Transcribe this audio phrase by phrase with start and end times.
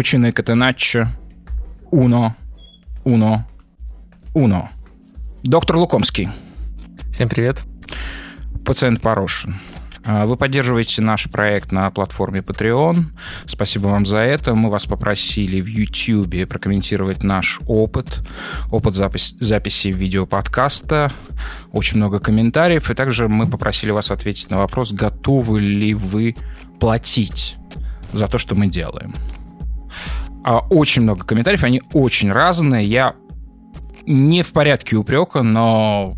[0.00, 1.08] капучино и катеначчо.
[1.90, 2.34] Уно,
[3.04, 3.46] уно,
[4.32, 4.70] уно.
[5.42, 6.30] Доктор Лукомский.
[7.12, 7.64] Всем привет.
[8.64, 9.60] Пациент Порошин.
[10.02, 13.08] А, вы поддерживаете наш проект на платформе Patreon.
[13.44, 14.54] Спасибо вам за это.
[14.54, 18.20] Мы вас попросили в YouTube прокомментировать наш опыт,
[18.70, 21.12] опыт запись, записи видеоподкаста.
[21.72, 22.90] Очень много комментариев.
[22.90, 26.36] И также мы попросили вас ответить на вопрос, готовы ли вы
[26.78, 27.56] платить
[28.14, 29.12] за то, что мы делаем.
[30.44, 32.86] А, очень много комментариев, они очень разные.
[32.86, 33.14] Я
[34.06, 36.14] не в порядке упрека, но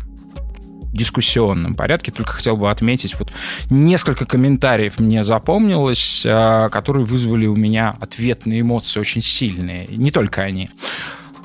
[0.93, 2.11] дискуссионном порядке.
[2.11, 3.31] Только хотел бы отметить, вот
[3.69, 9.87] несколько комментариев мне запомнилось, а, которые вызвали у меня ответные эмоции очень сильные.
[9.87, 10.69] Не только они.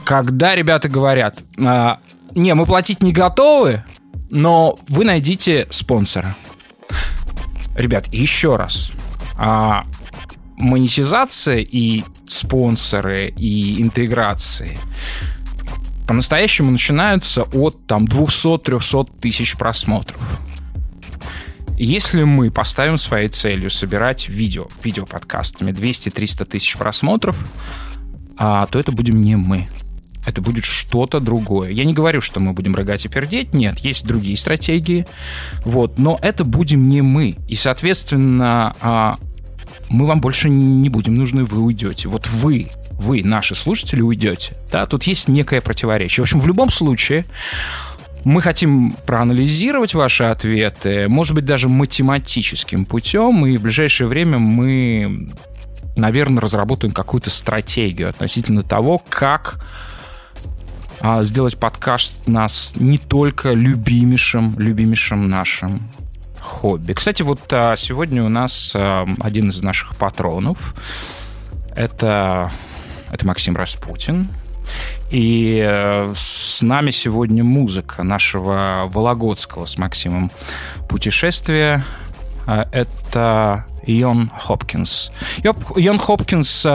[0.05, 1.99] Когда ребята говорят, а,
[2.35, 3.85] не, мы платить не готовы,
[4.31, 6.37] но вы найдите спонсора.
[7.75, 8.93] Ребят, еще раз.
[10.61, 14.79] Монетизация и спонсоры, и интеграции
[16.09, 20.19] по-настоящему начинаются от там 200-300 тысяч просмотров.
[21.77, 27.37] Если мы поставим своей целью собирать видео, видеоподкастами 200-300 тысяч просмотров,
[28.39, 29.69] а, то это будем не мы.
[30.27, 31.71] Это будет что-то другое.
[31.71, 33.53] Я не говорю, что мы будем рыгать и пердеть.
[33.53, 35.07] Нет, есть другие стратегии.
[35.65, 37.37] Вот, но это будем не мы.
[37.49, 39.19] И, соответственно, а,
[39.89, 42.09] мы вам больше не будем нужны, вы уйдете.
[42.09, 44.57] Вот вы вы, наши слушатели, уйдете.
[44.73, 46.23] Да, тут есть некое противоречие.
[46.23, 47.25] В общем, в любом случае,
[48.25, 55.31] мы хотим проанализировать ваши ответы, может быть, даже математическим путем, и в ближайшее время мы,
[55.97, 59.65] наверное, разработаем какую-то стратегию относительно того, как
[61.01, 65.89] а, сделать подкаст нас не только любимейшим, любимейшим нашим
[66.41, 66.93] хобби.
[66.93, 70.75] Кстати, вот а, сегодня у нас а, один из наших патронов.
[71.75, 72.51] Это
[73.11, 74.29] это Максим Распутин.
[75.11, 80.31] И э, с нами сегодня музыка нашего Вологодского с Максимом
[80.91, 81.87] путешествия.
[82.47, 85.11] Э, это Йон Хопкинс.
[85.43, 86.67] Йон Хопкинс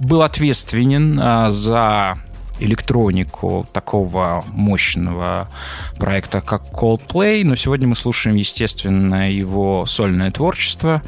[0.00, 2.18] был ответственен за
[2.60, 5.48] электронику такого мощного
[5.96, 11.02] проекта, как Coldplay, но сегодня мы слушаем, естественно, его сольное творчество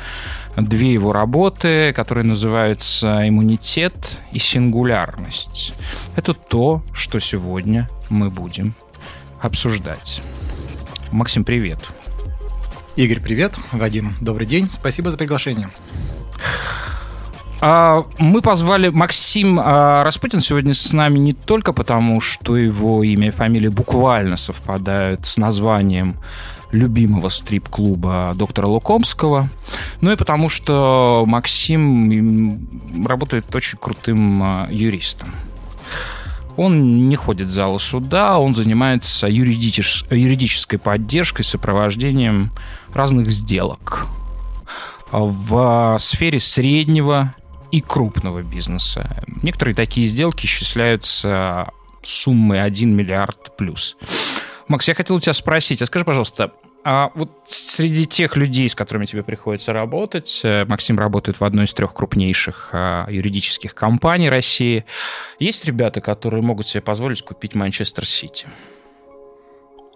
[0.56, 5.72] две его работы, которые называются «Иммунитет» и «Сингулярность».
[6.16, 8.74] Это то, что сегодня мы будем
[9.40, 10.22] обсуждать.
[11.10, 11.78] Максим, привет.
[12.96, 13.54] Игорь, привет.
[13.72, 14.68] Вадим, добрый день.
[14.70, 15.70] Спасибо за приглашение.
[17.64, 23.28] А, мы позвали Максим а, Распутин сегодня с нами не только потому, что его имя
[23.28, 26.16] и фамилия буквально совпадают с названием
[26.72, 29.48] любимого стрип-клуба доктора Лукомского.
[30.00, 35.28] Ну и потому что Максим работает очень крутым а, юристом.
[36.56, 42.50] Он не ходит в залы суда, он занимается юридичес- юридической поддержкой, сопровождением
[42.92, 44.08] разных сделок
[45.12, 47.34] в сфере среднего
[47.72, 49.24] и крупного бизнеса.
[49.42, 51.72] Некоторые такие сделки исчисляются
[52.02, 53.96] суммой 1 миллиард плюс.
[54.68, 56.52] Макс, я хотел у тебя спросить, а скажи, пожалуйста,
[56.84, 61.64] а вот среди тех людей, с которыми тебе приходится работать, э, Максим работает в одной
[61.64, 64.84] из трех крупнейших а, юридических компаний России,
[65.38, 68.46] есть ребята, которые могут себе позволить купить Манчестер Сити?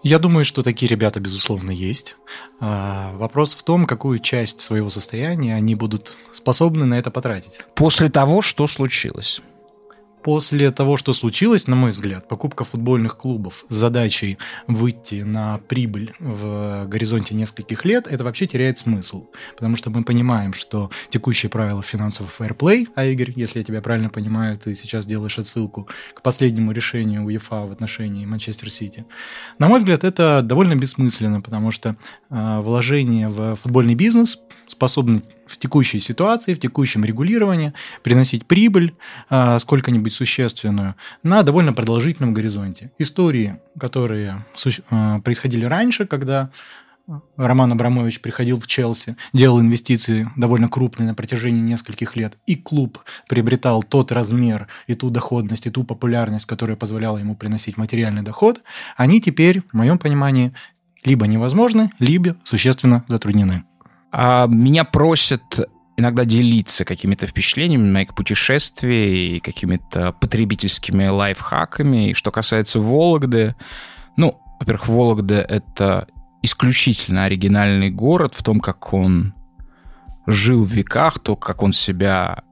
[0.02, 2.16] Я думаю, что такие ребята, безусловно, есть.
[2.60, 7.60] А, вопрос в том, какую часть своего состояния они будут способны на это потратить.
[7.74, 9.40] После того, что случилось.
[10.26, 16.14] После того, что случилось, на мой взгляд, покупка футбольных клубов с задачей выйти на прибыль
[16.18, 19.26] в горизонте нескольких лет, это вообще теряет смысл.
[19.54, 24.08] Потому что мы понимаем, что текущие правила финансового фэрплей, а Игорь, если я тебя правильно
[24.08, 29.06] понимаю, ты сейчас делаешь отсылку к последнему решению УЕФА в отношении Манчестер Сити.
[29.60, 31.94] На мой взгляд, это довольно бессмысленно, потому что
[32.30, 37.72] э, вложение в футбольный бизнес способны в текущей ситуации, в текущем регулировании
[38.02, 38.94] приносить прибыль
[39.30, 42.90] э, сколько-нибудь существенную на довольно продолжительном горизонте.
[42.98, 44.44] Истории, которые
[44.90, 46.50] э, происходили раньше, когда
[47.36, 52.98] Роман Абрамович приходил в Челси, делал инвестиции довольно крупные на протяжении нескольких лет, и клуб
[53.28, 58.62] приобретал тот размер и ту доходность, и ту популярность, которая позволяла ему приносить материальный доход,
[58.96, 60.52] они теперь, в моем понимании,
[61.04, 63.64] либо невозможны, либо существенно затруднены.
[64.12, 72.10] А меня просят иногда делиться какими-то впечатлениями моих путешествий, какими-то потребительскими лайфхаками.
[72.10, 73.56] И что касается Вологды,
[74.16, 76.06] ну, во-первых, Вологда— это
[76.42, 79.34] исключительно оригинальный город в том, как он
[80.26, 82.42] жил в веках, то, как он себя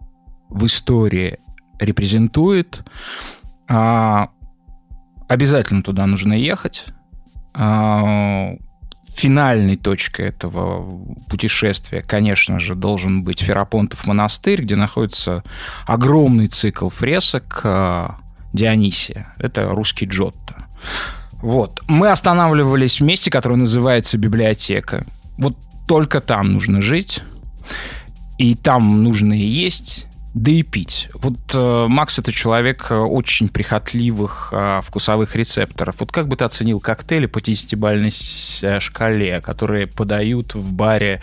[0.49, 1.39] в истории
[1.79, 2.85] репрезентует.
[3.69, 4.31] А,
[5.29, 6.87] обязательно туда нужно ехать.
[7.53, 8.55] А,
[9.15, 15.43] финальной точкой этого путешествия, конечно же, должен быть Ферапонтов монастырь, где находится
[15.87, 18.17] огромный цикл фресок а,
[18.53, 19.33] Дионисия.
[19.39, 20.67] Это русский Джотто.
[21.43, 21.83] Вот.
[21.89, 25.07] Мы останавливались в месте, которое называется библиотека.
[25.37, 25.57] Вот
[25.87, 27.21] только там нужно жить.
[28.39, 31.09] И там нужно и есть, да и пить.
[31.15, 35.97] Вот э, Макс это человек э, очень прихотливых э, вкусовых рецепторов.
[36.01, 38.13] Вот как бы ты оценил коктейли по десятибальной
[38.63, 41.21] э, шкале, которые подают в баре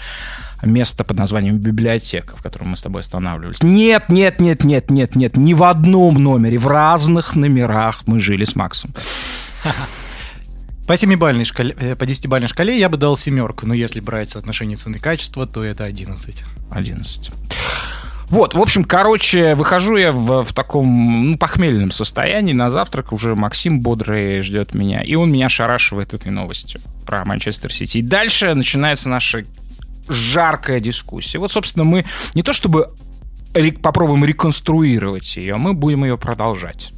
[0.63, 3.61] место под названием библиотека, в котором мы с тобой останавливались?
[3.61, 8.45] Нет, нет, нет, нет, нет, нет, ни в одном номере, в разных номерах мы жили
[8.45, 8.93] с Максом.
[10.87, 14.75] По 7 шкале, э, по 10 шкале я бы дал семерку, но если брать соотношение
[14.77, 16.43] цены и качества, то это 11.
[16.71, 17.31] 11.
[18.31, 23.11] Вот, в общем, короче, выхожу я в, в таком ну, похмельном состоянии на завтрак.
[23.11, 25.01] Уже Максим бодрый ждет меня.
[25.01, 27.97] И он меня шарашивает этой новостью про Манчестер Сити.
[27.97, 29.43] И дальше начинается наша
[30.07, 31.39] жаркая дискуссия.
[31.39, 32.89] Вот, собственно, мы не то чтобы
[33.81, 36.93] попробуем реконструировать ее, мы будем ее продолжать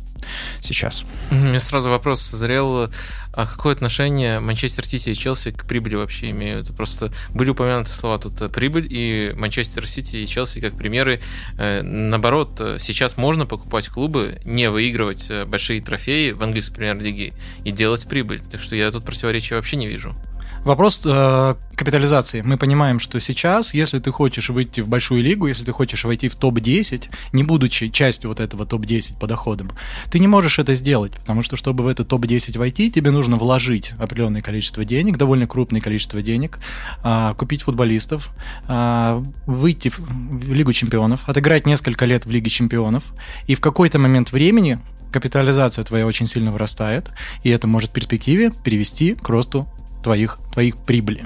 [0.62, 1.06] сейчас.
[1.32, 2.90] У меня сразу вопрос созрел.
[3.36, 6.76] А какое отношение Манчестер Сити и Челси к прибыли вообще имеют?
[6.76, 11.20] Просто были упомянуты слова тут э, прибыль, и Манчестер Сити и Челси как примеры.
[11.58, 17.34] Э, наоборот, э, сейчас можно покупать клубы, не выигрывать большие трофеи в английской премьер-лиге
[17.64, 18.44] и делать прибыль.
[18.52, 20.16] Так что я тут противоречия вообще не вижу.
[20.64, 22.42] Вопрос э, капитализации.
[22.42, 26.30] Мы понимаем, что сейчас, если ты хочешь выйти в большую лигу, если ты хочешь войти
[26.30, 29.72] в топ-10, не будучи частью вот этого топ-10 по доходам,
[30.10, 33.92] ты не можешь это сделать, потому что, чтобы в этот топ-10 войти, тебе нужно вложить
[34.00, 36.60] определенное количество денег, довольно крупное количество денег,
[37.04, 38.30] э, купить футболистов,
[38.70, 43.14] э, выйти в, в Лигу чемпионов, отыграть несколько лет в Лиге чемпионов,
[43.48, 44.80] и в какой-то момент времени
[45.12, 47.10] капитализация твоя очень сильно вырастает,
[47.44, 49.68] и это может в перспективе перевести к росту
[50.04, 51.26] твоих, твоих прибыли.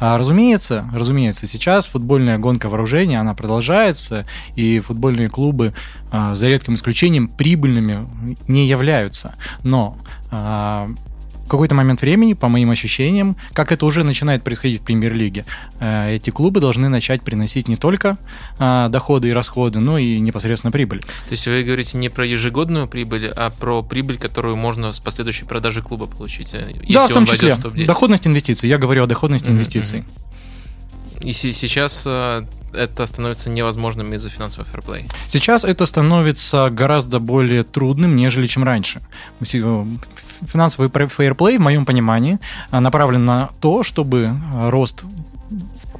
[0.00, 4.26] А, разумеется, разумеется, сейчас футбольная гонка вооружения, она продолжается,
[4.56, 5.74] и футбольные клубы,
[6.10, 8.08] а, за редким исключением, прибыльными
[8.48, 9.34] не являются.
[9.62, 9.96] Но
[10.30, 10.88] а,
[11.44, 15.44] в какой-то момент времени, по моим ощущениям, как это уже начинает происходить в премьер-лиге,
[15.80, 18.16] э, эти клубы должны начать приносить не только
[18.58, 21.00] э, доходы и расходы, но и непосредственно прибыль.
[21.00, 25.44] То есть вы говорите не про ежегодную прибыль, а про прибыль, которую можно с последующей
[25.44, 26.54] продажи клуба получить?
[26.54, 27.56] Э, да, в том числе.
[27.56, 28.68] В доходность инвестиций.
[28.68, 29.52] Я говорю о доходности mm-hmm.
[29.52, 30.04] инвестиций.
[31.24, 35.06] И сейчас это становится невозможным из-за финансового фэрплей?
[35.26, 39.00] Сейчас это становится гораздо более трудным, нежели чем раньше
[39.40, 42.38] финансовый фейерплей, в моем понимании,
[42.70, 45.04] направлен на то, чтобы рост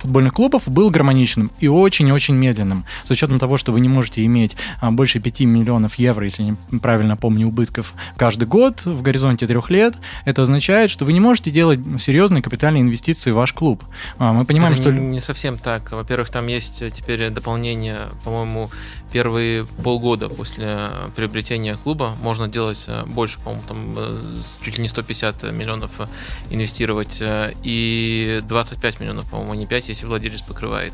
[0.05, 2.85] футбольных клубов был гармоничным и очень-очень медленным.
[3.05, 6.79] С учетом того, что вы не можете иметь а, больше 5 миллионов евро, если я
[6.79, 9.95] правильно помню, убытков каждый год в горизонте трех лет,
[10.27, 13.83] это означает, что вы не можете делать серьезные капитальные инвестиции в ваш клуб.
[14.19, 14.93] А, мы понимаем, это что...
[14.93, 15.91] Не, не совсем так.
[15.93, 18.69] Во-первых, там есть теперь дополнение, по-моему,
[19.14, 24.21] первые полгода после приобретения клуба можно делать э, больше, по-моему, там э,
[24.64, 26.06] чуть ли не 150 миллионов э,
[26.50, 27.23] инвестировать
[27.62, 30.92] и 25 миллионов, по-моему, не 5, если владелец покрывает.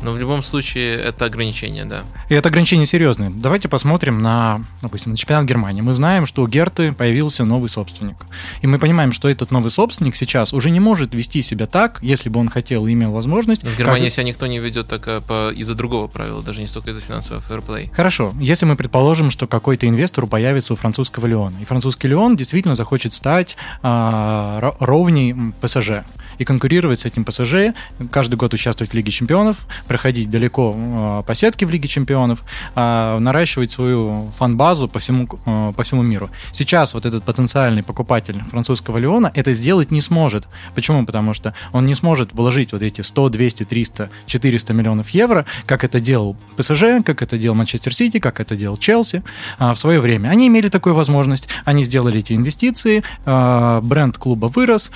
[0.00, 2.04] Но в любом случае это ограничение, да.
[2.28, 3.30] И это ограничение серьезное.
[3.30, 5.80] Давайте посмотрим на, допустим, на чемпионат Германии.
[5.80, 8.16] Мы знаем, что у Герты появился новый собственник.
[8.62, 12.28] И мы понимаем, что этот новый собственник сейчас уже не может вести себя так, если
[12.28, 13.64] бы он хотел и имел возможность.
[13.64, 14.12] В Германии как...
[14.12, 15.08] себя никто не ведет так
[15.56, 17.90] из-за другого правила, даже не столько из-за финансового фэрплей.
[17.92, 18.32] Хорошо.
[18.38, 23.12] Если мы предположим, что какой-то инвестор появится у французского Леона, и французский Леон действительно захочет
[23.12, 26.04] стать а, ровней ПСЖ
[26.38, 27.74] и конкурировать с этим ПСЖ,
[28.10, 32.42] каждый год участвовать в Лиге Чемпионов, проходить далеко а, по сетке в Лиге Чемпионов,
[32.74, 36.30] а, наращивать свою фан-базу по всему, а, по всему миру.
[36.52, 40.46] Сейчас вот этот потенциальный покупатель французского Леона это сделать не сможет.
[40.74, 41.04] Почему?
[41.06, 45.84] Потому что он не сможет вложить вот эти 100, 200, 300, 400 миллионов евро, как
[45.84, 49.22] это делал ПСЖ, как это делал Манчестер Сити, как это делал Челси
[49.58, 50.28] а, в свое время.
[50.28, 54.90] Они имели такую возможность, они сделали эти инвестиции, а, бренд клуба вырос,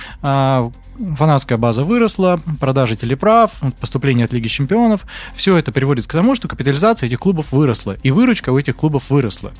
[1.15, 5.05] фанатская база выросла, продажи телеправ, поступление от Лиги Чемпионов.
[5.35, 9.09] Все это приводит к тому, что капитализация этих клубов выросла, и выручка у этих клубов
[9.09, 9.51] выросла.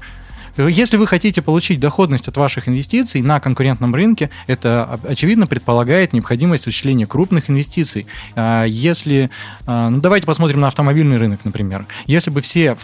[0.57, 6.63] Если вы хотите получить доходность от ваших инвестиций на конкурентном рынке, это очевидно предполагает необходимость
[6.63, 8.05] осуществления крупных инвестиций.
[8.35, 9.29] А, если,
[9.65, 11.85] а, ну давайте посмотрим на автомобильный рынок, например.
[12.05, 12.75] Если бы все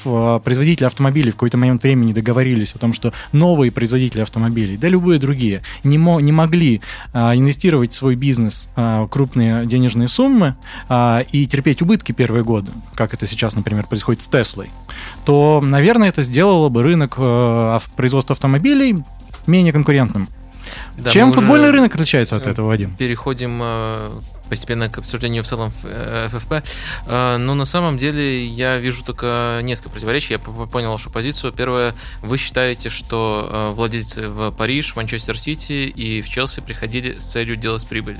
[0.43, 5.19] производители автомобилей в какой-то момент времени договорились о том, что новые производители автомобилей, да любые
[5.19, 6.81] другие, не, мо не могли
[7.13, 8.69] а, инвестировать в свой бизнес
[9.09, 10.55] крупные денежные суммы
[11.31, 14.69] и терпеть убытки первые годы, как это сейчас, например, происходит с Теслой,
[15.25, 17.17] то, наверное, это сделало бы рынок
[17.57, 19.03] э, производства автомобилей
[19.45, 20.29] менее конкурентным.
[20.97, 22.95] Да, Чем футбольный рынок отличается от этого, Вадим?
[22.97, 24.09] Переходим э,
[24.49, 26.55] постепенно к обсуждению в целом ФФП.
[27.05, 30.33] Э, но на самом деле я вижу только несколько противоречий.
[30.33, 31.53] Я понял вашу позицию.
[31.53, 37.55] Первое, вы считаете, что владельцы в Париж, Манчестер Сити и в Челси приходили с целью
[37.55, 38.17] делать прибыль?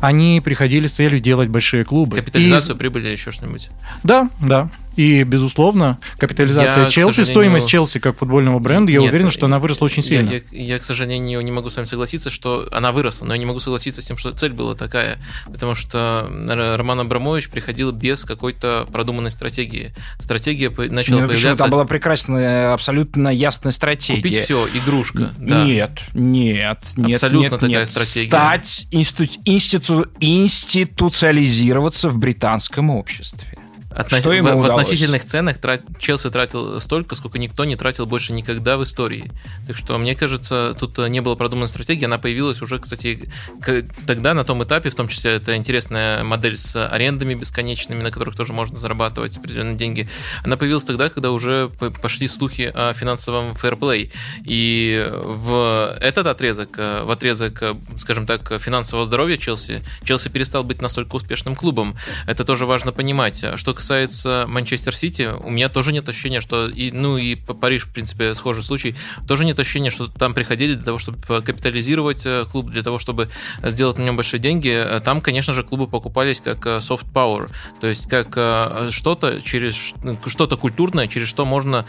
[0.00, 2.16] Они приходили с целью делать большие клубы.
[2.16, 2.78] Капитализацию, и...
[2.78, 3.70] прибыли или еще что-нибудь?
[4.02, 4.70] Да, да.
[5.00, 9.58] И, безусловно, капитализация я, Челси, стоимость Челси как футбольного бренда, я Нет, уверен, что она
[9.58, 10.28] выросла очень сильно.
[10.28, 13.38] Я, я, я, к сожалению, не могу с вами согласиться, что она выросла, но я
[13.38, 15.18] не могу согласиться с тем, что цель была такая,
[15.50, 19.94] потому что Роман Абрамович приходил без какой-то продуманной стратегии.
[20.18, 21.56] Стратегия начала ну, появляться...
[21.56, 24.20] Там была прекрасная, абсолютно ясная стратегия.
[24.20, 25.30] Купить все, игрушка.
[25.38, 25.64] Да.
[25.64, 27.14] Нет, нет, нет.
[27.14, 27.88] Абсолютно нет, такая нет.
[27.88, 28.28] стратегия.
[28.28, 29.24] Стать институ...
[29.46, 30.06] институ...
[30.20, 33.56] институциализироваться в британском обществе.
[33.90, 34.20] Относ...
[34.20, 35.82] Что ему в, в относительных ценах трат...
[35.98, 39.30] Челси тратил столько, сколько никто не тратил больше никогда в истории.
[39.66, 42.04] Так что, мне кажется, тут э, не было продуманной стратегии.
[42.04, 43.30] Она появилась уже, кстати,
[43.60, 43.82] к...
[44.06, 48.36] тогда, на том этапе, в том числе, это интересная модель с арендами бесконечными, на которых
[48.36, 50.08] тоже можно зарабатывать определенные деньги.
[50.44, 51.68] Она появилась тогда, когда уже
[52.00, 54.12] пошли слухи о финансовом фэрплей.
[54.44, 60.62] И в этот отрезок, э, в отрезок, э, скажем так, финансового здоровья Челси, Челси перестал
[60.62, 61.96] быть настолько успешным клубом.
[62.28, 63.44] Это тоже важно понимать.
[63.56, 67.92] Что касается Манчестер Сити, у меня тоже нет ощущения, что и, ну и Париж, в
[67.94, 68.94] принципе, схожий случай,
[69.26, 73.30] тоже нет ощущения, что там приходили для того, чтобы капитализировать э, клуб, для того, чтобы
[73.62, 74.86] сделать на нем большие деньги.
[75.02, 79.94] Там, конечно же, клубы покупались как э, soft power, то есть как э, что-то через
[80.04, 81.86] ну, что-то культурное, через что можно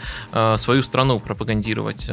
[0.56, 2.10] свою страну пропагандировать,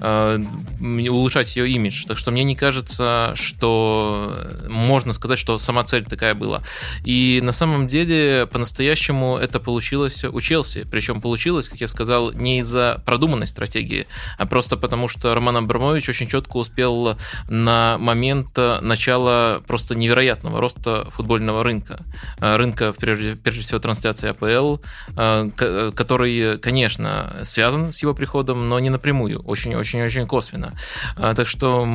[0.00, 2.04] улучшать ее имидж.
[2.06, 4.36] Так что мне не кажется, что
[4.68, 6.62] можно сказать, что сама цель такая была.
[7.04, 10.86] И на самом деле по-настоящему по-настоящему это получилось у Челси.
[10.90, 14.06] Причем получилось, как я сказал, не из-за продуманной стратегии,
[14.38, 17.16] а просто потому, что Роман Абрамович очень четко успел
[17.48, 21.98] на момент начала просто невероятного роста футбольного рынка.
[22.40, 24.80] А, рынка, прежде, прежде всего, трансляции АПЛ,
[25.16, 25.50] а,
[25.94, 30.72] который, конечно, связан с его приходом, но не напрямую, очень-очень-очень косвенно.
[31.16, 31.86] Так что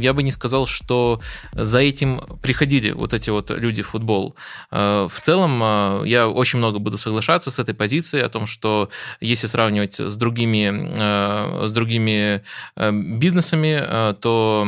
[0.00, 1.20] я бы не сказал, что
[1.52, 4.34] за этим приходили вот эти вот люди в футбол.
[4.70, 8.88] В целом, я очень очень много буду соглашаться с этой позицией о том, что
[9.20, 12.42] если сравнивать с другими, э, с другими
[12.76, 14.66] э, бизнесами, э, то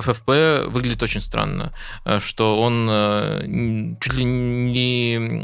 [0.00, 0.28] ФФП
[0.72, 1.72] выглядит очень странно,
[2.18, 5.42] что он чуть ли не,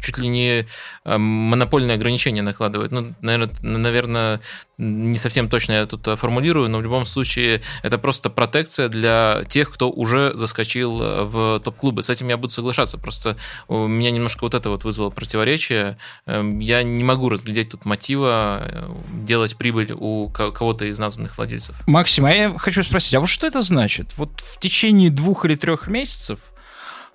[0.00, 0.66] чуть ли не
[1.04, 2.92] монопольные ограничения накладывает.
[2.92, 3.14] Ну,
[3.62, 4.40] наверное,
[4.78, 9.70] не совсем точно я тут формулирую, но в любом случае это просто протекция для тех,
[9.72, 10.96] кто уже заскочил
[11.26, 12.02] в топ-клубы.
[12.02, 12.98] С этим я буду соглашаться.
[12.98, 13.36] Просто
[13.68, 15.98] у меня немножко вот это вот вызвало противоречие.
[16.26, 18.90] Эм, я не могу разглядеть тут мотива э,
[19.24, 21.76] делать прибыль у кого-то из названных владельцев.
[21.88, 24.16] Максим, а я хочу спросить, а вот что это значит?
[24.16, 26.38] Вот в течение двух или трех месяцев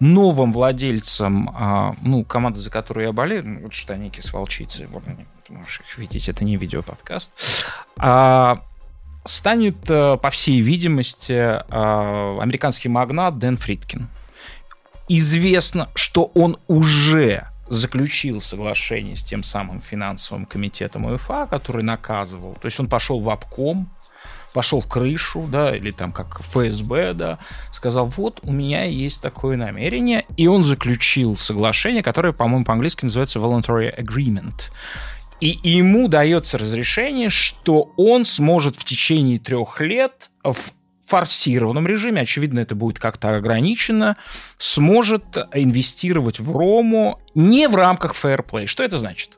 [0.02, 5.04] новым владельцам, а, ну, команды, за которую я болею, ну, вот штаники с волчицей, вот
[5.06, 7.32] они, можешь их видеть, это не видеоподкаст,
[8.00, 8.58] а,
[9.24, 14.10] станет, э, по всей видимости, а, американский магнат Дэн Фридкин.
[15.14, 22.54] Известно, что он уже заключил соглашение с тем самым финансовым комитетом УЕФА, который наказывал.
[22.62, 23.90] То есть он пошел в обком,
[24.54, 27.40] пошел в крышу, да, или там как ФСБ, да,
[27.74, 33.40] сказал, вот у меня есть такое намерение, и он заключил соглашение, которое, по-моему, по-английски называется
[33.40, 34.72] voluntary agreement.
[35.42, 40.72] И ему дается разрешение, что он сможет в течение трех лет в
[41.12, 44.16] форсированном режиме, очевидно, это будет как-то ограничено,
[44.58, 48.66] сможет инвестировать в Рому не в рамках фэрплей.
[48.66, 49.38] Что это значит?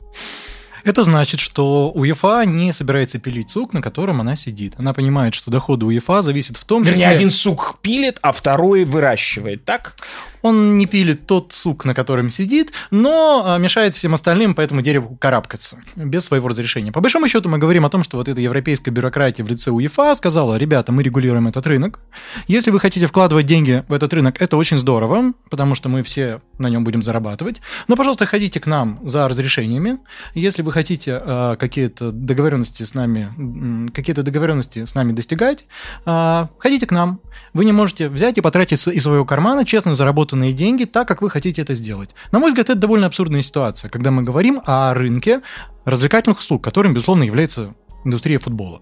[0.83, 4.73] Это значит, что УЕФА не собирается пилить сук, на котором она сидит.
[4.77, 6.95] Она понимает, что доходы УЕФА зависят в том числе...
[6.95, 9.95] Вернее, один сук пилит, а второй выращивает, так?
[10.41, 14.81] Он не пилит тот сук, на котором сидит, но а, мешает всем остальным по этому
[14.81, 16.91] дереву карабкаться без своего разрешения.
[16.91, 20.15] По большому счету мы говорим о том, что вот эта европейская бюрократия в лице УЕФА
[20.15, 22.01] сказала, ребята, мы регулируем этот рынок.
[22.47, 26.41] Если вы хотите вкладывать деньги в этот рынок, это очень здорово, потому что мы все
[26.57, 27.61] на нем будем зарабатывать.
[27.87, 29.99] Но, пожалуйста, ходите к нам за разрешениями.
[30.33, 35.65] Если вы хотите э, какие-то договоренности с нами, какие-то договоренности с нами достигать,
[36.05, 37.21] э, ходите к нам.
[37.53, 41.29] Вы не можете взять и потратить из своего кармана честно заработанные деньги так, как вы
[41.29, 42.09] хотите это сделать.
[42.31, 45.41] На мой взгляд, это довольно абсурдная ситуация, когда мы говорим о рынке
[45.85, 48.81] развлекательных услуг, которым, безусловно, является индустрия футбола.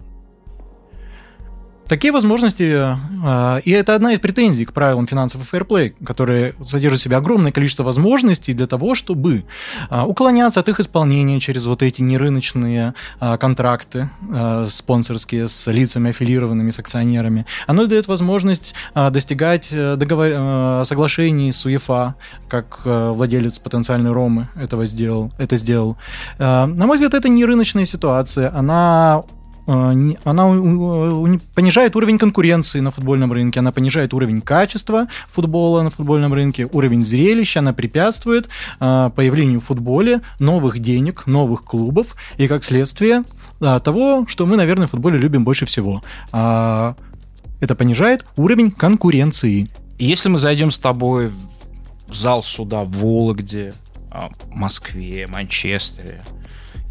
[1.92, 7.04] Такие возможности, э, и это одна из претензий к правилам финансового фэрплей, которые содержат в
[7.04, 9.44] себе огромное количество возможностей для того, чтобы
[9.90, 14.10] э, уклоняться от их исполнения через вот эти нерыночные э, контракты
[14.70, 17.46] спонсорские с лицами аффилированными, с акционерами.
[17.68, 20.86] Оно дает возможность достигать договор...
[20.86, 22.16] соглашений с УЕФА,
[22.48, 25.98] как владелец потенциальной Ромы этого сделал, это сделал.
[26.40, 29.24] На мой взгляд, это не рыночная ситуация, она
[29.66, 30.48] она
[31.56, 37.02] понижает уровень конкуренции на футбольном рынке, она понижает уровень качества футбола на футбольном рынке, уровень
[37.02, 38.50] зрелища, она препятствует
[38.80, 43.24] а, появлению в футболе новых денег, новых клубов и, как следствие,
[43.60, 46.02] а, того, что мы, наверное, в футболе любим больше всего.
[46.32, 46.96] Это
[47.78, 49.70] понижает уровень конкуренции.
[50.00, 51.32] Если мы зайдем с тобой
[52.08, 53.74] в зал суда в Вологде,
[54.50, 56.22] Москве, Манчестере,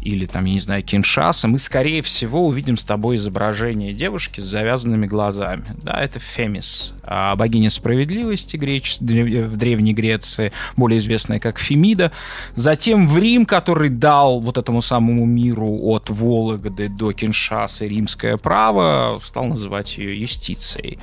[0.01, 4.43] или там, я не знаю, Киншаса, мы, скорее всего, увидим с тобой изображение девушки с
[4.43, 5.63] завязанными глазами.
[5.83, 8.97] Да, это Фемис, а богиня справедливости греч...
[8.99, 12.11] в Древней Греции, более известная как Фемида.
[12.55, 19.19] Затем в Рим, который дал вот этому самому миру от Вологды до Киншаса римское право,
[19.23, 20.97] стал называть ее юстицией.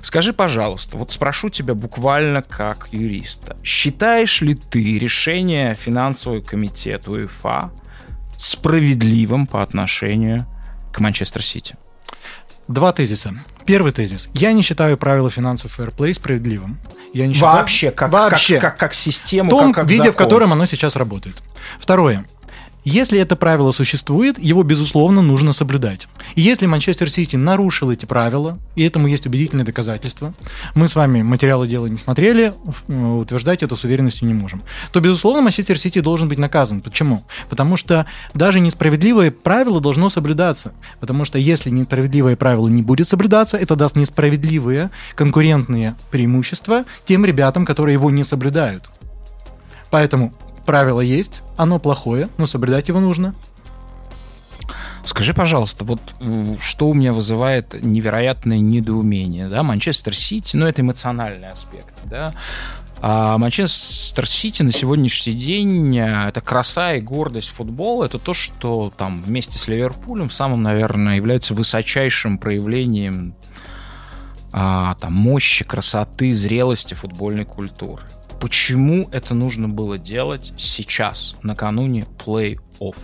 [0.00, 3.56] Скажи, пожалуйста, вот спрошу тебя буквально как юриста.
[3.62, 7.70] Считаешь ли ты решение финансового комитета УЕФА
[8.38, 10.46] справедливым по отношению
[10.92, 11.76] к Манчестер Сити?
[12.68, 13.34] Два тезиса.
[13.64, 14.30] Первый тезис.
[14.34, 16.78] Я не считаю правила финансового фэрплей справедливым.
[17.14, 17.54] Я не считаю...
[17.56, 18.58] Вообще, как, Вообще.
[18.60, 20.12] Как, как, как систему, В том как, как виде, закон.
[20.12, 21.42] в котором оно сейчас работает.
[21.78, 22.24] Второе.
[22.90, 26.08] Если это правило существует, его, безусловно, нужно соблюдать.
[26.36, 30.32] И если Манчестер Сити нарушил эти правила, и этому есть убедительные доказательства,
[30.74, 32.54] мы с вами материалы дела не смотрели,
[32.88, 36.80] утверждать это с уверенностью не можем, то, безусловно, Манчестер Сити должен быть наказан.
[36.80, 37.24] Почему?
[37.50, 40.72] Потому что даже несправедливое правило должно соблюдаться.
[40.98, 47.66] Потому что если несправедливое правило не будет соблюдаться, это даст несправедливые конкурентные преимущества тем ребятам,
[47.66, 48.88] которые его не соблюдают.
[49.90, 50.32] Поэтому
[50.68, 53.34] правило есть, оно плохое, но соблюдать его нужно.
[55.02, 55.98] Скажи, пожалуйста, вот
[56.60, 62.34] что у меня вызывает невероятное недоумение, да, Манчестер Сити, ну, это эмоциональный аспект, да,
[63.00, 68.04] а Манчестер Сити на сегодняшний день э, это краса и гордость футбола.
[68.04, 73.34] Это то, что там вместе с Ливерпулем самым, наверное, является высочайшим проявлением
[74.52, 78.02] а, там, мощи, красоты, зрелости футбольной культуры
[78.40, 82.96] почему это нужно было делать сейчас, накануне плей-офф?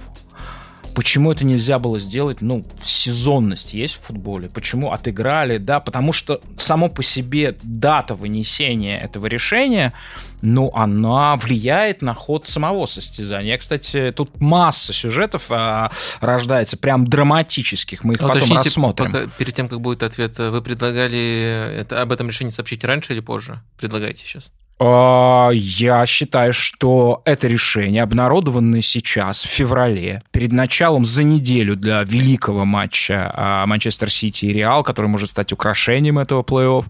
[0.95, 4.49] Почему это нельзя было сделать, ну, сезонность есть в футболе?
[4.49, 5.59] Почему отыграли?
[5.59, 9.93] Да, потому что само по себе дата вынесения этого решения,
[10.41, 13.59] ну, она влияет на ход самого состязания.
[13.59, 18.05] Кстати, тут масса сюжетов а, рождается, прям драматических.
[18.05, 19.11] Мы их а потом уточните, рассмотрим.
[19.11, 23.21] Пока, перед тем, как будет ответ, вы предлагали это, об этом решении сообщить раньше или
[23.21, 23.61] позже?
[23.79, 24.53] Предлагайте сейчас.
[24.81, 32.03] А, я считаю, что это решение, обнародованное сейчас, в феврале, перед началом за неделю для
[32.03, 36.87] великого матча а, Манчестер Сити и Реал, который может стать украшением этого плей-офф,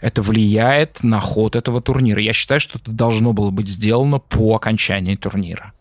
[0.00, 2.20] это влияет на ход этого турнира.
[2.20, 5.72] Я считаю, что это должно было быть сделано по окончании турнира.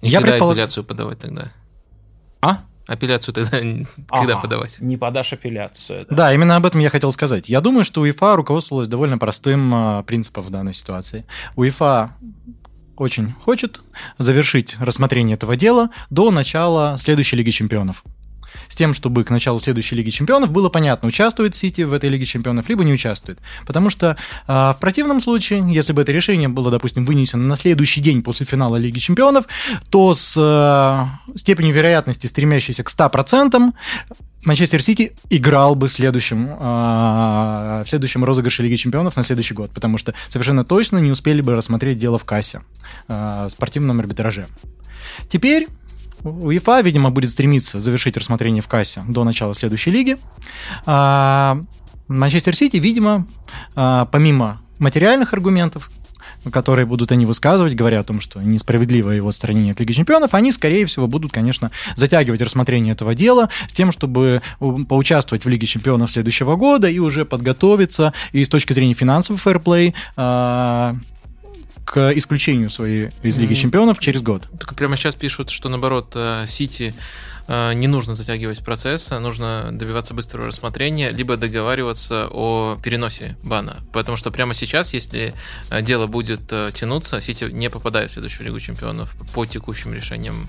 [0.00, 0.52] И я предполаг...
[0.54, 1.52] апелляцию подавать тогда?
[2.40, 2.64] А?
[2.86, 4.80] Апелляцию тогда когда ага, подавать?
[4.80, 6.06] Не подашь апелляцию.
[6.10, 6.16] Да.
[6.16, 7.48] да, именно об этом я хотел сказать.
[7.48, 11.24] Я думаю, что УЕФА руководствовалась довольно простым э, принципом в данной ситуации.
[11.56, 12.12] УЕФА
[12.96, 13.80] очень хочет
[14.18, 18.04] завершить рассмотрение этого дела до начала следующей Лиги Чемпионов
[18.68, 22.24] с тем, чтобы к началу следующей Лиги Чемпионов было понятно, участвует Сити в этой Лиге
[22.24, 23.38] Чемпионов, либо не участвует.
[23.66, 28.00] Потому что э, в противном случае, если бы это решение было, допустим, вынесено на следующий
[28.00, 29.46] день после финала Лиги Чемпионов,
[29.90, 33.72] то с э, степенью вероятности, стремящейся к 100%,
[34.44, 39.70] Манчестер Сити играл бы в следующем, э, в следующем розыгрыше Лиги Чемпионов на следующий год,
[39.72, 42.60] потому что совершенно точно не успели бы рассмотреть дело в кассе,
[43.08, 44.46] э, в спортивном арбитраже.
[45.28, 45.68] Теперь
[46.24, 50.16] УЕФА, видимо, будет стремиться завершить рассмотрение в кассе до начала следующей лиги.
[50.86, 51.60] А
[52.08, 53.26] Манчестер Сити, видимо,
[53.74, 55.90] а, помимо материальных аргументов,
[56.50, 60.52] которые будут они высказывать, говоря о том, что несправедливо его отстранение от Лиги Чемпионов, они,
[60.52, 64.42] скорее всего, будут, конечно, затягивать рассмотрение этого дела с тем, чтобы
[64.88, 69.94] поучаствовать в Лиге Чемпионов следующего года и уже подготовиться и с точки зрения финансового фэрплей
[71.84, 74.48] к исключению своей из Лиги Чемпионов через год.
[74.58, 76.16] Только прямо сейчас пишут, что наоборот,
[76.48, 76.94] Сити
[77.46, 83.76] не нужно затягивать процесс, а нужно добиваться быстрого рассмотрения, либо договариваться о переносе бана.
[83.92, 85.34] Потому что прямо сейчас, если
[85.82, 90.48] дело будет тянуться, Сити не попадает в следующую Лигу Чемпионов по текущим решениям.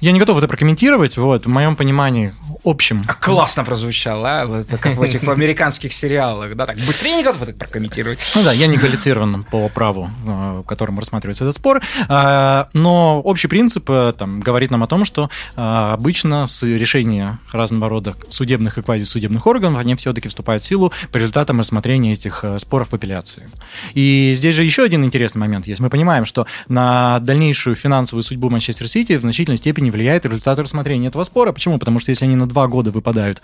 [0.00, 1.16] Я не готов это прокомментировать.
[1.16, 2.32] Вот, в моем понимании
[2.64, 3.04] общем.
[3.06, 4.60] А классно прозвучало, а?
[4.60, 6.66] Это как в этих в американских сериалах, да?
[6.66, 8.18] Так быстрее не готов это прокомментировать.
[8.34, 11.80] Ну да, я не квалифицирован по праву, э, которым рассматривается этот спор.
[12.08, 17.88] А, но общий принцип э, там, говорит нам о том, что обычно с решения разного
[17.88, 22.58] рода судебных и квазисудебных органов они все-таки вступают в силу по результатам рассмотрения этих э,
[22.58, 23.48] споров в апелляции.
[23.94, 25.80] И здесь же еще один интересный момент есть.
[25.80, 31.08] Мы понимаем, что на дальнейшую финансовую судьбу Манчестер Сити в значительной степени влияет результат рассмотрения
[31.08, 31.52] этого спора.
[31.52, 31.78] Почему?
[31.78, 33.42] Потому что если они на два года выпадают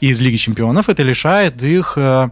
[0.00, 2.30] из Лиги Чемпионов, это лишает их э,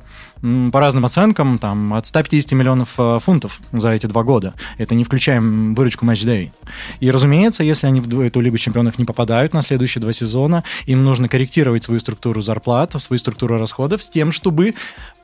[0.72, 4.52] по разным оценкам, там, от 150 миллионов э, фунтов за эти два года.
[4.78, 6.50] Это не включаем выручку Day.
[7.00, 11.02] И, разумеется, если они в эту Лигу Чемпионов не попадают на следующие два сезона, им
[11.04, 14.74] нужно корректировать свою структуру зарплат, свою структуру расходов с тем, чтобы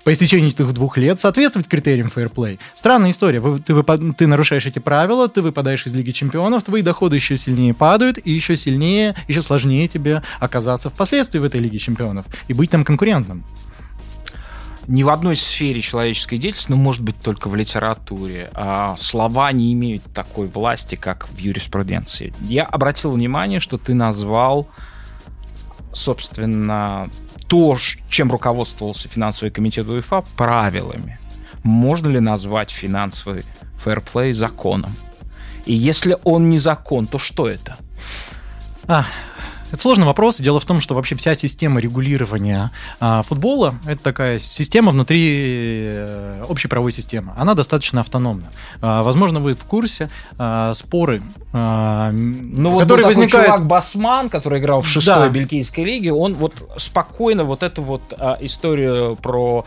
[0.04, 2.58] по истечении этих двух лет соответствовать критериям фейерплей.
[2.74, 3.40] Странная история.
[3.58, 7.74] Ты, выпад, ты нарушаешь эти правила, ты выпадаешь из Лиги Чемпионов, твои доходы еще сильнее
[7.74, 12.70] падают, и еще сильнее, еще сложнее тебе оказаться впоследствии в этой Лиге Чемпионов и быть
[12.70, 13.44] там конкурентным
[14.90, 19.72] ни в одной сфере человеческой деятельности, ну, может быть, только в литературе, а слова не
[19.72, 22.34] имеют такой власти, как в юриспруденции.
[22.40, 24.66] Я обратил внимание, что ты назвал,
[25.92, 27.08] собственно,
[27.50, 27.76] то,
[28.08, 31.18] чем руководствовался финансовый комитет УЕФА, правилами.
[31.64, 33.44] Можно ли назвать финансовый
[33.82, 34.94] фэрплей законом?
[35.66, 37.76] И если он не закон, то что это?
[38.86, 39.04] А,
[39.70, 40.40] это сложный вопрос.
[40.40, 46.44] Дело в том, что вообще вся система регулирования а, футбола– это такая система внутри э,
[46.48, 47.32] общей правовой системы.
[47.36, 48.46] Она достаточно автономна.
[48.80, 53.46] А, возможно, вы в курсе а, споры, а, ну, вот которые возникают...
[53.46, 55.28] чувак Басман, который играл в шестой да.
[55.28, 59.64] бельгийской лиге, он вот спокойно вот эту вот а, историю про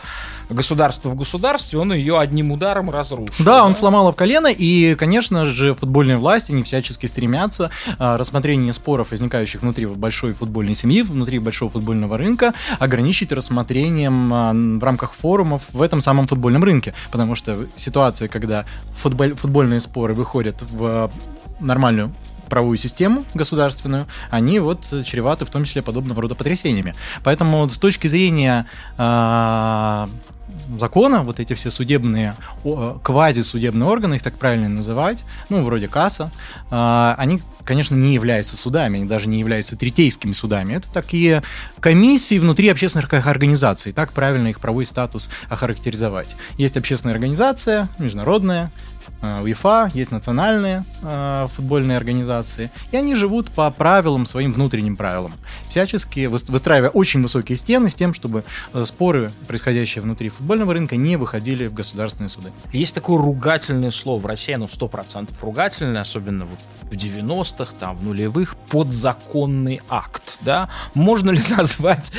[0.49, 3.33] государство в государстве, он ее одним ударом разрушил.
[3.39, 3.65] Да, да?
[3.65, 9.11] он сломал об колено, и, конечно же, футбольные власти не всячески стремятся а, рассмотрение споров,
[9.11, 15.63] возникающих внутри большой футбольной семьи, внутри большого футбольного рынка, ограничить рассмотрением а, в рамках форумов
[15.73, 16.93] в этом самом футбольном рынке.
[17.11, 18.65] Потому что ситуация, когда
[18.97, 21.11] футболь, футбольные споры выходят в
[21.59, 22.11] нормальную
[22.49, 26.93] правовую систему государственную, они вот чреваты в том числе подобного рода потрясениями.
[27.23, 30.07] Поэтому с точки зрения э,
[30.77, 32.35] закона, вот эти все судебные,
[33.03, 36.31] квазисудебные органы, их так правильно называть, ну, вроде КАСа,
[36.69, 40.73] а, они, конечно, не являются судами, они даже не являются третейскими судами.
[40.73, 41.43] Это такие
[41.79, 46.35] комиссии внутри общественных организаций, так правильно их правовой статус охарактеризовать.
[46.57, 48.71] Есть общественная организация, международная,
[49.21, 55.33] УЕФА, есть национальные э, футбольные организации, и они живут по правилам, своим внутренним правилам,
[55.69, 61.15] всячески выстраивая очень высокие стены с тем, чтобы э, споры, происходящие внутри футбольного рынка, не
[61.17, 62.51] выходили в государственные суды.
[62.71, 68.03] Есть такое ругательное слово в России, оно 100% ругательное, особенно вот в 90-х, там, в
[68.03, 70.69] нулевых, подзаконный акт, да?
[70.93, 72.11] Можно ли назвать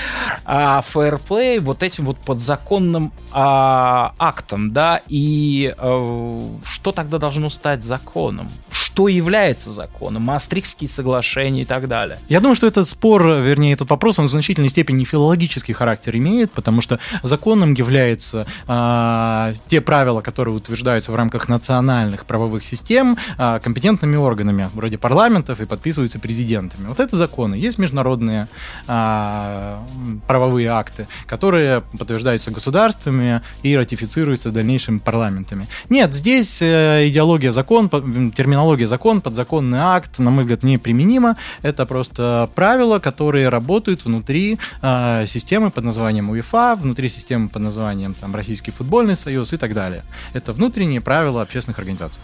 [0.45, 5.01] а, фэрплей вот этим вот подзаконным а, актом, да?
[5.09, 8.49] И а, что тогда должно стать законом?
[8.69, 10.23] Что является законом?
[10.23, 12.19] Маастрихтские соглашения и так далее.
[12.29, 16.51] Я думаю, что этот спор, вернее, этот вопрос, он в значительной степени филологический характер имеет,
[16.51, 23.61] потому что законом являются э, те правила, которые утверждаются в рамках национальных правовых систем э,
[23.63, 26.89] компетентными органами, вроде парламентов, и подписываются президентами.
[26.89, 27.55] Вот это законы.
[27.55, 28.49] Есть международные
[28.89, 29.79] э,
[30.27, 35.69] правовые акты, которые подтверждаются государствами и ратифицируются дальнейшими парламентами.
[35.89, 37.89] Нет, здесь идеология закон,
[38.33, 41.37] терминология закон, подзаконный акт, на мой взгляд, не применима.
[41.63, 48.15] Это просто правила, которые работают внутри э, системы под названием УЕФА, внутри системы под названием
[48.15, 50.05] там, Российский футбольный союз и так далее.
[50.33, 52.21] Это внутренние правила общественных организаций.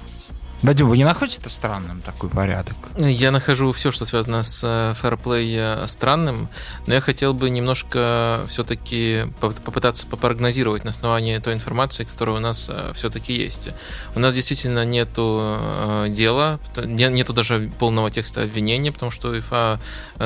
[0.62, 2.74] Вадим, вы не находите это странным, такой порядок?
[2.98, 6.50] Я нахожу все, что связано с фэрплей э, странным,
[6.86, 12.66] но я хотел бы немножко все-таки попытаться попрогнозировать на основании той информации, которая у нас
[12.68, 13.70] э, все-таки есть.
[14.14, 19.80] У нас действительно нету э, дела, нету даже полного текста обвинения, потому что УЕФА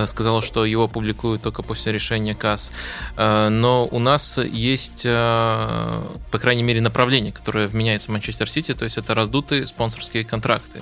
[0.07, 2.73] сказала, что его публикуют только после решения КАС.
[3.17, 9.15] Но у нас есть, по крайней мере, направление, которое вменяется Манчестер Сити, то есть это
[9.15, 10.81] раздутые спонсорские спонсорские контракты.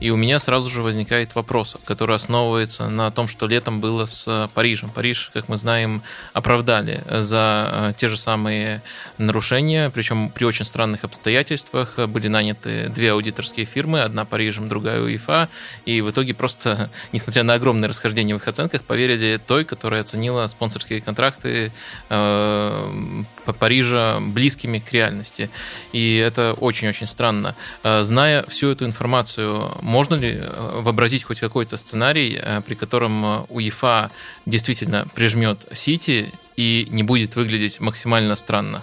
[0.00, 4.48] И у меня сразу же возникает вопрос, который основывается на том, что летом было с
[4.54, 4.90] Парижем.
[4.90, 6.02] Париж, как мы знаем,
[6.34, 8.80] оправдали за те же самые
[9.18, 11.98] нарушения, причем при очень странных обстоятельствах.
[12.08, 15.48] Были наняты две аудиторские фирмы, одна Парижем, другая УЕФА,
[15.86, 20.46] и в итоге просто, несмотря на огромное расхождение в их оценках, поверили той, которая оценила
[20.48, 21.70] спонсорские контракты
[22.10, 25.50] э, по Парижа близкими к реальности.
[25.92, 27.54] И это очень-очень странно.
[27.84, 33.44] Э, зная всю эту информацию, можно ли э, вообразить хоть какой-то сценарий, э, при котором
[33.48, 34.10] УЕФА
[34.46, 38.82] действительно прижмет Сити и не будет выглядеть максимально странно?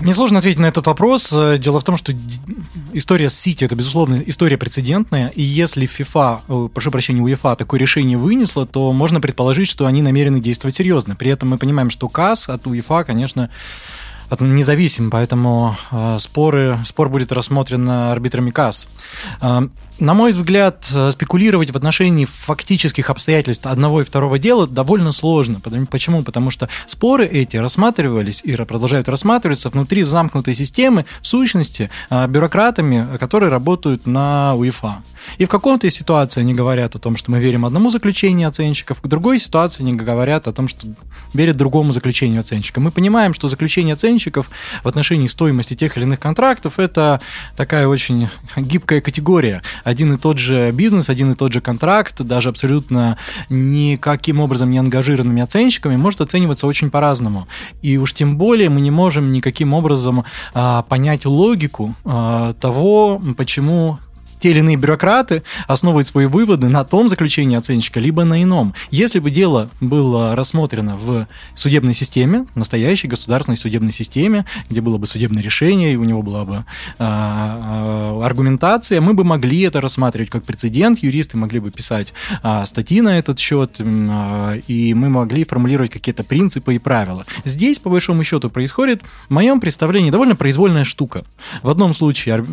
[0.00, 1.32] Несложно ответить на этот вопрос.
[1.32, 2.12] Э, дело в том, что
[2.92, 5.28] история с Сити это, безусловно, история прецедентная.
[5.28, 10.02] И если FIFA, э, прошу прощения, УЕФА такое решение вынесла, то можно предположить, что они
[10.02, 11.14] намерены действовать серьезно.
[11.14, 13.48] При этом мы понимаем, что КАС от УЕФА, конечно,
[14.40, 18.88] независим, поэтому э, споры, спор будет рассмотрен арбитрами КАС.
[20.02, 25.60] На мой взгляд, э, спекулировать в отношении фактических обстоятельств одного и второго дела довольно сложно.
[25.88, 26.24] Почему?
[26.24, 33.16] Потому что споры эти рассматривались и продолжают рассматриваться внутри замкнутой системы, в сущности, э, бюрократами,
[33.16, 35.02] которые работают на УЕФА.
[35.38, 39.08] И в каком-то ситуации они говорят о том, что мы верим одному заключению оценщиков, в
[39.08, 40.88] другой ситуации они говорят о том, что
[41.32, 42.80] верят другому заключению оценщика.
[42.80, 44.50] Мы понимаем, что заключение оценщиков
[44.82, 47.20] в отношении стоимости тех или иных контрактов– это
[47.56, 52.48] такая очень гибкая категория один и тот же бизнес, один и тот же контракт, даже
[52.48, 53.16] абсолютно
[53.48, 57.46] никаким образом не ангажированными оценщиками, может оцениваться очень по-разному.
[57.82, 60.24] И уж тем более мы не можем никаким образом
[60.54, 63.98] а, понять логику а, того, почему
[64.42, 68.74] те или иные бюрократы основывают свои выводы на том заключении оценщика, либо на ином.
[68.90, 75.06] Если бы дело было рассмотрено в судебной системе, настоящей государственной судебной системе, где было бы
[75.06, 76.64] судебное решение, и у него была бы
[76.98, 83.00] э, аргументация, мы бы могли это рассматривать как прецедент, юристы могли бы писать э, статьи
[83.00, 87.24] на этот счет, э, и мы могли формулировать какие-то принципы и правила.
[87.44, 91.22] Здесь, по большому счету, происходит, в моем представлении, довольно произвольная штука.
[91.62, 92.44] В одном случае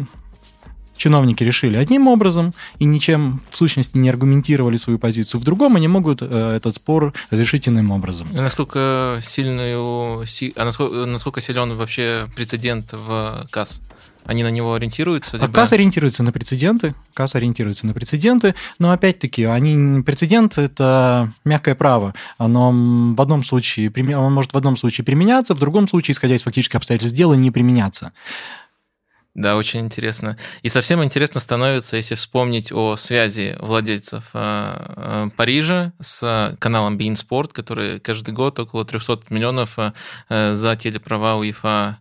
[1.00, 5.42] чиновники решили одним образом и ничем в сущности не аргументировали свою позицию.
[5.42, 8.28] В другом они могут э, этот спор разрешить иным образом.
[8.34, 10.24] А насколько сильную,
[10.56, 13.82] а насколько, насколько силен вообще прецедент в КАС?
[14.26, 15.38] Они на него ориентируются?
[15.38, 15.54] А либо...
[15.54, 16.94] КАС ориентируется на прецеденты.
[17.16, 18.54] КАС ориентируется на прецеденты.
[18.78, 22.14] Но опять-таки, они, прецедент– это мягкое право.
[22.38, 26.44] Оно в одном случае, он может в одном случае применяться, в другом случае, исходя из
[26.44, 28.12] фактических обстоятельств дела, не применяться.
[29.36, 30.38] Да, очень интересно.
[30.64, 37.14] И совсем интересно становится, если вспомнить о связи владельцев э, э, Парижа с каналом Bein
[37.14, 42.00] Sport, который каждый год около 300 миллионов э, за телеправа УЕФА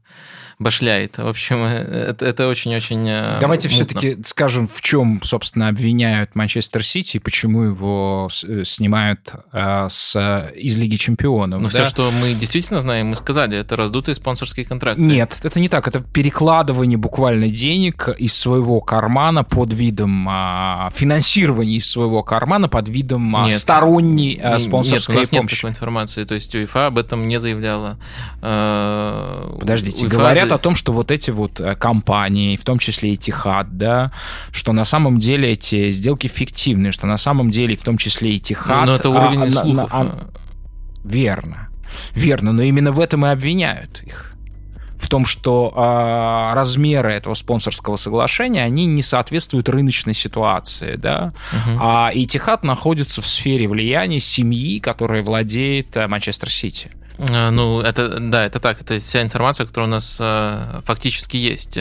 [0.59, 1.18] башляет.
[1.18, 7.18] В общем, э, это, очень-очень э, Давайте все-таки скажем, в чем, собственно, обвиняют Манчестер Сити
[7.18, 11.61] и почему его э, снимают с, из Лиги Чемпионов.
[11.61, 11.71] Ну, да?
[11.71, 15.01] все, что мы действительно знаем, мы сказали, это раздутые спонсорские контракты.
[15.01, 15.87] Нет, это не так.
[15.87, 22.88] Это перекладывание буквально денег из своего кармана под видом а, финансирования из своего кармана под
[22.88, 25.53] видом а, нет, сторонней а, спонсорской нет, у нас помощи.
[25.53, 26.25] нет такой информации.
[26.25, 27.99] То есть УЕФА об этом не заявляла.
[28.40, 33.13] Подождите, УЕФА говорят говорят о том, что вот эти вот э, компании, в том числе
[33.13, 34.13] и Тихад, да,
[34.51, 38.39] что на самом деле эти сделки фиктивные, что на самом деле в том числе и
[38.39, 38.87] Тихад...
[38.87, 39.91] Но это уровень а, слухов.
[39.93, 40.29] А, а,
[41.05, 41.69] верно,
[42.15, 44.35] верно, но именно в этом и обвиняют их
[44.99, 51.79] в том, что э, размеры этого спонсорского соглашения, они не соответствуют рыночной ситуации, да, uh-huh.
[51.81, 56.91] а Этихад находится в сфере влияния семьи, которая владеет э, Манчестер Сити.
[56.93, 61.78] Э, ну, это, да, это так, это вся информация, которая у нас э, фактически есть.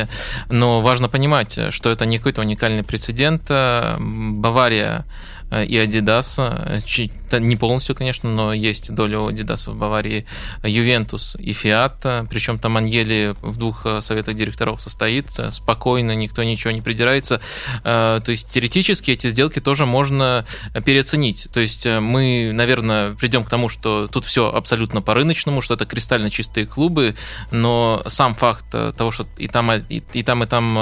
[0.49, 3.43] Но важно понимать, что это не какой-то уникальный прецедент.
[3.49, 6.37] Э, Бавария Э, и Adidas.
[6.39, 10.25] Э, не полностью, конечно, но есть доля у Adidas в Баварии.
[10.63, 12.05] Ювентус и Фиат.
[12.29, 15.27] Причем там Аньели в двух э, советах директоров состоит.
[15.49, 17.41] Спокойно, никто ничего не придирается.
[17.83, 20.45] То есть теоретически эти сделки тоже можно
[20.85, 21.47] переоценить.
[21.53, 25.85] То есть мы, наверное, придем к тому, что тут все абсолютно по рыночному, что это
[25.85, 27.15] кристально чистые клубы,
[27.51, 30.77] но сам факт того, что и там, и, и там, и там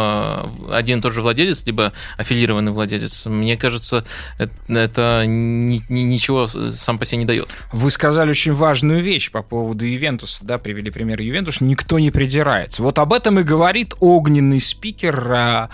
[0.72, 4.06] один и тот же владелец, либо аффилированный владелец, мне кажется,
[4.38, 7.50] это ни, ни, ничего сам по себе не дает.
[7.72, 12.84] Вы сказали очень важную вещь по поводу Ювентуса, да, привели пример Ювентус, никто не придирается.
[12.84, 15.70] Вот об этом и говорит огненный спикер а,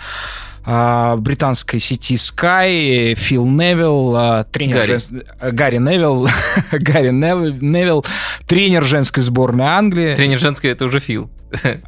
[0.64, 5.24] а, британской сети Sky Фил Невилл, а, тренер Гарри, жен...
[5.40, 6.28] Гарри Невилл,
[6.72, 8.04] Гарри Невилл,
[8.46, 10.14] тренер женской сборной Англии.
[10.14, 11.30] Тренер женской это уже Фил.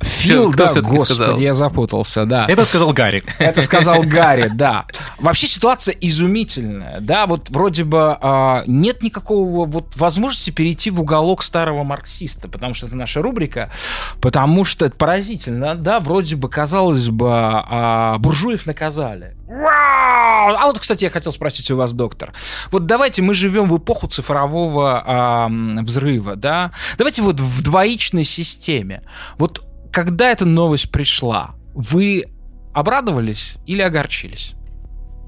[0.00, 2.46] Фил, да, господи, я запутался, да.
[2.48, 3.24] Это сказал Гарри.
[3.38, 4.84] Это сказал Гарри, да.
[5.18, 11.42] Вообще ситуация изумительная, да, вот вроде бы а, нет никакого вот возможности перейти в уголок
[11.42, 13.70] старого марксиста, потому что это наша рубрика,
[14.20, 19.36] потому что это поразительно, да, вроде бы, казалось бы, а, буржуев наказали.
[19.46, 20.54] Вау!
[20.56, 22.32] А вот, кстати, я хотел спросить у вас, доктор.
[22.70, 25.48] Вот давайте мы живем в эпоху цифрового а,
[25.82, 26.72] взрыва, да?
[26.96, 29.02] Давайте вот в двоичной системе.
[29.38, 32.24] Вот когда эта новость пришла, вы
[32.72, 34.54] обрадовались или огорчились?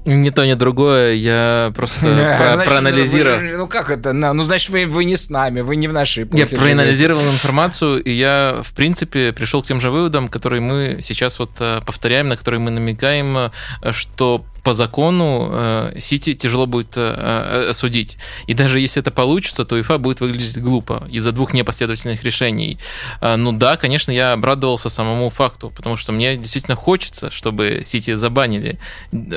[0.07, 2.01] Ни то, ни другое, я просто
[2.37, 3.41] про, значит, проанализировал.
[3.41, 4.13] Ну, ну как это?
[4.13, 6.47] Ну, значит, вы, вы не с нами, вы не в нашей эпохе.
[6.49, 11.39] Я проанализировал информацию, и я, в принципе, пришел к тем же выводам, которые мы сейчас
[11.39, 13.49] вот э, повторяем, на которые мы намекаем, э,
[13.91, 18.17] что по закону э, Сити тяжело будет э, э, осудить.
[18.47, 22.77] И даже если это получится, то УЕФА будет выглядеть глупо из-за двух непоследовательных решений.
[23.21, 28.77] Ну да, конечно, я обрадовался самому факту, потому что мне действительно хочется, чтобы Сити забанили.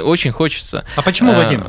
[0.02, 0.84] Очень хочется.
[0.96, 1.62] А почему, Вадим?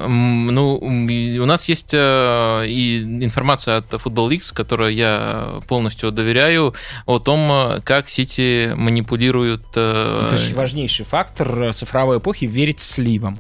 [0.56, 6.74] Ну, у нас есть и информация от Football Leaks, которой я полностью доверяю,
[7.06, 9.70] о том, как Сити манипулируют...
[9.70, 13.38] Это же важнейший фактор цифровой эпохи— верить сливам.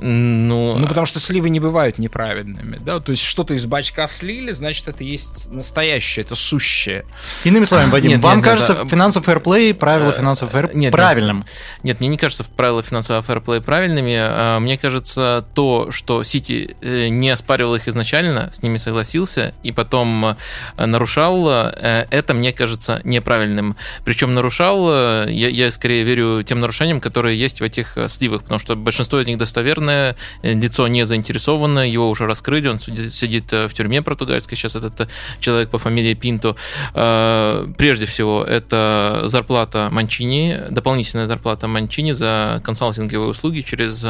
[0.00, 4.52] Ну, ну, потому что сливы не бывают неправедными, да, то есть что-то из бачка слили,
[4.52, 7.04] значит, это есть настоящее, это сущее.
[7.44, 10.92] Иными словами, Вадим, нет, вам нет, кажется нет, финансовый фэрплей, правила э, финансового фэрплея нет,
[10.92, 11.38] правильным?
[11.38, 11.46] Нет,
[11.84, 17.08] нет, мне не кажется правила финансового фэрплея правильными, а мне кажется то, что Сити э,
[17.08, 20.36] не оспаривал их изначально, с ними согласился, и потом
[20.76, 23.76] э, нарушал, это мне кажется неправильным.
[24.04, 24.88] Причем нарушал,
[25.28, 29.26] я, я скорее верю тем нарушениям, которые есть в этих сливах, потому что большинство из
[29.26, 34.56] них достоверны, неизвестное, лицо не заинтересованное, его уже раскрыли, он сидит э, в тюрьме португальской,
[34.56, 35.06] сейчас этот э,
[35.40, 36.56] человек по фамилии Пинто.
[36.94, 44.04] Э, прежде всего, это зарплата Манчини, дополнительная зарплата Манчини за консалтинговые услуги через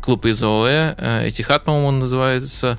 [0.00, 2.78] клуб из ОЭ, Этихат, по-моему, он называется.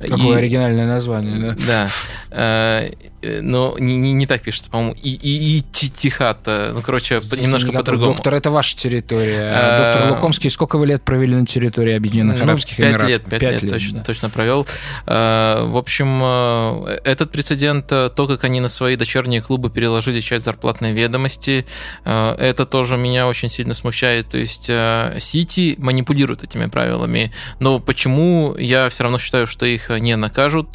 [0.00, 0.38] Какое и...
[0.38, 1.88] оригинальное название, да?
[2.30, 3.11] Да.
[3.22, 4.94] Но не, не, не так пишется, по-моему.
[5.02, 6.46] И, и, и Тихат.
[6.46, 8.14] Ну, короче, Здесь немножко по-другому.
[8.14, 9.78] Доктор, это ваша территория.
[9.78, 13.08] Доктор Лукомский, сколько вы лет провели на территории Объединенных ну, Арабских 5 Эмиратов.
[13.08, 14.04] Лет, 5, 5 лет, лет точно, да.
[14.04, 14.66] точно провел.
[15.06, 20.20] А, в общем, э, этот прецедент, э, то, как они на свои дочерние клубы переложили
[20.20, 21.66] часть зарплатной ведомости,
[22.04, 24.28] э, это тоже меня очень сильно смущает.
[24.28, 24.70] То есть
[25.18, 30.70] Сити манипулирует этими правилами, но почему я все равно считаю, что их не накажут,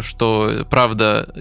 [0.00, 1.32] что правда,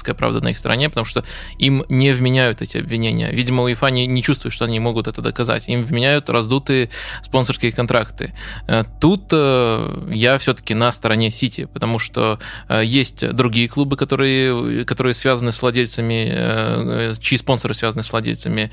[0.00, 1.24] юридическая правда на их стороне, потому что
[1.58, 3.30] им не вменяют эти обвинения.
[3.32, 5.68] Видимо, УЕФА не, не чувствует, что они могут это доказать.
[5.68, 6.88] Им вменяют раздутые
[7.22, 8.32] спонсорские контракты.
[8.66, 14.84] Э, тут э, я все-таки на стороне Сити, потому что э, есть другие клубы, которые,
[14.84, 18.70] которые связаны с владельцами, чьи спонсоры связаны с владельцами.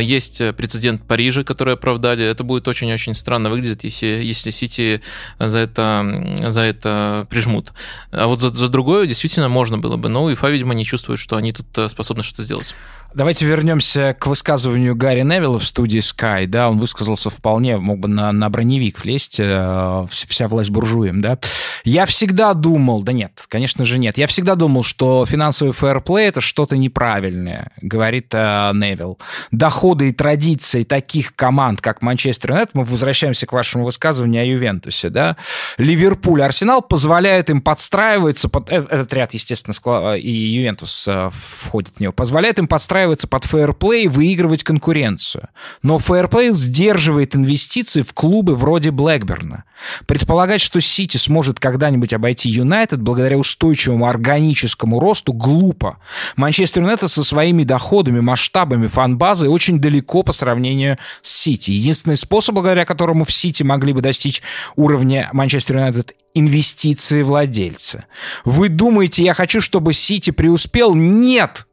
[0.00, 2.24] Есть прецедент Парижа, который оправдали.
[2.24, 5.00] Это будет очень-очень странно выглядеть, если, если Сити
[5.38, 7.72] за это, за это прижмут.
[8.10, 11.36] А вот за, за другое действительно можно было бы, но УЕФА, видимо, не чувствует, что
[11.36, 12.74] они тут способны что-то сделать.
[13.18, 16.46] Давайте вернемся к высказыванию Гарри Невилла в студии Sky.
[16.46, 21.36] Да, он высказался вполне, мог бы на, на броневик влезть, э, вся власть буржуем, да.
[21.82, 26.40] Я всегда думал, да нет, конечно же нет, я всегда думал, что финансовый фэрплей— это
[26.40, 29.18] что-то неправильное, говорит э, Невилл.
[29.50, 35.10] Доходы и традиции таких команд, как Манчестер Юнайтед, мы возвращаемся к вашему высказыванию о Ювентусе,
[35.10, 35.36] да,
[35.76, 39.74] Ливерпуль, Арсенал позволяет им подстраиваться, под, э, этот ряд, естественно,
[40.14, 44.64] э, и Ювентус э, входит в него, позволяет им подстраиваться подстраиваться под фэрплей и выигрывать
[44.64, 45.48] конкуренцию.
[45.82, 49.64] Но фэрплей сдерживает инвестиции в клубы вроде Блэкберна.
[50.06, 55.98] Предполагать, что Сити сможет когда-нибудь обойти Юнайтед благодаря устойчивому органическому росту, глупо.
[56.36, 61.70] Манчестер Юнайтед со своими доходами, масштабами, фан-базой очень далеко по сравнению с Сити.
[61.70, 64.42] Единственный способ, благодаря которому в Сити могли бы достичь
[64.76, 68.04] уровня Манчестер Юнайтед инвестиции владельца.
[68.44, 70.94] Вы думаете, я хочу, чтобы Сити преуспел?
[70.94, 71.67] Нет!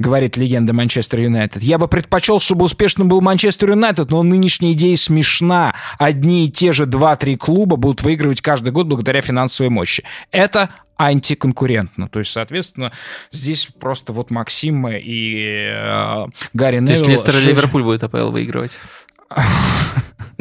[0.00, 1.62] Говорит легенда Манчестер Юнайтед.
[1.62, 5.74] Я бы предпочел, чтобы успешным был Манчестер Юнайтед, но нынешняя идея смешна.
[5.98, 10.02] Одни и те же два-три клуба будут выигрывать каждый год благодаря финансовой мощи.
[10.32, 12.08] Это антиконкурентно.
[12.08, 12.92] То есть, соответственно,
[13.30, 16.86] здесь просто вот Максим и э, Гарри Невилл...
[16.86, 18.80] То есть Лестер и Ливерпуль будет АПЛ выигрывать.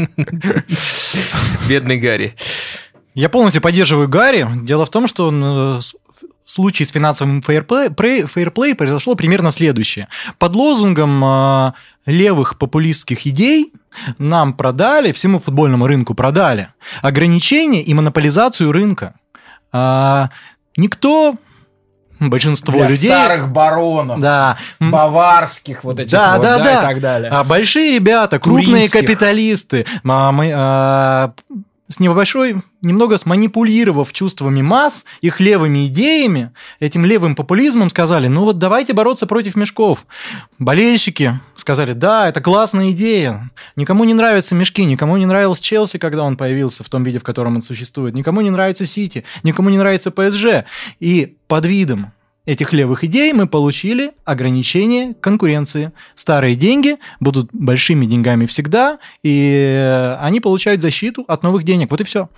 [1.70, 2.34] Бедный Гарри.
[3.14, 4.48] Я полностью поддерживаю Гарри.
[4.64, 5.82] Дело в том, что он
[6.50, 10.08] э, случае с финансовым фейерплей, фейерплей произошло примерно следующее.
[10.38, 11.72] Под лозунгом э,
[12.06, 13.72] левых популистских идей
[14.18, 16.70] нам продали, всему футбольному рынку продали
[17.02, 19.16] ограничения и монополизацию рынка.
[19.72, 20.30] А,
[20.78, 21.36] никто
[22.20, 23.10] большинство Для людей...
[23.10, 24.58] старых баронов, Да.
[24.80, 26.80] Баварских вот этих Да, вот, да, да.
[26.80, 27.32] и так далее.
[27.32, 29.00] А большие ребята, крупные Туринских.
[29.02, 31.34] капиталисты, а, мы, а,
[31.90, 38.60] с небольшой, немного сманипулировав чувствами масс, их левыми идеями, этим левым популизмом сказали, ну вот
[38.60, 40.06] давайте бороться против мешков.
[40.60, 43.50] Болельщики сказали, да, это классная идея.
[43.76, 47.24] Никому не нравятся мешки, никому не нравился Челси, когда он появился в том виде, в
[47.24, 50.66] котором он существует, никому не нравится Сити, никому не нравится ПСЖ.
[51.00, 52.14] И под видом
[52.46, 55.92] этих левых идей мы получили ограничение конкуренции.
[56.16, 61.92] Старые деньги будут большими деньгами всегда, и э, они получают защиту от новых денег.
[61.92, 62.30] Вот и все.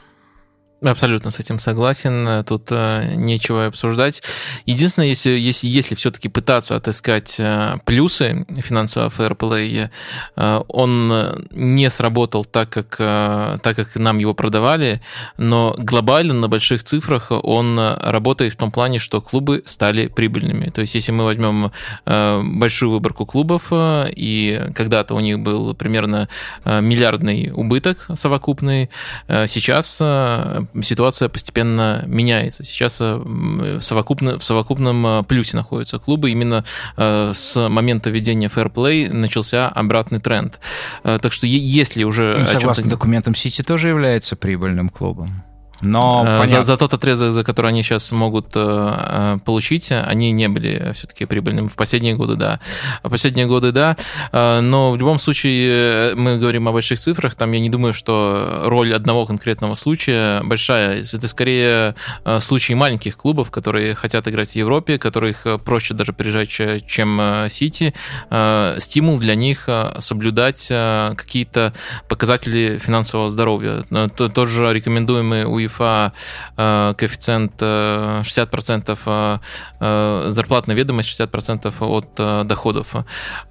[0.84, 2.44] Абсолютно с этим согласен.
[2.44, 4.24] Тут э, нечего обсуждать.
[4.66, 9.92] Единственное, если, если, если все-таки пытаться отыскать э, плюсы финансового фэрплея,
[10.36, 15.02] э, он не сработал так как, э, так, как нам его продавали,
[15.38, 20.72] но глобально на больших цифрах он работает в том плане, что клубы стали прибыльными.
[20.72, 21.72] То есть, если мы возьмем
[22.08, 26.28] э, большую выборку клубов, э, и когда-то у них был примерно
[26.66, 28.90] э, миллиардный убыток совокупный,
[29.28, 32.64] э, сейчас э, ситуация постепенно меняется.
[32.64, 36.32] Сейчас э, в, совокупно, в совокупном э, плюсе находятся клубы.
[36.32, 36.64] Именно
[36.98, 40.60] э, с момента введения Fair Play начался обратный тренд.
[41.04, 42.38] Так что если уже...
[42.40, 45.44] Ну, Согласно документам, Сити тоже является прибыльным клубом.
[45.82, 46.46] Но, Э.
[46.46, 50.92] За, за тот отрезок, за который они сейчас могут э, э, получить, они не были
[50.94, 51.68] все-таки прибыльными.
[51.68, 52.60] В последние годы, да.
[53.04, 53.96] В последние годы, да.
[54.32, 57.36] Э, Но в любом случае, мы говорим о больших цифрах.
[57.36, 61.02] Там я не думаю, что роль одного конкретного случая большая.
[61.02, 61.96] Это скорее
[62.40, 67.94] случаи маленьких клубов, которые хотят играть в Европе, которых проще даже приезжать, че- чем Сити.
[68.30, 69.68] Э, Стимул для них
[70.00, 71.74] соблюдать какие-то
[72.08, 73.84] показатели финансового здоровья.
[74.16, 79.38] То- Тоже рекомендуемый УЕФА э, коэффициент э, 60% э,
[79.80, 82.96] э, зарплатная ведомость, 60% от э, доходов.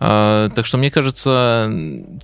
[0.00, 1.70] Э, Так что, мне кажется,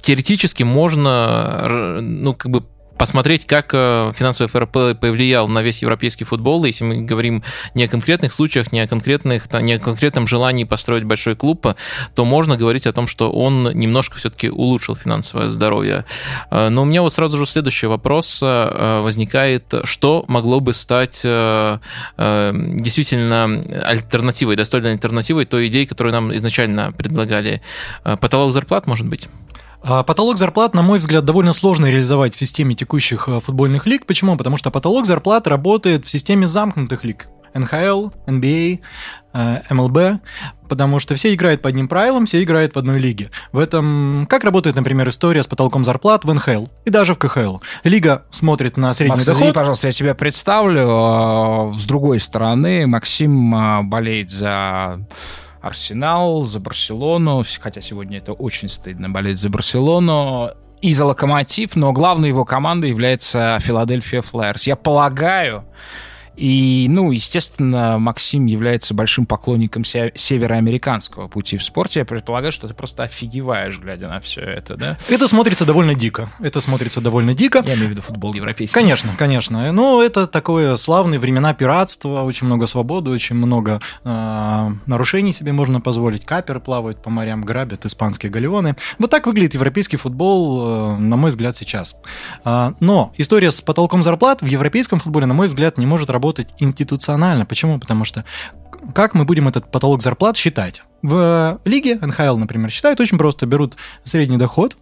[0.00, 2.64] теоретически можно ну, как бы
[2.98, 7.42] посмотреть, как э, финансовый ФРП повлиял на весь европейский футбол, если мы говорим
[7.74, 11.66] не о конкретных случаях, не о, конкретных, не о конкретном желании построить большой клуб,
[12.14, 16.04] то можно говорить о том, что он немножко все-таки улучшил финансовое здоровье.
[16.50, 21.22] Э, Но у меня вот сразу же следующий вопрос э, возникает, что могло бы стать
[21.24, 21.78] э,
[22.16, 27.60] э, действительно альтернативой, достойной альтернативой той идеи, которую нам изначально предлагали.
[28.04, 29.28] Э, Потолок зарплат, может быть?
[29.88, 34.04] А Потолок зарплат, на мой взгляд, довольно сложно реализовать в системе текущих э, футбольных лиг.
[34.04, 34.36] Почему?
[34.36, 37.28] Потому что потолок зарплат работает в системе замкнутых лиг.
[37.54, 38.80] НХЛ, NBA,
[39.32, 40.20] э, МЛБ,
[40.68, 43.30] потому что все играют по одним правилам, все играют в одной лиге.
[43.52, 47.58] В этом, как работает, например, история с потолком зарплат в НХЛ и даже в КХЛ.
[47.84, 49.40] Лига смотрит на средний Макс, доход.
[49.40, 50.84] извини, пожалуйста, я тебя представлю.
[50.88, 55.06] А, С другой стороны, Максим а, болеет за
[55.60, 60.50] Арсенал, за Барселону, хотя сегодня это очень стыдно болеть за Барселону,
[60.80, 64.66] и за Локомотив, но главной его командой является Филадельфия Флайерс.
[64.66, 65.64] Я полагаю,
[66.36, 72.00] и, ну, естественно, Максим является большим поклонником се- североамериканского пути в спорте.
[72.00, 74.98] Я предполагаю, что ты просто офигеваешь, глядя на все это, да?
[75.08, 76.28] Это смотрится довольно дико.
[76.40, 77.64] Это смотрится довольно дико.
[77.66, 78.74] Я имею в виду футбол европейский.
[78.74, 79.72] Конечно, конечно.
[79.72, 85.80] Ну, это такое славные времена пиратства, очень много свободы, очень много э, нарушений себе можно
[85.80, 86.24] позволить.
[86.24, 88.76] Каперы плавают по морям, грабят испанские галеоны.
[88.98, 91.96] Вот так выглядит европейский футбол, э, на мой взгляд, сейчас.
[92.44, 96.25] А, но история с потолком зарплат в европейском футболе, на мой взгляд, не может работать
[96.58, 97.46] институционально.
[97.46, 97.78] Почему?
[97.78, 98.24] Потому что
[98.94, 100.82] как мы будем этот потолок зарплат считать?
[101.02, 103.46] В лиге НХЛ, например, считают очень просто.
[103.46, 104.76] Берут средний доход,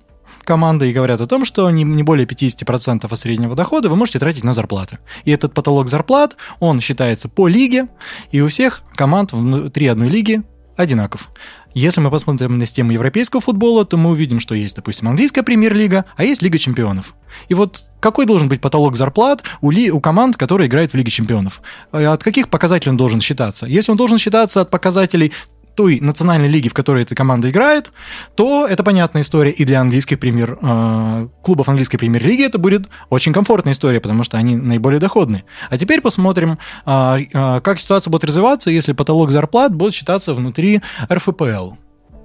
[0.45, 4.45] команды и говорят о том, что не более 50% от среднего дохода вы можете тратить
[4.45, 4.99] на зарплаты.
[5.25, 7.89] И этот потолок зарплат, он считается по лиге,
[8.31, 10.43] и у всех команд внутри одной лиги
[10.77, 11.31] одинаков.
[11.75, 16.05] Если мы посмотрим на систему европейского футбола, то мы увидим, что есть, допустим, английская премьер-лига,
[16.17, 17.15] а есть Лига чемпионов.
[17.49, 21.11] И вот какой должен быть потолок зарплат у, ли, у команд, которые играют в Лиге
[21.11, 21.61] чемпионов?
[21.93, 23.67] Э, От каких показателей он должен считаться?
[23.67, 25.33] Если он должен считаться от показателей
[25.75, 27.93] той национальной лиги, в которой эта команда играет,
[28.35, 33.33] то это понятная история и для английских премьер, э, клубов английской премьер-лиги это будет очень
[33.33, 35.45] комфортная история, потому что они наиболее доходные.
[35.71, 40.81] А теперь посмотрим, э, э, как ситуация будет развиваться, если потолок зарплат будет считаться внутри
[41.11, 41.73] РФПЛ,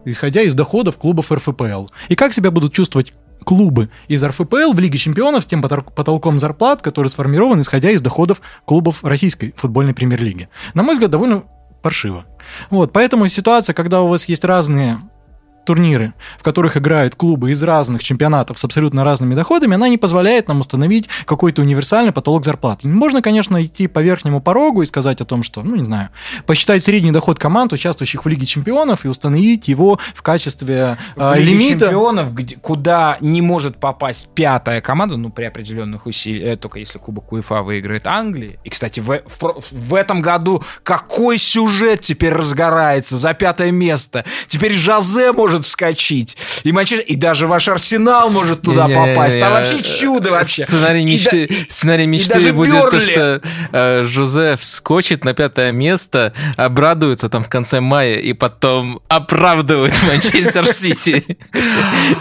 [0.05, 1.87] исходя из доходов клубов РФПЛ.
[2.09, 3.13] И как себя будут чувствовать
[3.45, 8.41] клубы из РФПЛ в Лиге чемпионов с тем потолком зарплат, который сформирован, исходя из доходов
[8.65, 10.49] клубов российской футбольной премьер-лиги.
[10.73, 11.43] На мой взгляд, довольно
[11.81, 12.25] паршиво.
[12.69, 14.99] Вот, поэтому ситуация, когда у вас есть разные
[15.65, 20.47] турниры, в которых играют клубы из разных чемпионатов с абсолютно разными доходами, она не позволяет
[20.47, 22.87] нам установить какой-то универсальный потолок зарплаты.
[22.87, 26.09] Можно, конечно, идти по верхнему порогу и сказать о том, что, ну, не знаю,
[26.45, 31.39] посчитать средний доход команд, участвующих в Лиге чемпионов, и установить его в качестве в э,
[31.39, 31.85] лимита.
[31.85, 36.97] чемпионов, где, куда не может попасть пятая команда, ну, при определенных усилиях, э, только если
[36.97, 38.57] Кубок УЕФА выиграет Англия.
[38.63, 44.25] И, кстати, в, в, в этом году какой сюжет теперь разгорается за пятое место.
[44.47, 46.37] Теперь Жозе может может вскочить.
[46.63, 49.35] И, Манчестер, и даже ваш Арсенал может туда не, попасть.
[49.35, 50.63] Не, не, Там вообще чудо вообще.
[50.63, 52.91] Сценарий мечты, и, сценарий мечты будет Бёрли.
[52.91, 53.41] то, что
[53.71, 60.67] э, Жозе вскочит на пятое место, обрадуется там в конце мая и потом оправдывает Манчестер
[60.67, 61.37] Сити.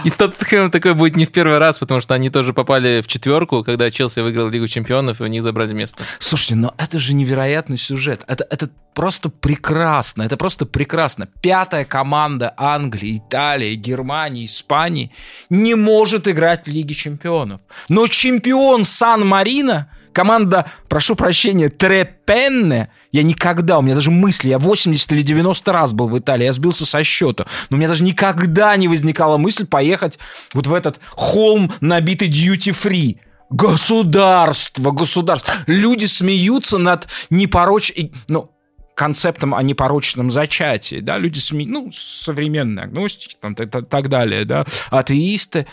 [0.03, 3.07] И с Тоттенхэмом такое будет не в первый раз, потому что они тоже попали в
[3.07, 6.03] четверку, когда Челси выиграл Лигу чемпионов, и у них забрали место.
[6.19, 8.21] Слушайте, но это же невероятный сюжет.
[8.27, 10.23] Это, это просто прекрасно.
[10.23, 11.29] Это просто прекрасно.
[11.41, 15.11] Пятая команда Англии, Италии, Германии, Испании
[15.49, 17.61] не может играть в Лиге чемпионов.
[17.87, 25.11] Но чемпион Сан-Марино, команда, прошу прощения, Трепенне, я никогда, у меня даже мысли, я 80
[25.11, 28.75] или 90 раз был в Италии, я сбился со счета, но у меня даже никогда
[28.75, 30.19] не возникала мысль поехать
[30.53, 33.21] вот в этот холм, набитый дьюти-фри.
[33.49, 35.51] Государство, государство.
[35.65, 38.11] Люди смеются над непорочным...
[38.27, 38.51] Ну,
[38.99, 41.65] концептом о непорочном зачатии, да, люди, сме...
[41.65, 45.67] ну, современные агностики, там, так, далее, да, атеисты,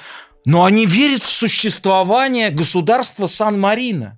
[0.45, 4.17] но они верят в существование государства Сан-Марино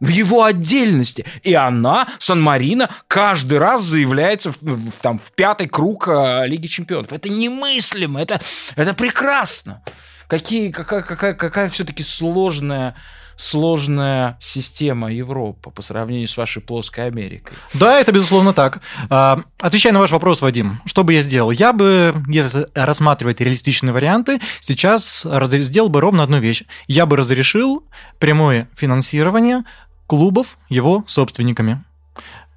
[0.00, 1.26] в его отдельности.
[1.42, 7.12] И она, Сан-Марино, каждый раз заявляется в, в, там, в пятый круг э, Лиги Чемпионов.
[7.12, 8.40] Это немыслимо, это,
[8.76, 9.82] это прекрасно.
[10.26, 12.96] Какие, какая, какая, какая все-таки сложная
[13.38, 17.56] сложная система Европы по сравнению с вашей плоской Америкой.
[17.72, 18.82] Да, это безусловно так.
[19.08, 21.52] А, отвечая на ваш вопрос, Вадим, что бы я сделал?
[21.52, 26.64] Я бы, если рассматривать реалистичные варианты, сейчас сделал бы ровно одну вещь.
[26.88, 27.84] Я бы разрешил
[28.18, 29.62] прямое финансирование
[30.08, 31.84] клубов его собственниками.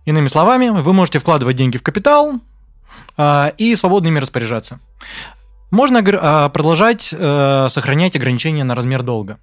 [0.05, 2.39] Иными словами, вы можете вкладывать деньги в капитал
[3.17, 4.79] а, и свободно ими распоряжаться.
[5.69, 9.37] Можно а, продолжать э, сохранять ограничения на размер долга.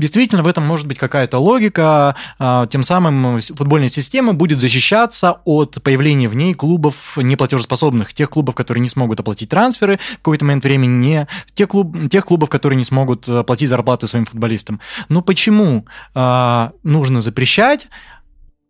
[0.00, 2.16] Действительно, в этом может быть какая-то логика.
[2.38, 8.54] А, тем самым футбольная система будет защищаться от появления в ней клубов неплатежеспособных, тех клубов,
[8.54, 12.78] которые не смогут оплатить трансферы в какой-то момент времени, не тех, клуб, тех клубов, которые
[12.78, 14.80] не смогут платить зарплаты своим футболистам.
[15.10, 15.84] Но почему
[16.14, 17.88] а, нужно запрещать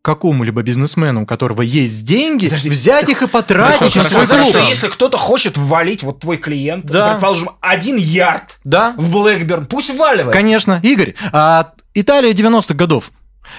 [0.02, 4.42] какому-либо бизнесмену, у которого есть деньги, Подожди, взять их и потратить на свой клуб.
[4.42, 7.12] Что если кто-то хочет ввалить, вот твой клиент, да.
[7.12, 8.94] предположим, один ярд да.
[8.96, 10.32] в Блэкберн, пусть вваливает.
[10.32, 13.12] Конечно, Игорь, а Италия 90-х годов,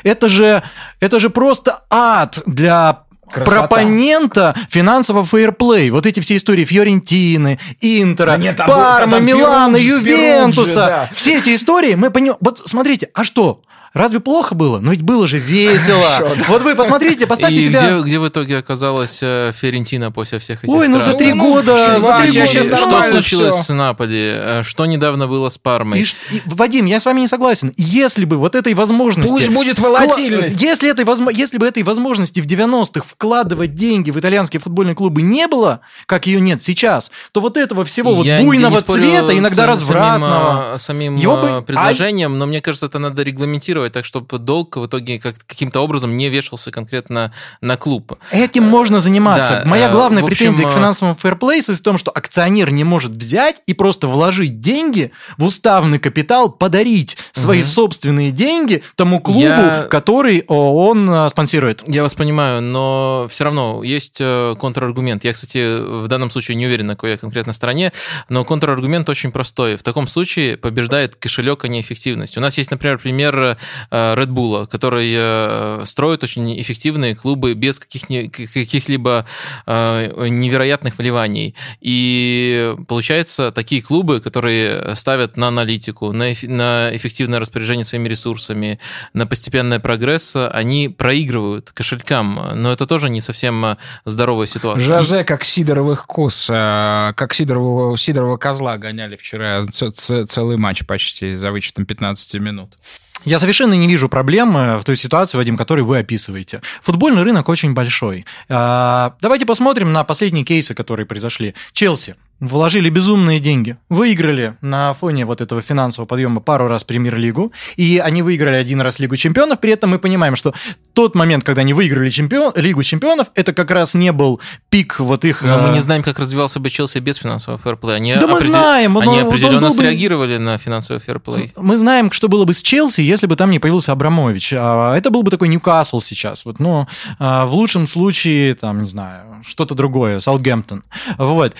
[0.03, 0.63] это же,
[0.99, 3.67] это же просто ад для Красота.
[3.67, 5.89] пропонента финансового фейерплей.
[5.91, 10.73] Вот эти все истории Фьорентины, Интера, да нет, Парма, Милана, Перуджи, Ювентуса.
[10.73, 11.09] Перуджи, да.
[11.13, 12.37] Все эти истории мы понимаем.
[12.41, 13.61] Вот смотрите, а что?
[13.93, 14.79] Разве плохо было?
[14.79, 16.01] Но ведь было же весело.
[16.01, 16.45] Хорошо, да.
[16.47, 17.99] Вот вы посмотрите, поставьте И себя...
[17.99, 21.99] Где, где в итоге оказалась э, Ферентина после всех этих Ой, ну за три года...
[21.99, 23.63] За три года что случилось все.
[23.63, 24.31] с Наполи?
[24.33, 25.99] Э, что недавно было с Пармой?
[25.99, 27.73] И, и, Вадим, я с вами не согласен.
[27.75, 29.33] Если бы вот этой возможности...
[29.33, 30.55] Пусть будет волатильность.
[30.55, 30.65] Вкла...
[30.65, 31.37] Если, этой возможно...
[31.37, 36.27] Если бы этой возможности в 90-х вкладывать деньги в итальянские футбольные клубы не было, как
[36.27, 40.77] ее нет сейчас, то вот этого всего вот буйного цвета, иногда развратного...
[40.77, 41.47] Самим, самим его бы...
[41.47, 45.81] Э, предложением, но мне кажется, это надо регламентировать так, чтобы долг в итоге как, каким-то
[45.81, 48.13] образом не вешался конкретно на клуб.
[48.31, 49.61] Этим можно заниматься.
[49.63, 52.83] Да, Моя э, главная общем, претензия к э, финансовому фэрплей в том, что акционер не
[52.83, 57.67] может взять и просто вложить деньги в уставный капитал, подарить свои угу.
[57.67, 59.87] собственные деньги тому клубу, я...
[59.89, 61.83] который он э, спонсирует.
[61.87, 65.23] Я вас понимаю, но все равно есть контраргумент.
[65.23, 67.91] Я, кстати, в данном случае не уверен, на какой я конкретно стороне,
[68.29, 69.75] но контраргумент очень простой.
[69.75, 72.37] В таком случае побеждает кошелек, а не эффективность.
[72.37, 73.57] У нас есть, например, пример
[73.89, 79.25] Red Bull который э, строит очень эффективные клубы без каких- каких-либо
[79.65, 81.55] э, невероятных вливаний.
[81.79, 88.79] И получается, такие клубы, которые ставят на аналитику, на, эффективное распоряжение своими ресурсами,
[89.13, 92.39] на постепенный прогресс, они проигрывают кошелькам.
[92.55, 94.85] Но это тоже не совсем здоровая ситуация.
[94.85, 101.51] Жаже как сидоровых коз, э, как сидорового, сидорового козла гоняли вчера целый матч почти за
[101.51, 102.77] вычетом 15 минут.
[103.25, 106.61] Я совершенно не вижу проблем в той ситуации, Вадим, которую вы описываете.
[106.81, 108.25] Футбольный рынок очень большой.
[108.49, 111.53] А, давайте посмотрим на последние кейсы, которые произошли.
[111.73, 117.99] Челси вложили безумные деньги, выиграли на фоне вот этого финансового подъема пару раз премьер-лигу, и
[118.03, 120.53] они выиграли один раз Лигу чемпионов, при этом мы понимаем, что
[120.93, 125.23] тот момент, когда они выиграли чемпион, Лигу чемпионов, это как раз не был пик вот
[125.23, 125.43] их...
[125.43, 127.95] Но мы э, не знаем, как развивался бы Челси без финансового фэрплея.
[127.97, 130.99] Они Да мы определ- знаем, но Они вот он определенно был бы- среагировали на финансовый
[130.99, 131.53] фэрплей.
[131.55, 134.53] Мы знаем, что было бы с Челси, если бы там не появился Абрамович.
[134.57, 136.45] А Это был бы такой Ньюкасл сейчас.
[136.45, 136.87] Вот, но
[137.19, 140.83] а, в лучшем случае, там, не знаю, что-то другое, Саутгемптон.
[141.17, 141.55] Вот.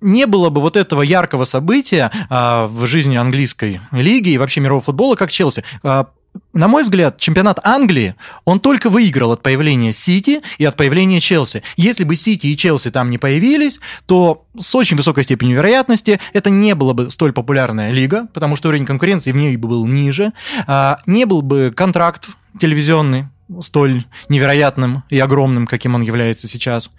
[0.00, 4.84] Не было бы вот этого яркого события а, в жизни английской лиги и вообще мирового
[4.84, 5.64] футбола, как Челси.
[5.82, 6.08] А,
[6.52, 11.62] на мой взгляд, чемпионат Англии, он только выиграл от появления Сити и от появления Челси.
[11.76, 16.50] Если бы Сити и Челси там не появились, то с очень высокой степенью вероятности это
[16.50, 20.32] не была бы столь популярная лига, потому что уровень конкуренции в ней бы был ниже,
[20.66, 22.28] а, не был бы контракт
[22.58, 23.26] телевизионный
[23.60, 26.90] столь невероятным и огромным, каким он является сейчас.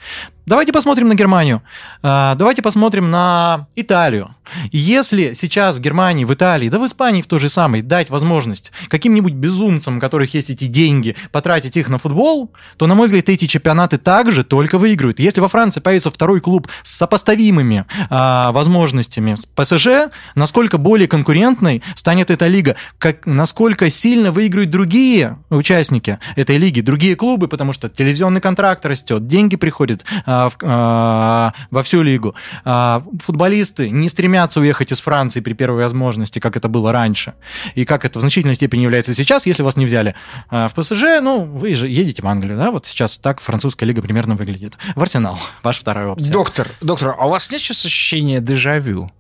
[0.50, 1.62] Давайте посмотрим на Германию.
[2.02, 4.34] А, Давайте посмотрим на Италию.
[4.72, 8.72] Если сейчас в Германии, в Италии, да в Испании в той же самой дать возможность
[8.88, 13.30] каким-нибудь безумцам, у которых есть эти деньги, потратить их на футбол, то, на мой взгляд,
[13.30, 15.20] эти чемпионаты также только выигрывают.
[15.20, 21.84] Если во Франции появится второй клуб с сопоставимыми а, возможностями с ПСЖ, насколько более конкурентной
[21.94, 27.88] станет эта лига, как, насколько сильно выиграют другие участники этой лиги, другие клубы, потому что
[27.88, 32.36] телевизионный контракт растет, деньги приходят а, в- а, во всю лигу.
[32.64, 37.34] А, футболисты не стремятся уехать из Франции при первой возможности, как это было раньше,
[37.76, 40.16] и как это в значительной степени является сейчас, если вас не взяли
[40.50, 44.02] а, в ПСЖ, ну, вы же едете в Англию, да, вот сейчас так французская лига
[44.02, 44.78] примерно выглядит.
[44.96, 46.32] В Арсенал, ваша вторая опция.
[46.32, 49.12] Доктор, доктор, а у вас нет сейчас ощущения дежавю?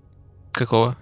[0.53, 0.95] Какого?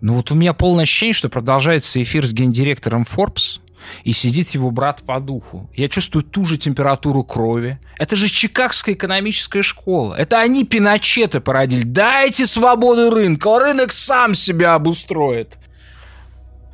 [0.00, 3.60] Ну вот у меня полное ощущение, что продолжается эфир с гендиректором Forbes,
[4.04, 5.70] и сидит его брат по духу.
[5.74, 7.78] Я чувствую ту же температуру крови.
[7.98, 10.14] Это же Чикагская экономическая школа.
[10.14, 11.82] Это они Пиночета породили.
[11.82, 15.58] Дайте свободу рынка, рынок сам себя обустроит.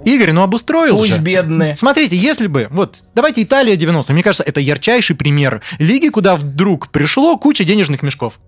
[0.05, 1.21] Игорь, ну обустроил Пусть же.
[1.21, 1.77] бедные.
[1.77, 6.89] Смотрите, если бы, вот, давайте Италия 90 мне кажется, это ярчайший пример лиги, куда вдруг
[6.89, 8.41] пришло куча денежных мешков.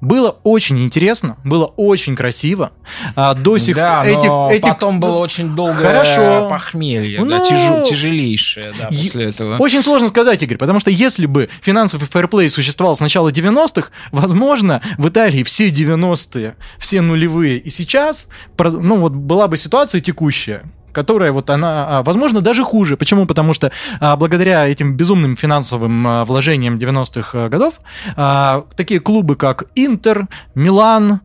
[0.00, 2.72] Было очень интересно, было очень красиво.
[3.14, 6.48] А, до сих да, этих, но этих- потом было очень долгое Хорошо.
[6.50, 9.56] похмелье, да, Ну, тяжу- тяжелейшее, да, е- после этого.
[9.56, 14.82] Очень сложно сказать, Игорь, потому что если бы финансовый фэрплей существовал с начала 90-х, возможно,
[14.98, 18.28] в Италии все 90-е, все нулевые и сейчас,
[18.58, 22.96] ну вот была бы ситуация текущая, которая вот она, а, возможно, даже хуже.
[22.96, 23.26] Почему?
[23.26, 23.70] Потому что
[24.00, 27.80] а, благодаря этим безумным финансовым а, вложениям 90-х а, годов
[28.16, 31.20] а, такие клубы, как Интер, Милан,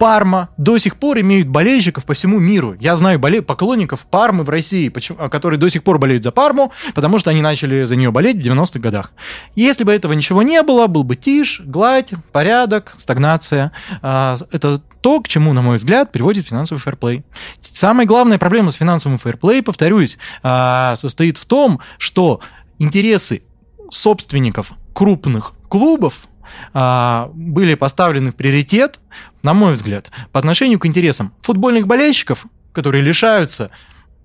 [0.00, 2.74] Парма до сих пор имеют болельщиков по всему миру.
[2.80, 6.32] Я знаю боле- поклонников Пармы в России, почему- а, которые до сих пор болеют за
[6.32, 9.12] Парму, потому что они начали за нее болеть в 90-х годах.
[9.54, 13.70] Если бы этого ничего не было, был бы тишь, гладь, порядок, стагнация.
[14.02, 17.24] А, Это то, к чему, на мой взгляд, приводит финансовый фэрплей.
[17.70, 22.40] Самая главная проблема с финансовым фэрплей, повторюсь, а, состоит в том, что
[22.80, 23.42] интересы
[23.90, 26.26] собственников крупных клубов
[26.72, 29.00] были поставлены в приоритет,
[29.42, 33.70] на мой взгляд, по отношению к интересам футбольных болельщиков, которые лишаются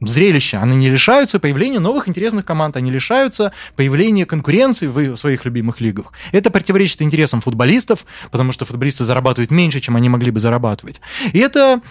[0.03, 5.79] зрелища, они не лишаются появления новых интересных команд, они лишаются появления конкуренции в своих любимых
[5.79, 6.11] лигах.
[6.31, 11.01] Это противоречит интересам футболистов, потому что футболисты зарабатывают меньше, чем они могли бы зарабатывать.
[11.33, 11.81] И это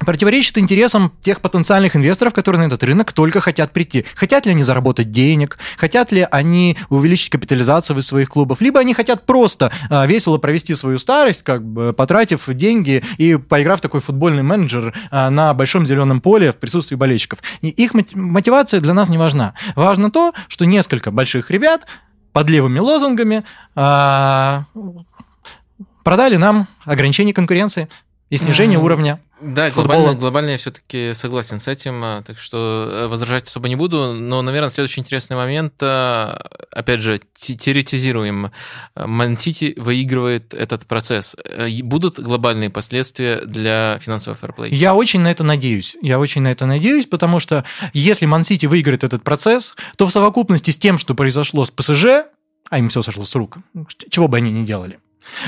[0.00, 4.04] противоречит интересам тех потенциальных инвесторов, которые на этот рынок только хотят прийти.
[4.14, 9.26] Хотят ли они заработать денег, хотят ли они увеличить капитализацию своих клубов, либо они хотят
[9.26, 14.94] просто а, весело провести свою старость, как бы потратив деньги и поиграв такой футбольный менеджер
[15.10, 17.40] а, на большом зеленом поле в присутствии болельщиков.
[17.60, 19.54] И их моти- мотивация для нас не важна.
[19.74, 21.86] Важно то, что несколько больших ребят
[22.32, 23.42] под левыми лозунгами
[23.74, 24.64] а,
[26.04, 27.88] продали нам ограничение конкуренции
[28.30, 28.84] и снижение Мгм.
[28.84, 29.96] уровня Да, Футбола.
[29.96, 34.12] глобально, глобально я все-таки согласен с этим, а, так что э, возражать особо не буду.
[34.12, 36.40] Но, наверное, следующий интересный момент, а,
[36.72, 38.50] опять же, те- теоретизируем.
[38.96, 41.36] Мансити выигрывает этот процесс.
[41.44, 44.74] Э, Будут глобальные последствия для финансового фэрплей?
[44.74, 45.96] Я очень на это надеюсь.
[46.02, 50.70] Я очень на это надеюсь, потому что если Ман-Сити выиграет этот процесс, то в совокупности
[50.72, 52.04] с тем, что произошло с ПСЖ,
[52.70, 53.58] а им все сошло с рук,
[54.10, 54.98] чего бы они ни делали,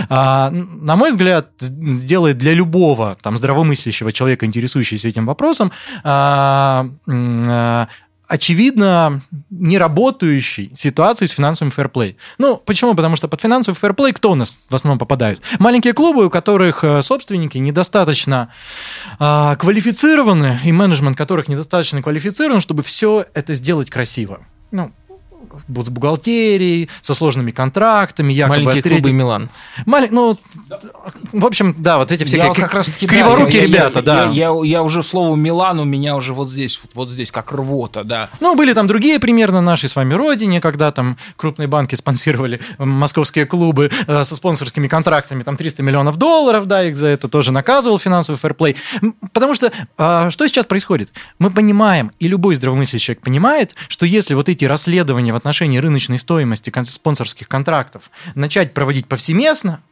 [0.09, 5.73] на мой взгляд, сделает для любого там здравомыслящего человека, интересующегося этим вопросом,
[6.05, 7.89] а, а,
[8.31, 12.17] очевидно, неработающей ситуации с финансовым фэрплей.
[12.39, 12.95] Ну, почему?
[12.95, 15.41] Потому что под финансовый фэрплей кто у нас в основном попадают?
[15.59, 18.53] Маленькие клубы, у которых э, собственники недостаточно
[19.19, 24.47] а, квалифицированы, и менеджмент которых недостаточно квалифицирован, чтобы все это сделать красиво.
[24.71, 24.93] Ну,
[25.69, 29.51] с бухгалтерией, со сложными контрактами, якобы Маленькие от третьих- клубы Милан.
[29.87, 30.39] Малень- ну,
[31.33, 34.25] в общем, да, вот эти все Я как- раз таки криворукие ребята, да.
[34.27, 37.53] Я, я- я уже слово Милан у меня уже вот здесь, вот, вот здесь, как
[37.53, 38.29] рвота, да.
[38.41, 42.61] Ну, были там другие примеры на нашей с вами родине, когда там крупные банки спонсировали
[42.79, 47.53] московские клубы э, со спонсорскими контрактами, там 300 миллионов долларов, да, их за это тоже
[47.53, 48.77] наказывал финансовый фэрплей.
[49.33, 51.11] Потому что а, что сейчас происходит?
[51.39, 56.19] Мы понимаем, и любой здравомыслящий человек понимает, что если вот эти расследования в отношении рыночной
[56.19, 59.83] стоимости спонсорских контрактов начать проводить повсеместно,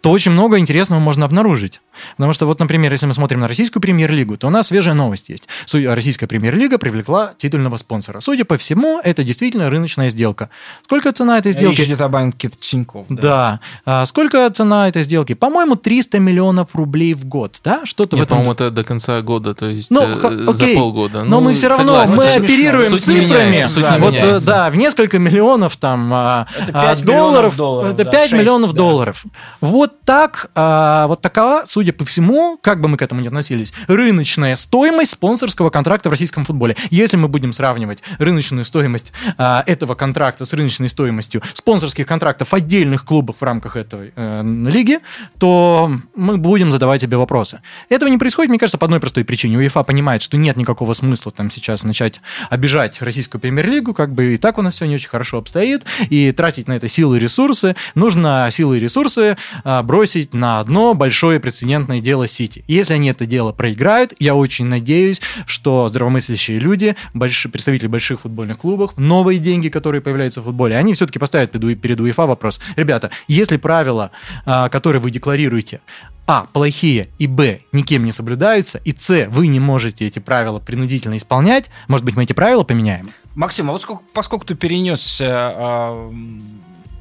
[0.00, 1.80] то очень много интересного можно обнаружить.
[2.16, 5.28] Потому что вот, например, если мы смотрим на российскую премьер-лигу, то у нас свежая новость
[5.28, 5.48] есть.
[5.72, 8.20] Российская премьер-лига привлекла титульного спонсора.
[8.20, 10.50] Судя по всему, это действительно рыночная сделка.
[10.84, 11.78] Сколько цена этой сделки?
[11.80, 13.06] Речь идет о банке Тинькофф.
[13.08, 13.60] Да.
[13.84, 15.34] А сколько цена этой сделки?
[15.34, 17.80] По-моему, 300 миллионов рублей в год, да?
[17.84, 18.28] Что-то в этом.
[18.38, 20.76] по-моему, это до конца года, то есть Ну, э, х- за окей.
[20.76, 21.24] полгода.
[21.24, 23.50] Но Ну, мы все равно согласен, мы оперируем Суть цифрами.
[23.50, 24.46] меняется, суть не вот, э, меняется.
[24.46, 28.20] да, в несколько миллионов там а, Это а, 5 миллионов долларов, долларов, это да, 5
[28.30, 28.76] 6, миллионов да.
[28.78, 29.24] долларов.
[29.60, 33.72] Вот так, а, вот такова, судя по всему, как бы мы к этому ни относились,
[33.88, 36.76] рыночная стоимость спонсорского контракта в российском футболе.
[36.90, 43.04] Если мы будем сравнивать рыночную стоимость а, этого контракта с рыночной стоимостью спонсорских контрактов отдельных
[43.04, 45.00] клубов в рамках этой э, лиги,
[45.38, 47.60] то мы будем задавать себе вопросы.
[47.88, 49.58] Этого не происходит, мне кажется, по одной простой причине.
[49.58, 52.20] УЕФА понимает, что нет никакого смысла там сейчас начать
[52.50, 56.32] обижать российскую премьер-лигу, как бы и так у нас все не очень хорошо обстоит, и
[56.32, 57.76] тратить на это силы и ресурсы.
[57.94, 62.64] Нужно силы и ресурсы а, бросить на одно большое прецедентное дело Сити.
[62.66, 68.58] Если они это дело проиграют, я очень надеюсь, что здравомыслящие люди, большие, представители больших футбольных
[68.58, 72.60] клубов, новые деньги, которые появляются в футболе, они все-таки поставят перед, УЕФА вопрос.
[72.76, 74.10] Ребята, если правила,
[74.44, 75.80] а, которые вы декларируете,
[76.26, 81.16] а, плохие, и б, никем не соблюдаются, и с, вы не можете эти правила принудительно
[81.16, 83.10] исполнять, может быть, мы эти правила поменяем?
[83.36, 86.42] Максим, а вот сколько, поскольку ты перенесся, а, м,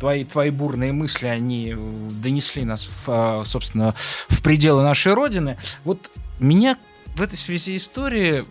[0.05, 3.95] твои, твои бурные мысли, они э, донесли нас, в, а, собственно,
[4.29, 5.57] в пределы нашей Родины.
[5.83, 6.77] Вот меня
[7.15, 8.45] в этой связи истории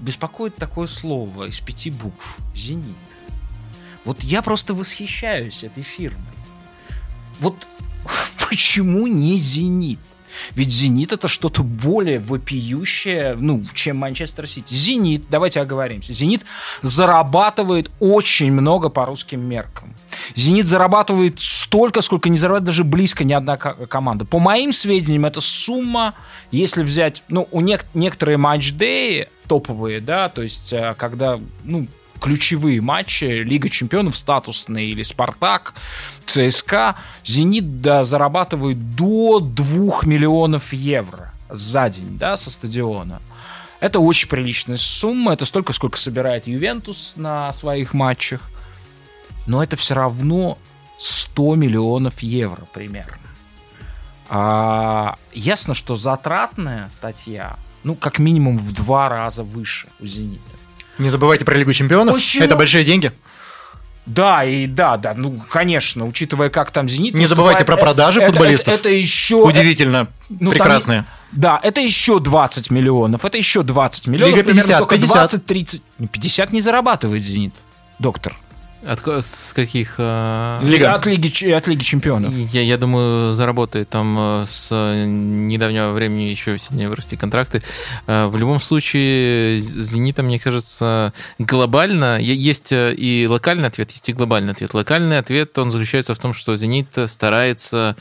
[0.00, 2.94] беспокоит такое слово из пяти букв– «Зенит».
[4.04, 6.22] Вот я просто восхищаюсь этой фирмой.
[7.40, 7.66] Вот
[8.48, 9.98] почему не «Зенит»?
[10.52, 14.72] Ведь «Зенит»— это что-то более вопиющее, ну, чем Манчестер Сити.
[14.72, 16.44] «Зенит», давайте оговоримся, «Зенит»
[16.82, 19.95] зарабатывает очень много по русским меркам.
[20.34, 24.24] «Зенит» зарабатывает столько, сколько не зарабатывает даже близко ни одна ко- команда.
[24.24, 26.14] По моим сведениям, это сумма,
[26.50, 31.86] если взять, ну, у нек- некоторые матч-деи топовые, да, то есть, э, когда, ну,
[32.20, 35.74] ключевые матчи, Лига чемпионов статусные или Спартак,
[36.24, 43.20] ЦСКА, Зенит да, зарабатывает до 2 миллионов евро за день, да, со стадиона.
[43.78, 48.40] Это очень приличная сумма, это столько, сколько собирает Ювентус на своих матчах.
[49.46, 50.58] Но это все равно
[50.98, 53.18] 100 миллионов евро примерно.
[54.28, 60.42] А, ясно, что затратная статья, ну, как минимум в два раза выше у «Зенита».
[60.98, 62.44] Не забывайте про Лигу чемпионов, Почему?
[62.44, 63.12] это большие деньги.
[64.06, 68.30] Да, и да, да, ну, конечно, учитывая, как там «Зенит» Не забывайте про продажи это-
[68.30, 68.74] это- футболистов.
[68.74, 69.36] Это, еще...
[69.36, 71.04] Удивительно, ну, там- прекрасные.
[71.32, 74.36] Да, это еще 20 миллионов, это еще 20 миллионов.
[74.36, 74.96] Лига примерно 50, сколько?
[74.96, 75.34] 50.
[75.34, 75.82] 20-30.
[75.98, 77.54] Не, 50 не зарабатывает «Зенит»,
[77.98, 78.36] доктор.
[78.86, 79.94] От с каких...
[79.98, 80.94] э, Лига.
[80.94, 82.32] От Лиги, от Лиги Чемпионов.
[82.34, 84.70] Я, я думаю, заработает там э, с
[85.06, 87.62] недавнего времени еще сильнее вырасти контракты.
[88.06, 92.18] Э, В любом случае, «Зенита», мне кажется, глобально...
[92.20, 94.72] Есть и локальный ответ, есть и глобальный ответ.
[94.74, 97.96] Локальный ответ, он заключается в том, что «Зенит» старается,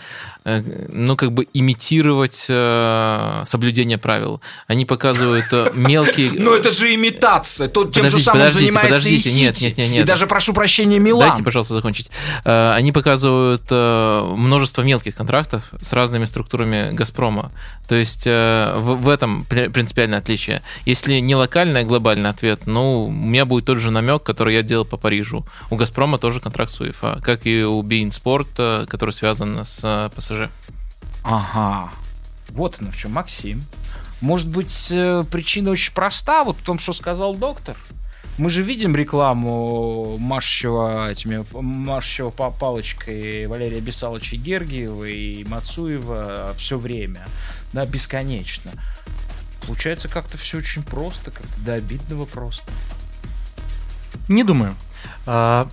[0.45, 4.41] ну, как бы имитировать э, соблюдение правил.
[4.67, 6.31] Они показывают э, мелкие...
[6.39, 7.67] Но это же имитация.
[7.67, 10.03] Тут тем же самым занимается и Нет, нет, нет, нет.
[10.03, 11.29] И даже, прошу прощения, Милан.
[11.29, 12.11] Дайте, пожалуйста, закончить.
[12.43, 17.51] Э, Они показывают э, множество мелких контрактов с разными структурами Газпрома.
[17.87, 20.61] То есть э, в этом при- принципиальное отличие.
[20.85, 24.61] Если не локальный, а глобальный ответ, ну, у меня будет тот же намек, который я
[24.61, 25.45] делал по Парижу.
[25.71, 30.09] У Газпрома тоже контракт с УЕФА, как и у Sport, э, который связан с э,
[30.35, 30.49] ПСЖ.
[31.23, 31.91] Ага.
[32.49, 33.63] Вот оно в чем, Максим.
[34.21, 37.77] Может быть, э, причина очень проста, вот в том, что сказал доктор.
[38.37, 46.77] Мы же видим рекламу машущего, этими, машущего па- палочкой Валерия Бесаловича Гергиева и Мацуева все
[46.77, 47.25] время,
[47.71, 48.71] да, бесконечно.
[49.65, 52.69] Получается как-то все очень просто, как-то до обидного просто.
[54.27, 54.75] Не думаю.
[55.25, 55.67] А,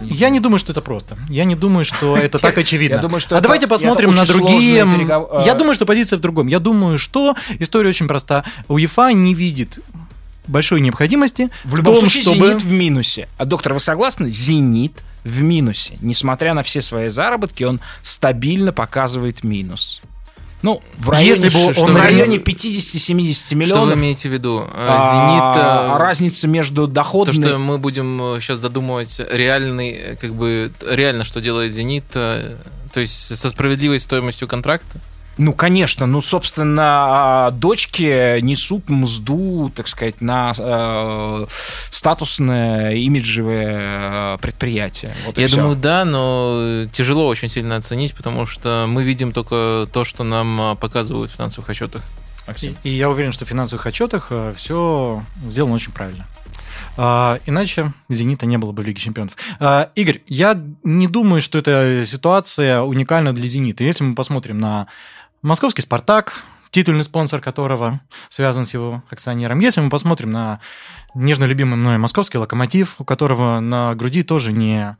[0.00, 1.16] я- не думаю, что это просто.
[1.28, 2.96] Я не думаю, что это так очевидно.
[2.96, 4.82] Я думаю, что а это- давайте посмотрим на другие.
[4.84, 6.46] перегов- Я думаю, что позиция в другом.
[6.46, 8.44] Я думаю, что история очень проста.
[8.68, 9.80] УЕФА не видит
[10.46, 12.46] большой необходимости в, в том, случае, чтобы...
[12.46, 13.28] «Зенит» в минусе.
[13.36, 14.30] А, доктор, вы согласны?
[14.30, 15.98] «Зенит» в минусе.
[16.00, 20.00] Несмотря на все свои заработки, он стабильно показывает минус.
[20.62, 23.66] Ну, в районе, Если бы он в районе 50-70 миллионов.
[23.66, 24.64] Что вы имеете в виду?
[24.74, 25.64] А, «Зенит»...
[25.64, 27.36] А, разница между доходами...
[27.36, 33.36] То, что мы будем сейчас додумывать реальный, как бы, реально, что делает «Зенит», то есть
[33.36, 34.98] со справедливой стоимостью контракта?
[35.38, 36.06] Ну, конечно.
[36.06, 41.46] Ну, собственно, а, дочки несут мзду, так сказать, на э,
[41.90, 45.12] статусное имиджевое э, предприятие.
[45.26, 50.04] Вот Я думаю, да, но тяжело очень сильно оценить, потому что мы видим только то,
[50.04, 52.02] что нам а, показывают в финансовых отчетах.
[52.48, 52.76] Максим.
[52.82, 56.26] И, и я уверен, что в финансовых отчетах э, все сделано очень правильно.
[56.96, 59.36] А, иначе «Зенита» не было бы в Лиге чемпионов.
[59.60, 63.84] А, Игорь, я не думаю, что эта ситуация уникальна для «Зенита».
[63.84, 64.88] Если мы посмотрим на
[65.42, 69.60] Московский «Спартак», титульный спонсор которого связан с его акционером.
[69.60, 70.60] Если мы посмотрим на
[71.14, 74.96] нежно любимый мной московский локомотив, у которого на груди тоже не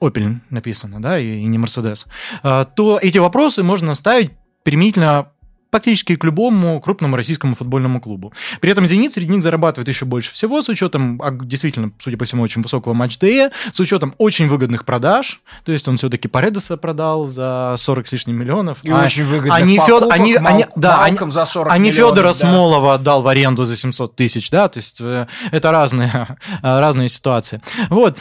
[0.00, 2.06] Opel написано, да, и не Mercedes,
[2.42, 5.28] а, то эти вопросы можно ставить применительно
[5.74, 8.32] практически к любому крупному российскому футбольному клубу.
[8.60, 12.24] При этом «Зенит» среди них зарабатывает еще больше всего, с учетом, а, действительно, судя по
[12.24, 17.26] всему, очень высокого матч-ДЭ, с учетом очень выгодных продаж, то есть он все-таки Паредеса продал
[17.26, 18.84] за 40 с лишним миллионов.
[18.84, 22.10] И а, очень выгодных они покупок, они, Мал, они, да, они, за 40 они миллионов,
[22.10, 22.34] Федора да.
[22.34, 27.60] Смолова отдал в аренду за 700 тысяч, да, то есть э, это разные, разные ситуации.
[27.90, 28.16] Вот,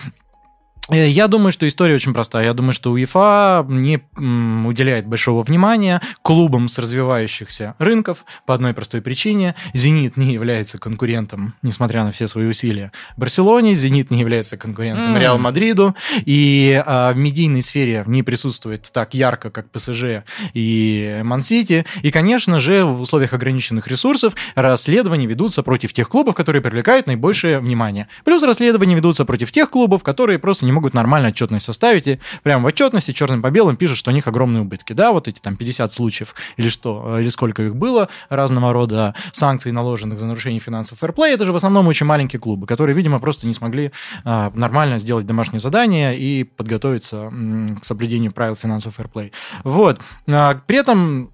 [0.89, 2.45] я думаю, что история очень простая.
[2.45, 9.01] Я думаю, что УЕФА не уделяет большого внимания клубам с развивающихся рынков по одной простой
[9.01, 9.55] причине.
[9.73, 13.75] «Зенит» не является конкурентом, несмотря на все свои усилия, Барселоне.
[13.75, 15.19] «Зенит» не является конкурентом mm.
[15.19, 15.95] Реал Мадриду.
[16.25, 20.23] И а, в медийной сфере не присутствует так ярко, как ПСЖ
[20.53, 21.86] и Мансити.
[22.01, 27.59] И, конечно же, в условиях ограниченных ресурсов расследования ведутся против тех клубов, которые привлекают наибольшее
[27.59, 28.09] внимание.
[28.25, 32.63] Плюс расследования ведутся против тех клубов, которые просто не могут нормально отчетность составить, и прямо
[32.63, 34.93] в отчетности черным по белым пишут, что у них огромные убытки.
[34.93, 39.71] Да, вот эти там 50 случаев или что, или сколько их было, разного рода санкций,
[39.71, 43.47] наложенных за нарушение финансового фэрплея, это же в основном очень маленькие клубы, которые, видимо, просто
[43.47, 43.91] не смогли
[44.26, 49.32] а, нормально сделать домашнее задание и подготовиться м, к соблюдению правил финансового фэрплей.
[49.63, 49.99] Вот.
[50.28, 51.32] А, при этом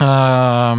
[0.00, 0.76] а,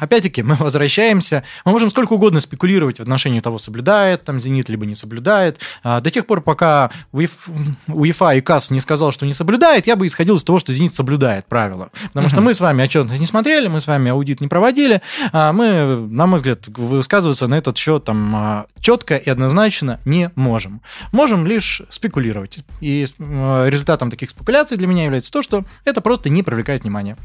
[0.00, 1.44] опять-таки, мы возвращаемся.
[1.64, 5.60] Мы можем сколько угодно спекулировать в отношении того, соблюдает там «Зенит», либо не соблюдает.
[5.82, 10.06] А, до тех пор, пока УЕФА и КАС не сказал, что не соблюдает, я бы
[10.06, 11.90] исходил из того, что «Зенит» соблюдает правила.
[12.08, 15.02] Потому что мы с вами отчетность не смотрели, мы с вами аудит не проводили.
[15.32, 20.80] А мы, на мой взгляд, высказываться на этот счет там, четко и однозначно не можем.
[21.12, 22.60] Можем лишь спекулировать.
[22.80, 27.16] И результатом таких спекуляций для меня является то, что это просто не привлекает внимания.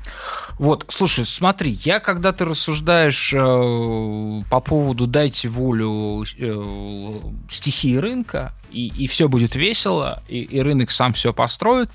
[0.60, 7.20] Вот, слушай, смотри, я, когда ты рассуждаешь э, по поводу «дайте волю э,
[7.50, 11.90] стихии рынка», и, и все будет весело, и, и рынок сам все построит,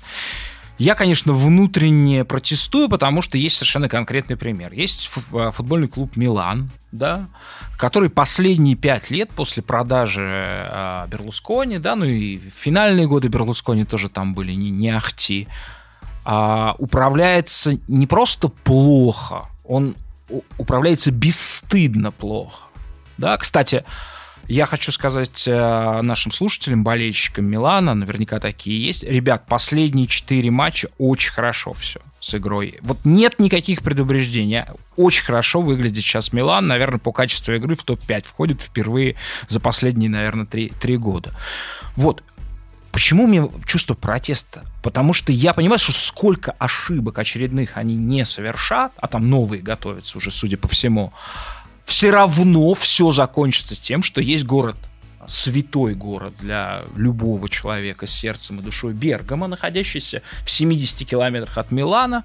[0.77, 4.73] я, конечно, внутренне протестую, потому что есть совершенно конкретный пример.
[4.73, 7.27] Есть э, футбольный клуб «Милан», да,
[7.77, 14.09] который последние пять лет после продажи э, Берлускони, да, ну и финальные годы Берлускони тоже
[14.09, 15.47] там были не, не ахти,
[16.23, 19.95] а, управляется не просто плохо, он
[20.57, 22.63] управляется бесстыдно плохо.
[23.17, 23.83] Да, кстати,
[24.47, 29.03] я хочу сказать э, нашим слушателям, болельщикам Милана, наверняка такие есть.
[29.03, 32.77] Ребят, последние четыре матча очень хорошо все с игрой.
[32.81, 34.63] Вот нет никаких предупреждений.
[34.97, 36.67] Очень хорошо выглядит сейчас Милан.
[36.67, 39.15] Наверное, по качеству игры в топ-5 входит впервые
[39.47, 41.33] за последние, наверное, три, три года.
[41.95, 42.23] Вот.
[42.91, 44.63] Почему у меня чувство протеста?
[44.83, 50.17] Потому что я понимаю, что сколько ошибок очередных они не совершат, а там новые готовятся
[50.17, 51.13] уже, судя по всему,
[51.85, 54.75] все равно все закончится тем, что есть город
[55.27, 61.71] святой город для любого человека с сердцем и душой Бергама, находящийся в 70 километрах от
[61.71, 62.23] Милана,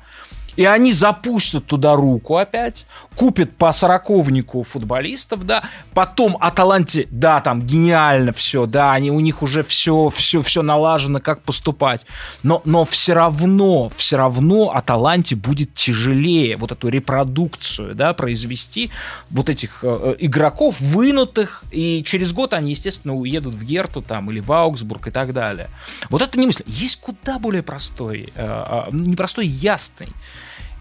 [0.57, 7.63] и они запустят туда руку опять, купят по сороковнику футболистов, да, потом Аталанте, да, там
[7.63, 12.07] гениально все, да, они, у них уже все, все, все налажено, как поступать,
[12.43, 18.91] но, но все равно, все равно Аталанте будет тяжелее вот эту репродукцию, да, произвести
[19.31, 24.31] вот этих э, э игроков вынутых, и через год они, естественно, уедут в Герту там
[24.31, 25.69] или в Аугсбург и так далее.
[26.11, 26.63] Вот это не мысль.
[26.67, 30.09] Есть куда более простой, э, э, непростой, ясный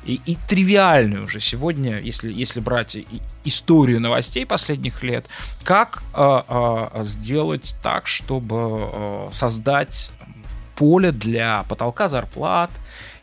[0.06, 2.98] и, и тривиальную уже сегодня, если, если брать
[3.44, 5.26] историю новостей последних лет,
[5.64, 10.12] как э, э, сделать так, чтобы э, создать
[10.76, 12.70] поле для потолка зарплат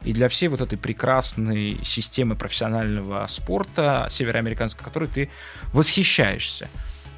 [0.05, 5.31] и для всей вот этой прекрасной системы профессионального спорта североамериканской, которой ты
[5.73, 6.69] восхищаешься.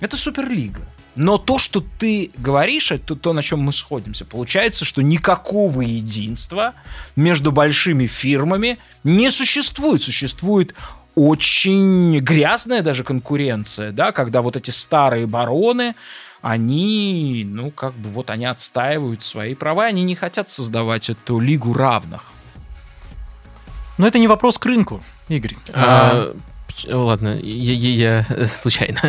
[0.00, 0.82] Это Суперлига.
[1.16, 4.24] Но то, что ты говоришь, это то, на чем мы сходимся.
[4.24, 6.74] Получается, что никакого единства
[7.14, 10.02] между большими фирмами не существует.
[10.02, 10.74] Существует
[11.14, 15.94] очень грязная даже конкуренция, да, когда вот эти старые бароны,
[16.42, 21.72] они, ну, как бы вот они отстаивают свои права, они не хотят создавать эту лигу
[21.72, 22.24] равных.
[23.96, 25.56] Но это не вопрос к рынку, Игорь.
[25.72, 26.34] А,
[26.90, 26.96] а...
[26.96, 29.00] Ладно, я, я, я случайно.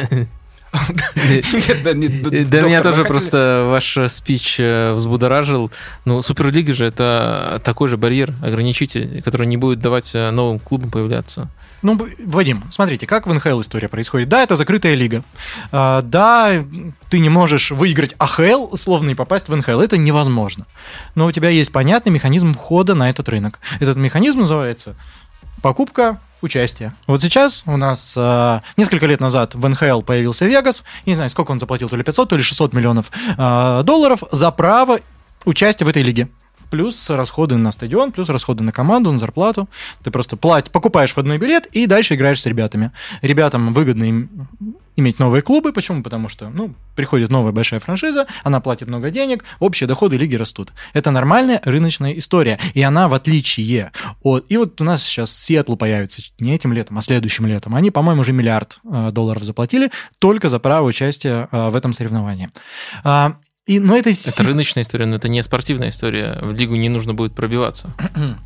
[1.86, 5.72] Да меня тоже просто ваш спич э, взбудоражил.
[6.06, 10.92] Ну, Суперлига же это такой же барьер, ограничитель, который не будет давать э, новым клубам
[10.92, 11.50] появляться.
[11.82, 14.28] Ну, Вадим, смотрите, как в НХЛ история происходит.
[14.28, 15.24] Да, это закрытая лига.
[15.72, 16.66] А, да,
[17.10, 19.82] ты не можешь выиграть АХЛ, условно, и попасть в НХЛ.
[19.82, 20.66] Это невозможно.
[21.14, 23.60] Но у тебя есть понятный механизм входа на этот рынок.
[23.80, 24.96] Этот механизм называется
[25.62, 26.94] покупка участия.
[27.08, 30.84] Вот сейчас у нас э, несколько лет назад в НХЛ появился Вегас.
[31.06, 34.52] Не знаю, сколько он заплатил, то ли 500, то ли 600 миллионов э, долларов за
[34.52, 35.00] право
[35.46, 36.30] участия в этой лиге
[36.76, 39.70] плюс расходы на стадион, плюс расходы на команду, на зарплату.
[40.04, 42.92] Ты просто платишь, покупаешь входной билет и дальше играешь с ребятами.
[43.22, 44.50] Ребятам выгодно им
[44.98, 45.72] иметь новые клубы.
[45.72, 46.04] Почему?
[46.04, 50.74] Потому что, ну, приходит новая большая франшиза, она платит много денег, общие доходы лиги растут.
[50.92, 52.60] Это нормальная рыночная история.
[52.74, 54.46] И она, в отличие от...
[54.50, 57.74] И вот у нас сейчас Сиэтл появится не этим летом, а следующим летом.
[57.74, 62.50] Они, по-моему, уже миллиард э, долларов заплатили только за право участия э, в этом соревновании.
[63.66, 64.12] И, но это...
[64.12, 66.38] это рыночная история, но это не спортивная история.
[66.42, 67.90] В лигу не нужно будет пробиваться.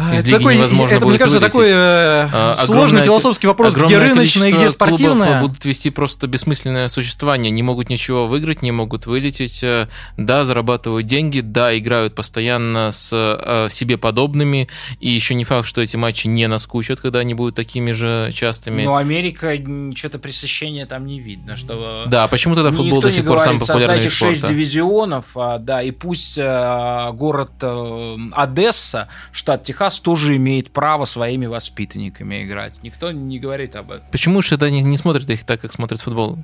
[0.00, 3.98] А, Из это такой, невозможно это, мне кажется, такой э, а, сложный философский вопрос, где
[3.98, 5.42] рыночное и где спортивное.
[5.42, 9.62] будут вести просто бессмысленное существование, не могут ничего выиграть, не могут вылететь.
[9.62, 14.68] Э, да, зарабатывают деньги, да, играют постоянно с э, себе подобными,
[15.00, 18.82] и еще не факт, что эти матчи не наскучат, когда они будут такими же частыми.
[18.82, 19.54] Но Америка,
[19.94, 21.56] что-то пресыщения там не видно.
[21.56, 24.36] Что да, почему тогда футбол до сих пор самый популярный вид спорта?
[24.36, 30.70] 6 дивизионов, а, да, и пусть а, город а, Одесса, штат Техас, Техас тоже имеет
[30.70, 32.82] право своими воспитанниками играть.
[32.82, 34.06] Никто не говорит об этом.
[34.12, 36.38] Почему же это не, не смотрят их так, как смотрят футбол?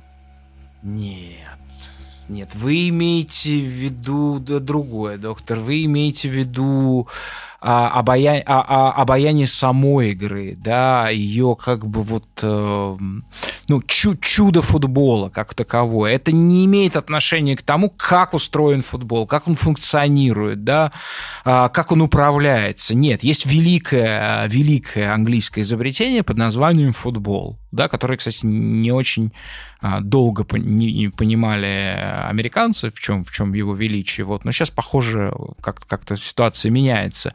[0.83, 1.57] Нет.
[2.27, 5.59] Нет, вы имеете в виду другое, доктор.
[5.59, 7.07] Вы имеете в виду
[7.59, 12.97] а, обаяние, а, а, обаяние самой игры, да, ее как бы вот, э,
[13.67, 16.13] ну, чу чудо футбола как таковое.
[16.13, 20.91] Это не имеет отношения к тому, как устроен футбол, как он функционирует, да,
[21.45, 22.93] э, как он управляется.
[22.93, 29.31] Нет, есть великое, великое английское изобретение под названием футбол, да, которое, кстати, не очень
[29.79, 34.25] а, долго понимали американцы, в чем, в чем его величие.
[34.25, 34.43] Вот.
[34.43, 35.31] Но сейчас, похоже,
[35.61, 37.33] как- как-то ситуация меняется.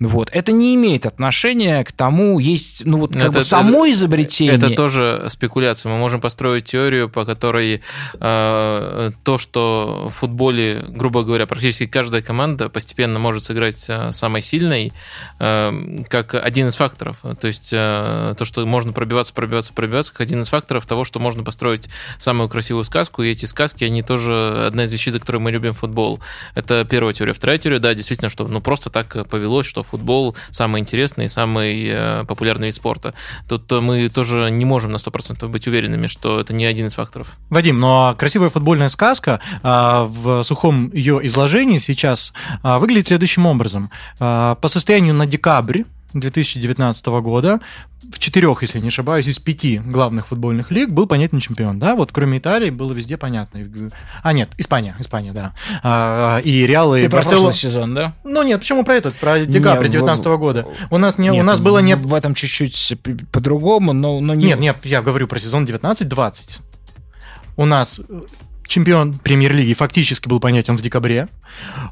[0.00, 0.30] Вот.
[0.32, 4.56] Это не имеет отношения к тому, есть ну, вот, как это, бы само изобретение.
[4.56, 5.92] Это тоже спекуляция.
[5.92, 7.82] Мы можем построить теорию, по которой
[8.14, 14.42] э, то, что в футболе, грубо говоря, практически каждая команда постепенно может сыграть э, самой
[14.42, 14.92] сильной,
[15.38, 17.18] э, как один из факторов.
[17.40, 21.20] То есть э, то, что можно пробиваться, пробиваться, пробиваться, как один из факторов того, что
[21.20, 21.88] можно построить
[22.18, 25.72] самую красивую сказку, и эти сказки, они тоже одна из вещей, за которые мы любим
[25.72, 26.20] футбол.
[26.54, 27.32] Это первая теория.
[27.32, 32.24] Вторая теория, да, действительно, что ну просто так повелось, что футбол самый интересный, самый э,
[32.26, 33.14] популярный вид спорта.
[33.48, 37.36] Тут мы тоже не можем на 100% быть уверенными, что это не один из факторов.
[37.50, 42.32] Вадим, но красивая футбольная сказка а, в сухом ее изложении сейчас
[42.62, 43.90] а, выглядит следующим образом.
[44.20, 45.82] А, по состоянию на декабрь
[46.14, 47.60] 2019 года
[48.10, 52.12] в четырех, если не ошибаюсь, из пяти главных футбольных лиг был понятен чемпион, да, вот
[52.12, 53.60] кроме Италии было везде понятно.
[54.22, 55.54] А, нет, Испания, Испания, да.
[55.82, 57.52] А, и Реал, и Ты Барселона.
[57.52, 58.14] сезон, да?
[58.24, 60.66] Ну нет, почему про этот, про декабрь 2019 года?
[60.90, 61.96] У нас, не, нет, у нас было не...
[61.96, 62.98] В этом чуть-чуть
[63.32, 64.46] по-другому, но, но не...
[64.46, 66.60] Нет, нет, я говорю про сезон 19-20.
[67.56, 68.00] У нас
[68.66, 71.28] чемпион премьер-лиги фактически был понятен в декабре.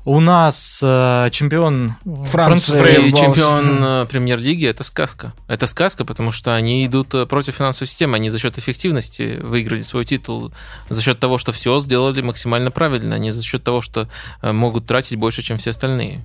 [0.04, 1.94] У нас э, чемпион
[2.26, 5.34] Франции Фрей, чемпион э, премьер-лиги это сказка.
[5.48, 8.16] Это сказка, потому что они идут э, против финансовой системы.
[8.16, 10.52] Они за счет эффективности выиграли свой титул,
[10.88, 14.08] за счет того, что все сделали максимально правильно, а не за счет того, что
[14.40, 16.24] э, могут тратить больше, чем все остальные.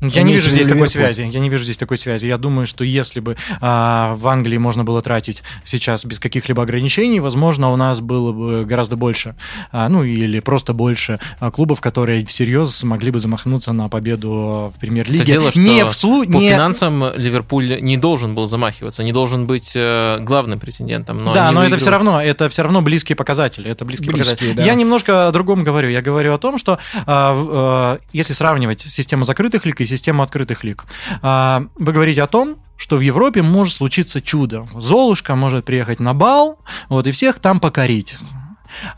[0.00, 1.22] Я не вижу здесь такой связи.
[1.22, 2.26] Я не вижу здесь такой связи.
[2.26, 7.20] Я думаю, что если бы а, в Англии можно было тратить сейчас без каких-либо ограничений,
[7.20, 9.34] возможно, у нас было бы гораздо больше,
[9.72, 14.80] а, ну или просто больше а, клубов, которые всерьез могли бы замахнуться на победу в
[14.80, 15.24] премьер-лиге.
[15.24, 16.24] Дело, не вслу...
[16.24, 16.50] по не...
[16.50, 21.18] финансам Ливерпуль не должен был замахиваться, не должен быть э, главным претендентом.
[21.18, 21.72] Но да, но выигрывают.
[21.72, 23.70] это все равно, это все равно близкие показатели.
[23.70, 24.56] Это близкие, близкие показатели.
[24.56, 24.62] Да.
[24.64, 25.88] Я немножко о другом говорю.
[25.88, 30.64] Я говорю о том, что а, а, если сравнивать систему закрытых лиг и систему открытых
[30.64, 30.84] лиг.
[31.22, 34.66] А, вы говорите о том, что в Европе может случиться чудо.
[34.74, 36.58] Золушка может приехать на бал,
[36.88, 38.16] вот, и всех там покорить.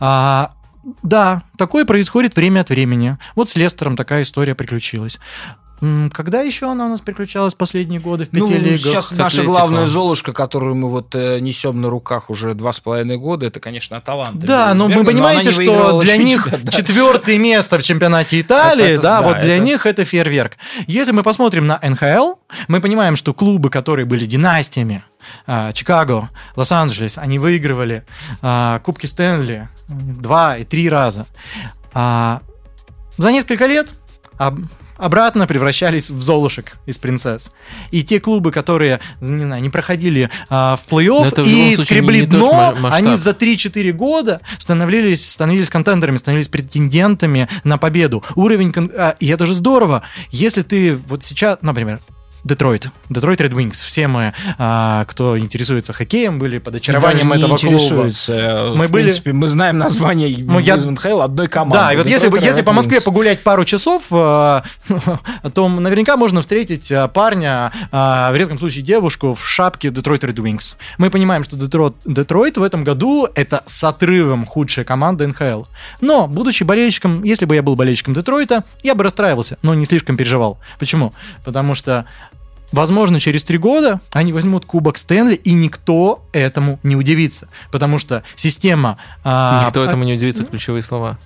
[0.00, 0.52] А,
[1.02, 3.18] да, такое происходит время от времени.
[3.34, 5.18] Вот с Лестером такая история приключилась.
[6.12, 8.78] Когда еще она у нас приключалась последние годы в пяти ну, лигах?
[8.78, 13.18] Сейчас наша главная Золушка, которую мы вот э, несем на руках уже два с половиной
[13.18, 14.38] года, это, конечно, талант.
[14.38, 16.72] Да, но вы понимаете, что для них да.
[16.72, 19.64] четвертое место в чемпионате Италии, это, это, да, да, вот для это...
[19.64, 20.52] них это фейерверк.
[20.86, 22.34] Если мы посмотрим на НХЛ,
[22.68, 25.04] мы понимаем, что клубы, которые были династиями,
[25.46, 28.04] а, Чикаго, Лос-Анджелес, они выигрывали
[28.42, 31.26] а, Кубки Стэнли два и три раза.
[31.92, 32.40] А,
[33.18, 33.92] за несколько лет
[34.96, 37.52] обратно превращались в золушек из принцесс.
[37.90, 43.16] И те клубы, которые, не знаю, не проходили а, в плей-офф и скребли дно, они
[43.16, 48.24] за 3-4 года становились, становились контендерами, становились претендентами на победу.
[48.34, 48.72] Уровень...
[48.96, 50.02] А, и это же здорово.
[50.30, 52.00] Если ты вот сейчас, например,
[52.46, 52.90] Детройт.
[53.10, 53.84] Детройт Red Wings.
[53.84, 58.04] Все мы, а, кто интересуется хоккеем, были под очарованием этого клуба.
[58.76, 59.02] Мы в были...
[59.02, 60.76] принципе, мы знаем название ну, я...
[60.76, 61.78] НХЛ одной команды.
[61.78, 64.62] Да, и вот если, если по Москве погулять пару часов, а,
[65.54, 70.36] то наверняка можно встретить а, парня, а, в редком случае девушку, в шапке Детройт Red
[70.36, 70.76] Wings.
[70.98, 75.64] Мы понимаем, что Детройт, Детройт в этом году это с отрывом худшая команда НХЛ.
[76.00, 80.16] Но, будучи болельщиком, если бы я был болельщиком Детройта, я бы расстраивался, но не слишком
[80.16, 80.60] переживал.
[80.78, 81.12] Почему?
[81.44, 82.06] Потому что
[82.72, 87.48] Возможно, через три года они возьмут Кубок Стэнли, и никто этому не удивится.
[87.70, 88.98] Потому что система...
[89.24, 91.18] А, никто а, этому не удивится, ключевые слова.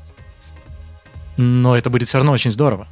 [1.36, 2.86] Но это будет все равно очень здорово.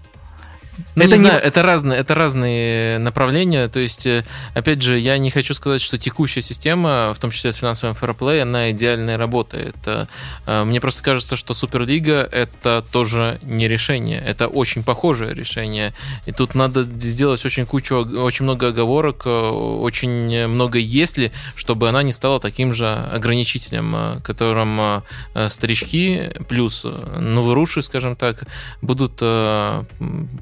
[0.95, 3.69] Ну, это не, не знаю, это разные, это разные направления.
[3.69, 4.25] То есть, э,
[4.55, 8.43] опять же, я не хочу сказать, что текущая система, в том числе с финансовым фэрплей,
[8.43, 9.77] она идеальная работает.
[9.87, 14.21] Э, мне просто кажется, что Суперлига это тоже не решение.
[14.21, 15.95] Это очень похожее решение.
[16.27, 22.03] И тут надо сделать очень кучу, очень много оговорок, э, очень много если, чтобы она
[22.03, 25.03] не стала таким же ограничителем, которым
[25.49, 28.45] старички плюс новоруши, скажем так,
[28.81, 29.17] будут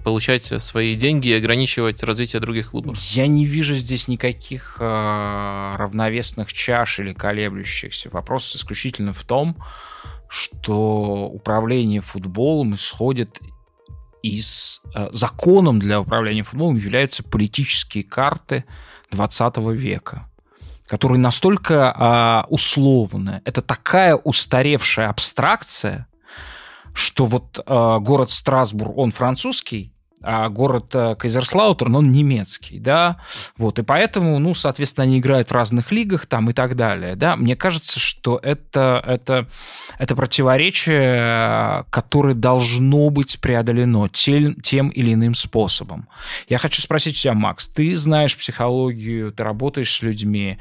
[0.05, 2.98] получать получать свои деньги и ограничивать развитие других клубов.
[2.98, 8.10] Я не вижу здесь никаких э, равновесных чаш или колеблющихся.
[8.10, 9.56] Вопрос исключительно в том,
[10.28, 13.40] что управление футболом исходит
[14.22, 14.80] из...
[14.94, 18.64] Э, законом для управления футболом являются политические карты
[19.12, 20.28] 20 века
[20.88, 23.42] которые настолько э, условны.
[23.44, 26.06] Это такая устаревшая абстракция,
[26.94, 33.18] что вот э, город Страсбург, он французский, а город э, Кайзерслаутерн, он немецкий, да,
[33.56, 37.36] вот, и поэтому, ну, соответственно, они играют в разных лигах там и так далее, да,
[37.36, 39.46] мне кажется, что это, это,
[39.98, 46.08] это противоречие, которое должно быть преодолено тем, тем или иным способом.
[46.48, 50.58] Я хочу спросить тебя, Макс, ты знаешь психологию, ты работаешь с людьми,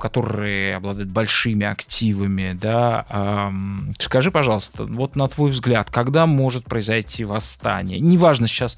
[0.00, 3.52] которые обладают большими активами, да,
[3.98, 8.00] скажи, пожалуйста, вот на твой взгляд, когда может произойти восстание?
[8.00, 8.76] Неважно сейчас,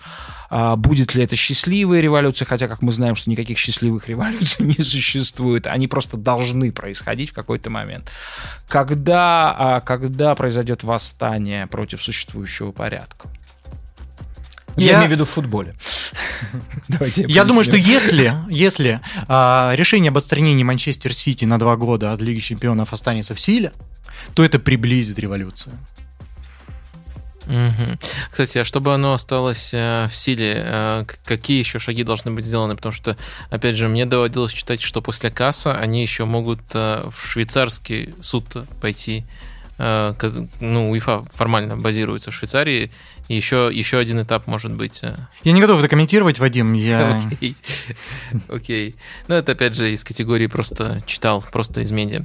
[0.54, 4.84] а, будет ли это счастливая революция, хотя, как мы знаем, что никаких счастливых революций не
[4.84, 8.12] существует, они просто должны происходить в какой-то момент.
[8.68, 13.30] Когда, а, когда произойдет восстание против существующего порядка?
[14.76, 15.74] Я, я имею в виду в футболе.
[16.88, 21.76] Давайте я, я думаю, что если, если а, решение об отстранении Манчестер Сити на два
[21.76, 23.72] года от Лиги Чемпионов останется в силе,
[24.34, 25.76] то это приблизит революцию.
[27.46, 27.98] Угу.
[28.30, 32.76] Кстати, а чтобы оно осталось э, в силе, э, какие еще шаги должны быть сделаны?
[32.76, 33.16] Потому что,
[33.50, 38.44] опять же, мне доводилось читать, что после касса они еще могут э, в швейцарский суд
[38.80, 39.24] пойти.
[39.78, 40.14] Э,
[40.60, 42.92] ну, УЕФА формально базируется в Швейцарии,
[43.36, 45.00] еще, еще один этап может быть.
[45.02, 45.16] Э.
[45.42, 46.72] Я не готов это комментировать, Вадим.
[46.72, 47.20] Я...
[47.32, 47.56] Окей.
[48.48, 48.96] Окей.
[49.28, 52.24] Ну, это опять же из категории просто читал, просто из медиа.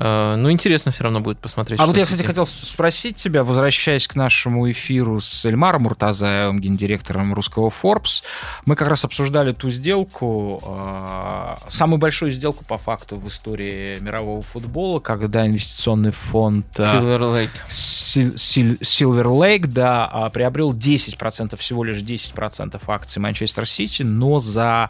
[0.00, 1.78] Э, ну, интересно все равно будет посмотреть.
[1.78, 7.34] А вот я, кстати, хотел спросить тебя, возвращаясь к нашему эфиру с Эльмаром Муртазаевым, гендиректором
[7.34, 8.22] русского Forbes,
[8.64, 14.40] мы как раз обсуждали ту сделку, э, самую большую сделку по факту в истории мирового
[14.40, 21.98] футбола, когда инвестиционный фонд э, Silver Lake, Silver Lake да, а, приобрел 10%, всего лишь
[21.98, 24.88] 10% акций Манчестер Сити, но за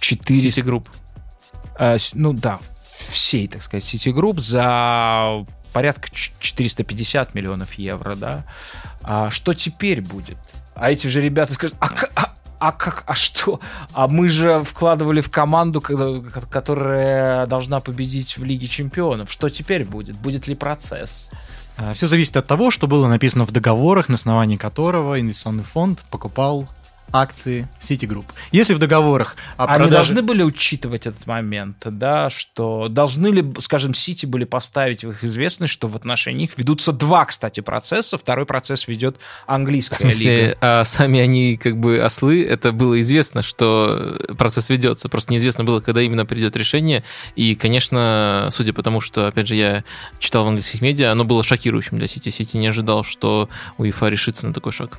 [0.00, 0.40] 4...
[0.40, 0.86] City Group.
[2.14, 2.58] Ну да,
[3.08, 8.44] всей, так сказать, Citigroup за порядка 450 миллионов евро, да.
[9.02, 10.38] А что теперь будет?
[10.74, 13.60] А эти же ребята скажут, а, а, а как, а что?
[13.92, 19.30] А мы же вкладывали в команду, которая должна победить в Лиге Чемпионов.
[19.32, 20.16] Что теперь будет?
[20.16, 21.30] Будет ли процесс?
[21.94, 26.68] Все зависит от того, что было написано в договорах, на основании которого инвестиционный фонд покупал
[27.12, 28.24] акции Citigroup.
[28.50, 29.94] Если в договорах о Они продаже...
[29.94, 35.24] должны были учитывать этот момент, да, что должны ли, скажем, Сити были поставить в их
[35.24, 38.18] известность, что в отношении них ведутся два, кстати, процесса.
[38.18, 39.16] Второй процесс ведет
[39.46, 40.58] английская В смысле, лига.
[40.60, 45.08] а сами они как бы ослы, это было известно, что процесс ведется.
[45.08, 47.04] Просто неизвестно было, когда именно придет решение.
[47.36, 49.84] И, конечно, судя по тому, что, опять же, я
[50.18, 52.30] читал в английских медиа, оно было шокирующим для Сити.
[52.30, 54.98] Сити не ожидал, что УЕФА решится на такой шаг.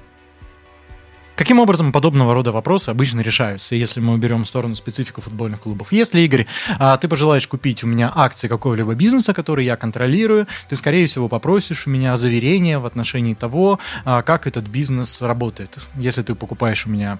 [1.42, 5.92] Каким образом подобного рода вопросы обычно решаются, если мы уберем в сторону специфику футбольных клубов?
[5.92, 6.46] Если, Игорь,
[6.78, 11.28] а, ты пожелаешь купить у меня акции какого-либо бизнеса, который я контролирую, ты, скорее всего,
[11.28, 15.80] попросишь у меня заверение в отношении того, а, как этот бизнес работает.
[15.96, 17.18] Если ты покупаешь у меня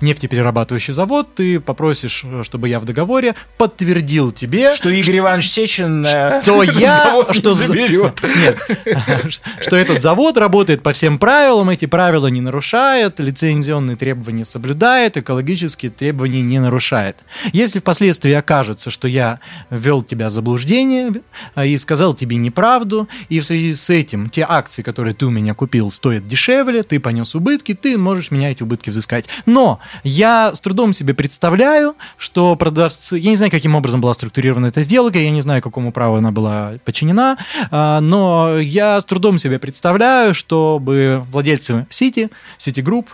[0.00, 6.40] нефтеперерабатывающий завод, ты попросишь, чтобы я в договоре подтвердил тебе, Что Игорь Иванович Сечин э,
[6.42, 8.20] что я, что за- заберет.
[8.36, 8.58] Нет,
[9.60, 15.90] что этот завод работает по всем правилам, эти правила не нарушает, лицензионные требования соблюдает, экологические
[15.90, 17.18] требования не нарушает.
[17.52, 21.12] Если впоследствии окажется, что я ввел тебя в заблуждение
[21.54, 25.30] а, и сказал тебе неправду, и в связи с этим те акции, которые ты у
[25.30, 29.26] меня купил, стоят дешевле, ты понес убытки, ты можешь меня эти убытки взыскать.
[29.46, 33.18] Но я с трудом себе представляю, что продавцы...
[33.18, 36.32] Я не знаю, каким образом была структурирована эта сделка, я не знаю, какому праву она
[36.32, 37.36] была подчинена,
[37.70, 43.08] а, но я с трудом себе представляю, чтобы владельцы Сити, Сити Групп,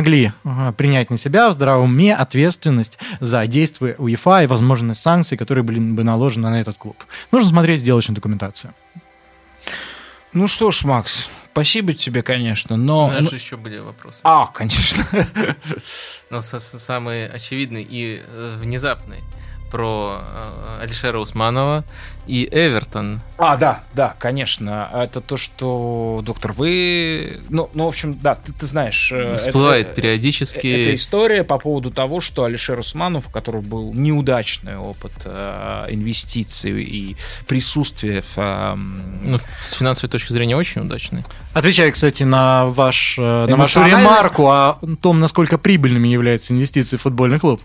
[0.00, 5.36] могли а, принять на себя в здравом уме ответственность за действия УЕФА и возможность санкций,
[5.36, 6.96] которые были бы наложены на этот клуб.
[7.32, 8.72] Нужно смотреть сделочную документацию.
[10.32, 13.06] Ну что ж, Макс, спасибо тебе, конечно, но...
[13.06, 14.20] У нас же еще были вопросы.
[14.24, 15.06] А, конечно.
[16.30, 19.18] Но самый очевидный и э, внезапный
[19.70, 21.84] про э, Алишера Усманова
[22.30, 23.20] и Эвертон.
[23.38, 24.88] А, да, да, конечно.
[24.94, 27.40] Это то, что, доктор, вы...
[27.48, 29.10] Ну, ну в общем, да, ты, ты знаешь...
[29.12, 30.66] э, Всплывает это- периодически.
[30.68, 36.84] Это история по поводу того, что Алишер Усманов, у которого был неудачный опыт э, инвестиций
[36.84, 37.16] и
[37.48, 38.38] присутствия в...
[38.38, 41.24] э, ну, с финансовой точки зрения очень удачный.
[41.52, 47.02] Отвечая, кстати, на, ваш, э, на вашу ремарку о том, насколько прибыльными являются инвестиции в
[47.02, 47.60] футбольный клуб.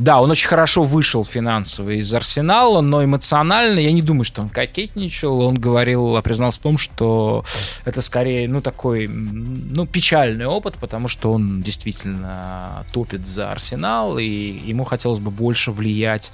[0.00, 4.48] Да, он очень хорошо вышел финансово из Арсенала, но эмоционально я не думаю, что он
[4.48, 5.42] кокетничал.
[5.42, 7.44] Он говорил, признался в том, что
[7.84, 14.24] это скорее, ну, такой, ну, печальный опыт, потому что он действительно топит за Арсенал, и
[14.24, 16.32] ему хотелось бы больше влиять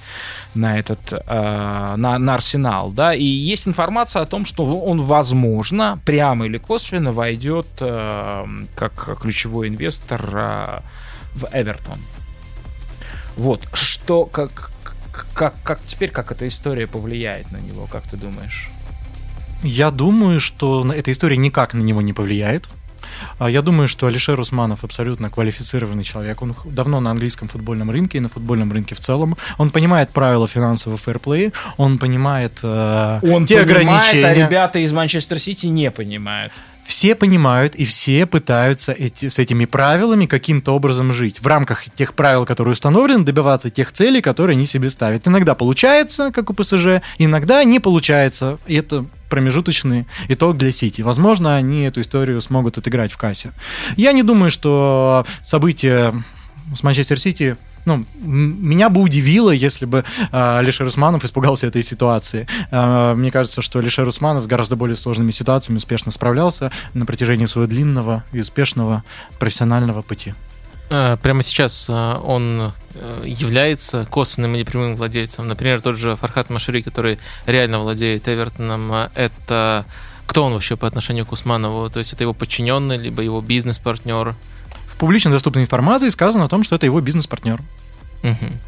[0.55, 3.13] на этот, э, на, на Арсенал, да.
[3.13, 8.45] И есть информация о том, что он, возможно, прямо или косвенно войдет э,
[8.75, 10.79] как ключевой инвестор э,
[11.35, 11.97] в Эвертон.
[13.37, 14.71] Вот, что, как,
[15.33, 18.69] как, как теперь, как эта история повлияет на него, как ты думаешь?
[19.63, 22.67] Я думаю, что эта история никак на него не повлияет.
[23.39, 26.41] А Я думаю, что Алишер Усманов абсолютно квалифицированный человек.
[26.41, 29.35] Он давно на английском футбольном рынке и на футбольном рынке в целом.
[29.57, 34.25] Он понимает правила финансового фэрплея, он понимает э, Он те понимает, ограничения.
[34.25, 36.51] а ребята из Манчестер Сити не понимают.
[36.87, 41.41] Все понимают и все пытаются эти, с этими правилами каким-то образом жить.
[41.41, 45.27] В рамках тех правил, которые установлены, добиваться тех целей, которые они себе ставят.
[45.27, 48.57] Иногда получается, как у ПСЖ, иногда не получается.
[48.67, 51.01] И это промежуточный итог для Сити.
[51.01, 53.51] Возможно, они эту историю смогут отыграть в кассе.
[53.97, 56.13] Я не думаю, что события
[56.73, 57.57] с Манчестер Сити
[57.87, 62.45] ну, меня бы удивило, если бы э, Алишер Усманов испугался этой ситуации.
[62.69, 67.45] Э, мне кажется, что Алишер Усманов с гораздо более сложными ситуациями успешно справлялся на протяжении
[67.45, 69.03] своего длинного и успешного
[69.39, 70.33] профессионального пути.
[70.89, 75.47] А, Прямо сейчас а, он э, является косвенным или прямым владельцем.
[75.47, 79.85] Например, тот же Фархат Машири, который реально владеет Эвертоном, а, это
[80.25, 81.89] кто он вообще по отношению к Усманову?
[81.89, 84.35] То есть это его подчиненный, либо его бизнес-партнер?
[84.97, 87.61] Публично доступной информации сказано о том, что это его бизнес-партнер.
[88.23, 88.59] Мгм.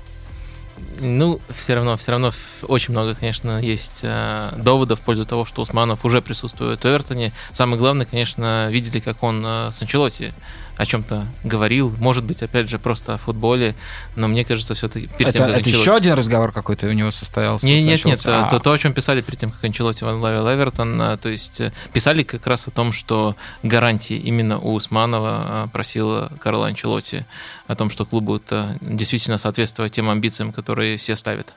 [1.02, 2.32] Ну, все равно, все равно
[2.64, 7.32] очень много, конечно, есть э, доводов в пользу того, что Усманов уже присутствует в Эвертоне.
[7.54, 10.34] Самое главное, конечно, видели, как он э, с Анчелоти
[10.80, 11.94] о чем-то говорил.
[12.00, 13.76] Может быть, опять же, просто о футболе,
[14.16, 16.94] но мне кажется, все-таки перед тем, Это, как это Анчелотти- еще один разговор какой-то у
[16.94, 17.66] него состоялся?
[17.66, 18.48] Не, нет, нет, Анчелотти?
[18.48, 21.60] А, то, то, о чем писали перед тем, как Анчелоти возглавил Эвертон, а, то есть
[21.60, 27.26] э, писали как раз о том, что гарантии именно у Усманова а, просил Карла Анчелоти
[27.68, 28.50] о том, что клуб будет
[28.80, 31.54] действительно соответствовать тем амбициям, которые все ставят.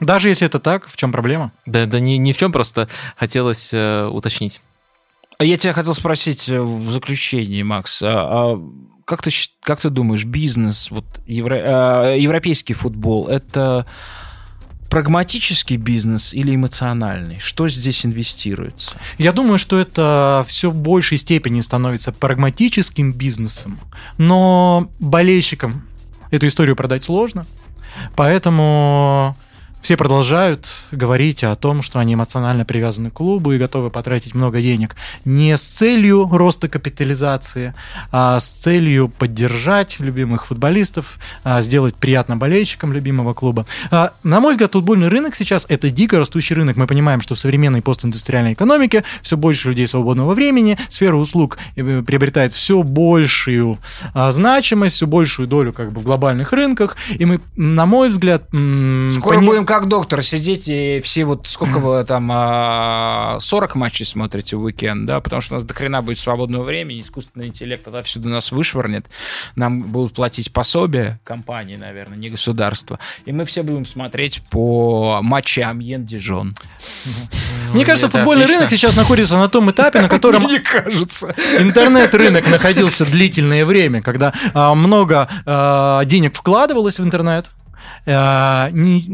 [0.00, 1.52] Даже если это так, в чем проблема?
[1.66, 4.62] Да, да ни, ни в чем, просто хотелось э, уточнить.
[5.38, 8.60] А Я тебя хотел спросить э, в заключении, Макс, а- а
[9.04, 9.30] как, ты,
[9.62, 13.84] как ты думаешь, бизнес, вот евро- а, европейский футбол, это
[14.88, 17.38] прагматический бизнес или эмоциональный?
[17.40, 18.96] Что здесь инвестируется?
[19.18, 23.80] Я думаю, что это все в большей степени становится прагматическим бизнесом,
[24.18, 25.82] но болельщикам
[26.30, 27.44] эту историю продать сложно.
[28.16, 29.36] Поэтому
[29.84, 34.62] все продолжают говорить о том, что они эмоционально привязаны к клубу и готовы потратить много
[34.62, 34.96] денег
[35.26, 37.74] не с целью роста капитализации,
[38.10, 43.66] а с целью поддержать любимых футболистов, а сделать приятно болельщикам любимого клуба.
[43.90, 46.78] А, на мой взгляд, футбольный рынок сейчас это дико растущий рынок.
[46.78, 52.00] Мы понимаем, что в современной постиндустриальной экономике все больше людей свободного времени, сфера услуг э,
[52.00, 53.78] приобретает все большую
[54.14, 58.44] а, значимость, все большую долю как бы в глобальных рынках, и мы, на мой взгляд,
[58.48, 59.46] скоро пони...
[59.46, 64.62] будем как доктор сидеть и все вот сколько вы там 40 а, матчей смотрите в
[64.62, 68.28] уикенд, да, потому что у нас до хрена будет свободного времени, искусственный интеллект тогда всюду
[68.28, 69.06] нас вышвырнет,
[69.56, 75.70] нам будут платить пособие компании, наверное, не государство, и мы все будем смотреть по матчам
[75.70, 76.54] Амьен Дижон.
[77.72, 80.44] Мне кажется, футбольный рынок сейчас находится на том этапе, на котором...
[80.44, 81.34] Мне кажется.
[81.58, 87.50] Интернет-рынок находился длительное время, когда а, много а, денег вкладывалось в интернет,
[88.06, 89.04] не,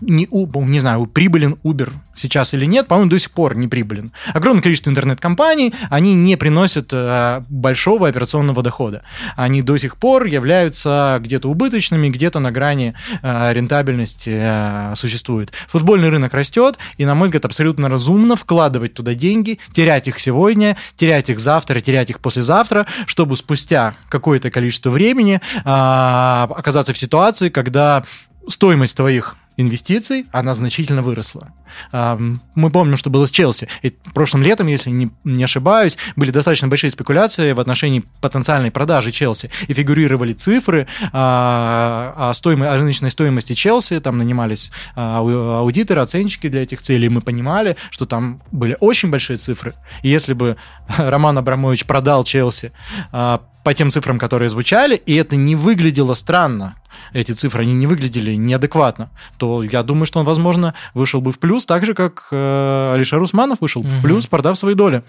[0.00, 0.28] не,
[0.70, 4.12] не знаю, прибылен Uber сейчас или нет, по-моему, до сих пор не прибылен.
[4.34, 9.02] Огромное количество интернет-компаний, они не приносят э, большого операционного дохода.
[9.36, 15.52] Они до сих пор являются где-то убыточными, где-то на грани э, рентабельности э, существует.
[15.68, 20.76] Футбольный рынок растет, и, на мой взгляд, абсолютно разумно вкладывать туда деньги, терять их сегодня,
[20.96, 28.04] терять их завтра, терять их послезавтра, чтобы спустя какое-то количество времени оказаться в ситуации, когда
[28.48, 31.52] стоимость твоих инвестиций, она значительно выросла.
[31.92, 33.68] Мы помним, что было с Челси.
[33.82, 39.10] И прошлым летом, если не, не ошибаюсь, были достаточно большие спекуляции в отношении потенциальной продажи
[39.10, 39.50] Челси.
[39.68, 44.00] И фигурировали цифры о, о, стоимости, о рыночной стоимости Челси.
[44.00, 45.18] Там нанимались а,
[45.60, 47.06] аудиторы, оценщики для этих целей.
[47.06, 49.74] И мы понимали, что там были очень большие цифры.
[50.02, 50.56] И если бы
[50.96, 52.72] Роман Абрамович продал Челси
[53.12, 56.76] а, по тем цифрам, которые звучали, и это не выглядело странно,
[57.12, 61.38] эти цифры, они не выглядели неадекватно, то я думаю, что он, возможно, вышел бы в
[61.38, 63.88] плюс, так же, как э, Алишер Усманов вышел угу.
[63.88, 65.02] в плюс, продав свои доли.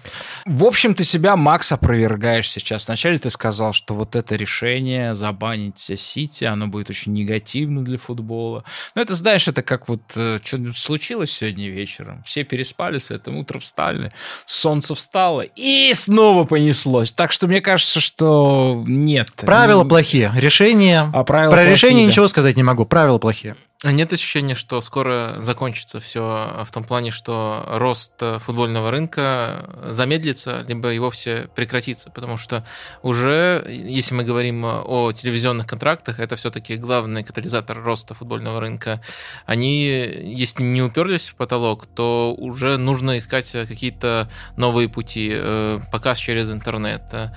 [0.46, 2.86] В общем, ты себя, Макс, опровергаешь сейчас.
[2.86, 8.64] Вначале ты сказал, что вот это решение забанить Сити, оно будет очень негативно для футбола.
[8.94, 12.22] Но это, знаешь, это как вот э, что случилось сегодня вечером.
[12.24, 14.12] Все переспали с этим, утро встали,
[14.46, 17.12] солнце встало, и снова понеслось.
[17.12, 18.47] Так что мне кажется, что
[18.86, 19.30] нет.
[19.36, 20.32] Правила плохие.
[20.36, 21.10] Решения...
[21.12, 22.08] А правила Про плохие, решение да.
[22.08, 22.84] ничего сказать не могу.
[22.84, 23.56] Правила плохие.
[23.84, 30.64] А нет ощущения, что скоро закончится все в том плане, что рост футбольного рынка замедлится,
[30.66, 32.10] либо и вовсе прекратится?
[32.10, 32.66] Потому что
[33.04, 39.00] уже, если мы говорим о телевизионных контрактах, это все-таки главный катализатор роста футбольного рынка.
[39.46, 46.18] Они, если не уперлись в потолок, то уже нужно искать какие-то новые пути, э, показ
[46.18, 47.02] через интернет.
[47.12, 47.28] Э,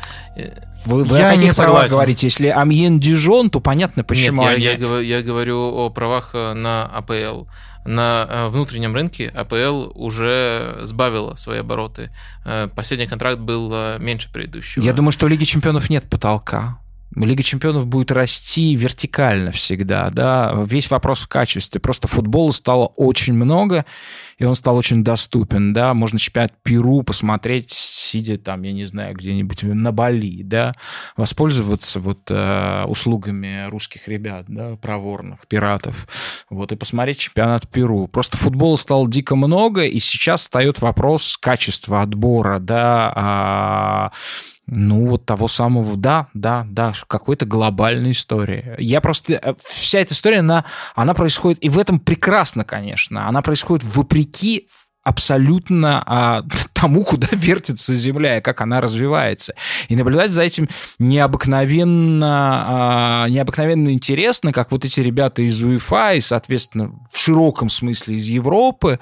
[0.88, 1.94] вы, вы я о не согласен.
[1.94, 2.26] говорите?
[2.26, 6.86] Если Амьен Дижон, то понятно, почему Нет, я, я, я говорю о правах Э, на
[6.86, 7.46] АПЛ.
[7.86, 12.12] На э, внутреннем рынке АПЛ уже сбавила свои обороты.
[12.46, 14.84] Э, последний контракт был меньше предыдущего.
[14.84, 16.80] Я думаю, что в Лиге чемпионов нет потолка.
[17.16, 21.82] Лига чемпионов будет расти вертикально всегда, да, весь вопрос в качестве.
[21.82, 23.86] Просто футбола стало очень много,
[24.42, 29.16] и он стал очень доступен, да, можно чемпионат Перу посмотреть, сидя там, я не знаю,
[29.16, 30.74] где-нибудь на Бали, да,
[31.16, 36.08] воспользоваться вот э, услугами русских ребят, да, проворных, пиратов,
[36.50, 38.08] вот, и посмотреть чемпионат Перу.
[38.08, 44.12] Просто футбола стало дико много, и сейчас встает вопрос качества отбора, да, а,
[44.74, 48.74] ну, вот того самого, да, да, да, какой-то глобальной истории.
[48.78, 49.34] Я просто...
[49.34, 50.64] Э, вся эта история, она,
[50.96, 54.70] она происходит, и в этом прекрасно, конечно, она происходит вопреки
[55.04, 59.56] абсолютно а, тому, куда вертится Земля и как она развивается.
[59.88, 60.70] И наблюдать за этим
[61.00, 68.18] необыкновенно, а, необыкновенно интересно, как вот эти ребята из УЕФА и, соответственно, в широком смысле
[68.18, 69.00] из Европы,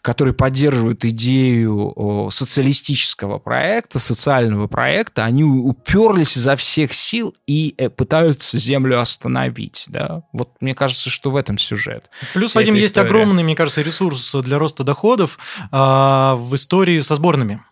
[0.00, 8.58] которые поддерживают идею социалистического проекта, социального проекта, они уперлись изо всех сил и э, пытаются
[8.58, 9.84] Землю остановить.
[9.88, 10.22] Да?
[10.32, 12.08] Вот мне кажется, что в этом сюжет.
[12.34, 15.38] Плюс, Вадим, есть огромный, мне кажется, ресурс для роста доходов
[15.70, 17.62] в истории со сборными.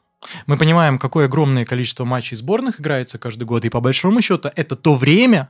[0.46, 4.76] Мы понимаем, какое огромное количество матчей сборных играется каждый год, и по большому счету это
[4.76, 5.48] то время,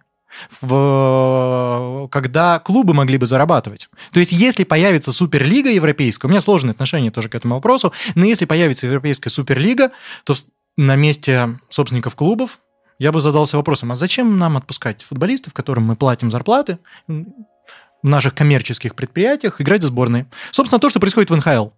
[0.61, 3.89] в, когда клубы могли бы зарабатывать.
[4.13, 8.25] То есть, если появится Суперлига Европейская, у меня сложное отношение тоже к этому вопросу, но
[8.25, 9.91] если появится Европейская Суперлига,
[10.25, 10.35] то
[10.77, 12.61] на месте собственников клубов
[12.99, 16.79] я бы задался вопросом, а зачем нам отпускать футболистов, которым мы платим зарплаты,
[17.09, 20.27] в наших коммерческих предприятиях играть за сборные.
[20.53, 21.69] Собственно, то, что происходит в НХЛ.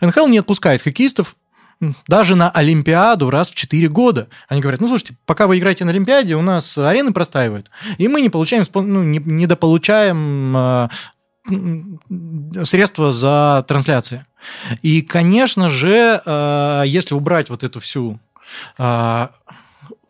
[0.00, 1.36] НХЛ не отпускает хоккеистов
[2.08, 4.28] даже на Олимпиаду раз в 4 года.
[4.48, 8.20] Они говорят, ну, слушайте, пока вы играете на Олимпиаде, у нас арены простаивают, и мы
[8.20, 10.88] не получаем, ну, не, недополучаем э,
[12.64, 14.24] средства за трансляции.
[14.82, 18.18] И, конечно же, э, если убрать вот эту всю
[18.78, 19.28] э,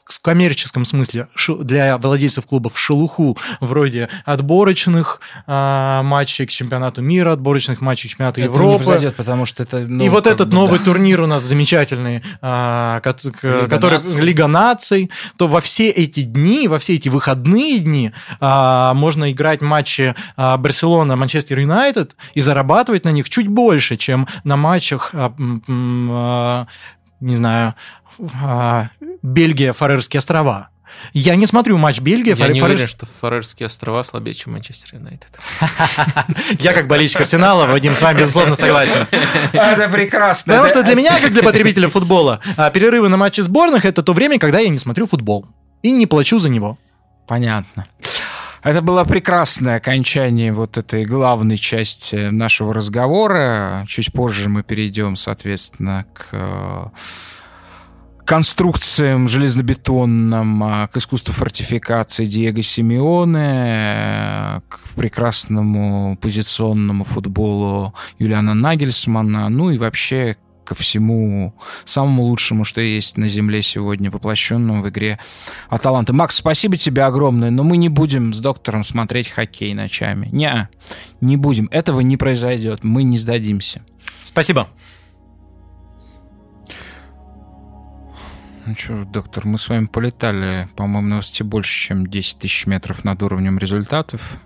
[0.06, 1.28] в коммерческом смысле
[1.60, 8.40] для владельцев клубов шелуху вроде отборочных а, матчей к чемпионату мира, отборочных матчей к чемпионату
[8.40, 8.72] это Европы.
[8.72, 9.80] Не произойдет, потому что это...
[9.80, 10.84] Ну, и вот этот бы, новый да.
[10.84, 13.00] турнир у нас замечательный, а,
[13.42, 14.22] Лига который наций.
[14.22, 19.60] Лига наций, то во все эти дни, во все эти выходные дни а, можно играть
[19.60, 25.34] матчи а, Барселона, Манчестер Юнайтед и зарабатывать на них чуть больше, чем на матчах а,
[25.68, 26.66] а,
[27.20, 27.74] не знаю,
[29.26, 30.68] Бельгия, Фарерские острова.
[31.12, 32.30] Я не смотрю матч Бельгии.
[32.30, 32.52] Я Фар...
[32.52, 35.30] не уверен, что Фарерские острова слабее, чем Манчестер Юнайтед.
[36.60, 39.04] Я как болельщик Арсенала, Вадим, с вами безусловно согласен.
[39.52, 40.52] Это прекрасно.
[40.52, 44.12] Потому что для меня, как для потребителя футбола, а, перерывы на матчи сборных– это то
[44.12, 45.46] время, когда я не смотрю футбол
[45.82, 46.78] и не плачу за него.
[47.26, 47.86] Понятно.
[48.62, 53.84] Это было прекрасное окончание вот этой главной части нашего разговора.
[53.88, 56.84] Чуть позже мы перейдем, соответственно, к э,
[58.26, 63.42] конструкциям железнобетонным, а, к искусству фортификации Диего Симеоне,
[64.68, 71.54] к прекрасному позиционному футболу Юлиана Нагельсмана, ну и вообще ко всему
[71.84, 75.20] самому лучшему, что есть на Земле сегодня, воплощенному в игре
[75.68, 76.12] Аталанты.
[76.12, 80.28] Макс, спасибо тебе огромное, но мы не будем с доктором смотреть хоккей ночами.
[80.32, 80.68] Не,
[81.20, 81.68] не будем.
[81.70, 82.82] Этого не произойдет.
[82.82, 83.82] Мы не сдадимся.
[84.24, 84.66] Спасибо.
[88.66, 93.04] Ну что, доктор, мы с вами полетали, по-моему, на высоте больше, чем 10 тысяч метров
[93.04, 94.38] над уровнем результатов.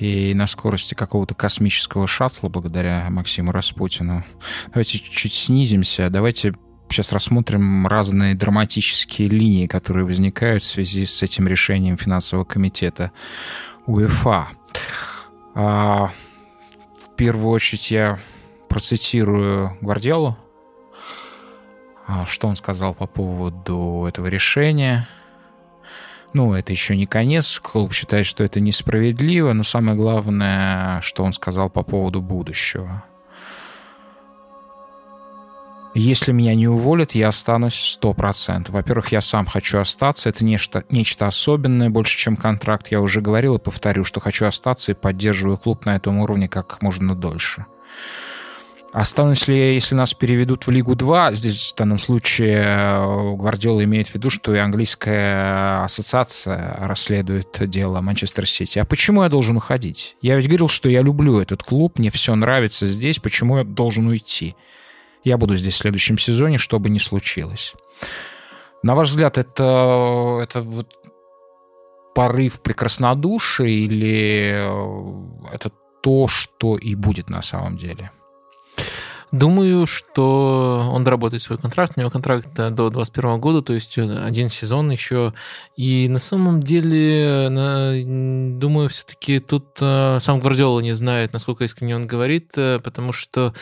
[0.00, 4.24] И на скорости какого-то космического шаттла, благодаря Максиму Распутину.
[4.68, 6.08] Давайте чуть снизимся.
[6.08, 6.54] Давайте
[6.88, 13.12] сейчас рассмотрим разные драматические линии, которые возникают в связи с этим решением финансового комитета
[13.84, 14.48] УЕФА.
[15.54, 16.10] А,
[17.04, 18.18] в первую очередь я
[18.70, 20.38] процитирую Гвардиолу,
[22.26, 25.08] что он сказал по поводу этого решения.
[26.32, 27.58] Ну, это еще не конец.
[27.60, 33.04] Клуб считает, что это несправедливо, но самое главное, что он сказал по поводу будущего.
[35.98, 38.70] Если меня не уволят, я останусь 100%.
[38.70, 40.28] Во-первых, я сам хочу остаться.
[40.28, 42.88] Это нечто, нечто особенное, больше, чем контракт.
[42.88, 46.82] Я уже говорил и повторю, что хочу остаться и поддерживаю клуб на этом уровне как
[46.82, 47.64] можно дольше.
[48.96, 51.34] Останусь ли я, если нас переведут в Лигу 2?
[51.34, 58.00] Здесь в данном случае э, Гвардиола имеет в виду, что и английская ассоциация расследует дело
[58.00, 58.78] Манчестер Сити.
[58.78, 60.16] А почему я должен уходить?
[60.22, 64.06] Я ведь говорил, что я люблю этот клуб, мне все нравится здесь, почему я должен
[64.06, 64.56] уйти?
[65.24, 67.74] Я буду здесь в следующем сезоне, что бы ни случилось.
[68.82, 70.88] На ваш взгляд, это, это вот
[72.14, 75.70] порыв прекраснодушия или э, это
[76.02, 78.10] то, что и будет на самом деле?
[79.32, 81.94] Думаю, что он доработает свой контракт.
[81.96, 85.34] У него контракт до 2021 года, то есть один сезон еще.
[85.76, 87.48] И на самом деле,
[88.58, 93.52] думаю, все-таки тут э, сам Гвардиола не знает, насколько искренне он говорит, э, потому что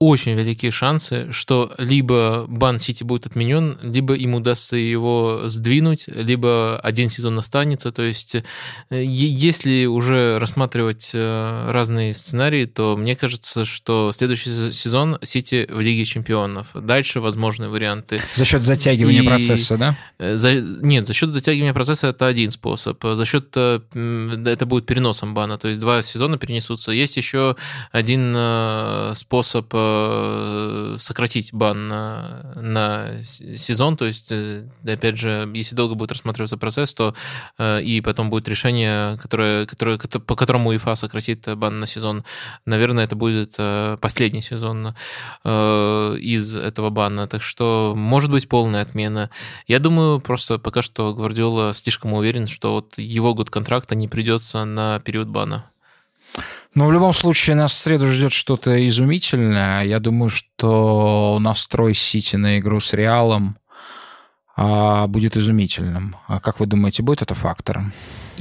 [0.00, 6.80] очень великие шансы, что либо бан Сити будет отменен, либо им удастся его сдвинуть, либо
[6.82, 7.92] один сезон останется.
[7.92, 8.42] То есть, э,
[8.90, 16.06] если уже рассматривать э, разные сценарии, то мне кажется, что следующий сезон Сити в Лиге
[16.06, 16.70] Чемпионов.
[16.72, 18.18] Дальше возможные варианты.
[18.34, 19.26] За счет затягивания И...
[19.26, 19.98] процесса, да?
[20.18, 20.54] Э, за...
[20.54, 23.04] Нет, за счет затягивания процесса это один способ.
[23.04, 26.90] За счет это будет переносом бана, то есть два сезона перенесутся.
[26.90, 27.54] Есть еще
[27.92, 28.34] один
[29.14, 29.70] способ
[30.98, 33.96] сократить бан на, на сезон.
[33.96, 37.14] То есть, э, опять же, если долго будет рассматриваться процесс, то
[37.58, 42.24] э, и потом будет решение, которое, которое, по которому УЕФА сократит бан на сезон,
[42.66, 43.56] наверное, это будет
[44.00, 44.94] последний сезон
[45.44, 47.26] из этого бана.
[47.26, 49.30] Так что, может быть, полная отмена.
[49.66, 54.64] Я думаю, просто пока что Гвардиола слишком уверен, что вот его год контракта не придется
[54.64, 55.70] на период бана.
[56.74, 59.84] Но в любом случае нас в среду ждет что-то изумительное.
[59.84, 63.56] Я думаю, что настрой Сити на игру с Реалом
[64.56, 66.16] а, будет изумительным.
[66.28, 67.92] А как вы думаете, будет это фактором?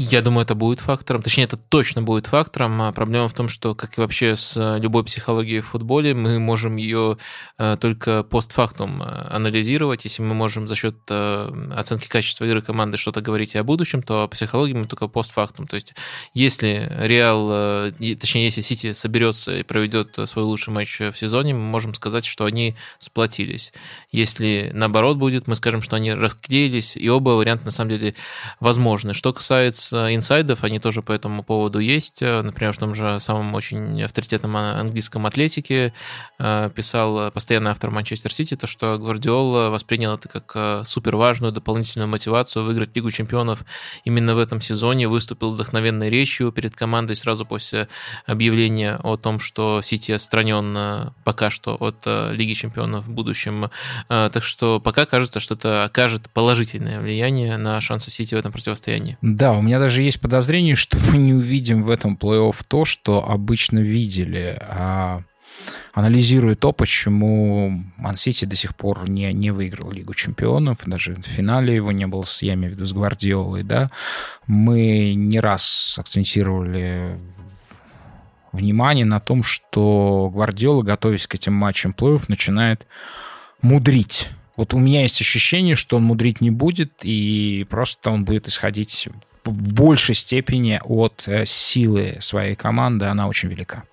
[0.01, 1.21] Я думаю, это будет фактором.
[1.21, 2.81] Точнее, это точно будет фактором.
[2.81, 6.77] А проблема в том, что, как и вообще с любой психологией в футболе, мы можем
[6.77, 7.17] ее
[7.57, 10.05] э, только постфактум анализировать.
[10.05, 14.29] Если мы можем за счет оценки качества игры команды что-то говорить о будущем, то о
[14.29, 15.67] психологии мы только постфактум.
[15.67, 15.93] То есть,
[16.33, 21.93] если Реал, точнее, если Сити соберется и проведет свой лучший матч в сезоне, мы можем
[21.93, 23.73] сказать, что они сплотились.
[24.13, 28.15] Если наоборот будет, мы скажем, что они расклеились, и оба варианта на самом деле
[28.61, 29.13] возможны.
[29.13, 32.21] Что касается инсайдов, они тоже по этому поводу есть.
[32.21, 35.93] Например, в том же самом очень авторитетном английском атлетике
[36.39, 41.51] э, писал постоянный автор Манчестер Сити, то, что Гвардиола воспринял это как э, супер важную
[41.51, 43.63] дополнительную мотивацию выиграть Лигу чемпионов
[44.03, 47.87] именно в этом сезоне, выступил вдохновенной речью перед командой сразу после
[48.25, 53.69] объявления о том, что Сити отстранен э, пока что от Лиги чемпионов в будущем.
[54.07, 59.17] Так что пока кажется, что это окажет положительное влияние на шансы Сити в этом противостоянии.
[59.21, 63.29] Да, у меня даже есть подозрение, что мы не увидим в этом плей-офф то, что
[63.29, 64.57] обычно видели.
[64.61, 65.21] А
[65.93, 71.75] анализируя то, почему Ман-Сити до сих пор не, не выиграл Лигу чемпионов, даже в финале
[71.75, 73.91] его не было, я имею в виду с Гвардиолой, да,
[74.47, 77.19] мы не раз акцентировали
[78.51, 82.87] внимание на том, что Гвардиола, готовясь к этим матчам плей-офф, начинает
[83.61, 84.29] мудрить
[84.59, 89.07] вот у меня есть ощущение, что он мудрить не будет, и просто он будет исходить
[89.45, 93.05] в большей степени от э, силы своей команды.
[93.05, 93.85] Она очень велика.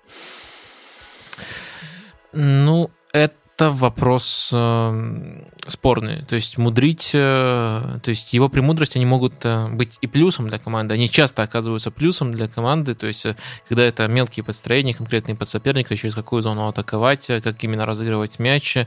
[2.33, 6.23] Ну, это это вопрос э, спорный.
[6.25, 10.59] То есть мудрить, э, то есть его премудрости, они могут э, быть и плюсом для
[10.59, 10.93] команды.
[10.93, 12.93] Они часто оказываются плюсом для команды.
[12.93, 13.35] То есть э,
[13.67, 18.37] когда это мелкие подстроения, конкретные под соперника, через какую зону атаковать, э, как именно разыгрывать
[18.37, 18.77] мяч.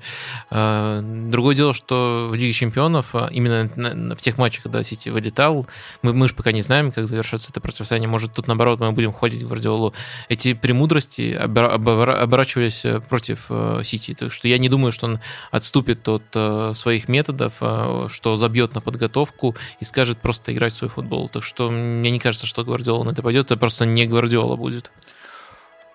[0.53, 5.67] Э, другое дело, что в Лиге чемпионов, э, именно в тех матчах, когда Сити вылетал,
[6.03, 8.09] мы, мы же пока не знаем, как завершится это противостояние.
[8.09, 9.95] Может, тут наоборот мы будем ходить в Гвардиолу.
[10.29, 13.51] Эти премудрости оборачивались против
[13.83, 14.15] Сити.
[14.15, 15.21] Так что я не думаю, что он
[15.51, 20.77] отступит от э, своих методов, э, что забьет на подготовку и скажет просто играть в
[20.77, 21.29] свой футбол.
[21.29, 24.91] Так что мне не кажется, что Гвардиола на это пойдет, это просто не Гвардиола будет.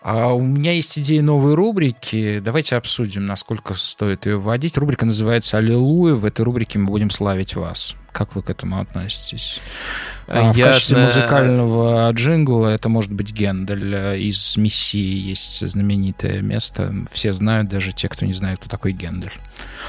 [0.07, 2.37] А у меня есть идея новой рубрики.
[2.37, 4.77] Давайте обсудим, насколько стоит ее вводить.
[4.77, 6.13] Рубрика называется «Аллилуйя».
[6.13, 7.95] В этой рубрике мы будем славить вас.
[8.11, 9.59] Как вы к этому относитесь?
[10.27, 14.19] А, в качестве музыкального джингла это может быть Гендель.
[14.21, 16.93] Из «Мессии» есть знаменитое место.
[17.11, 19.33] Все знают, даже те, кто не знает, кто такой Гендель.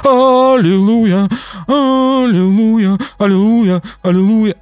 [0.02, 1.28] Аллилуйя,
[1.66, 4.56] аллилуйя, аллилуйя, аллилуйя.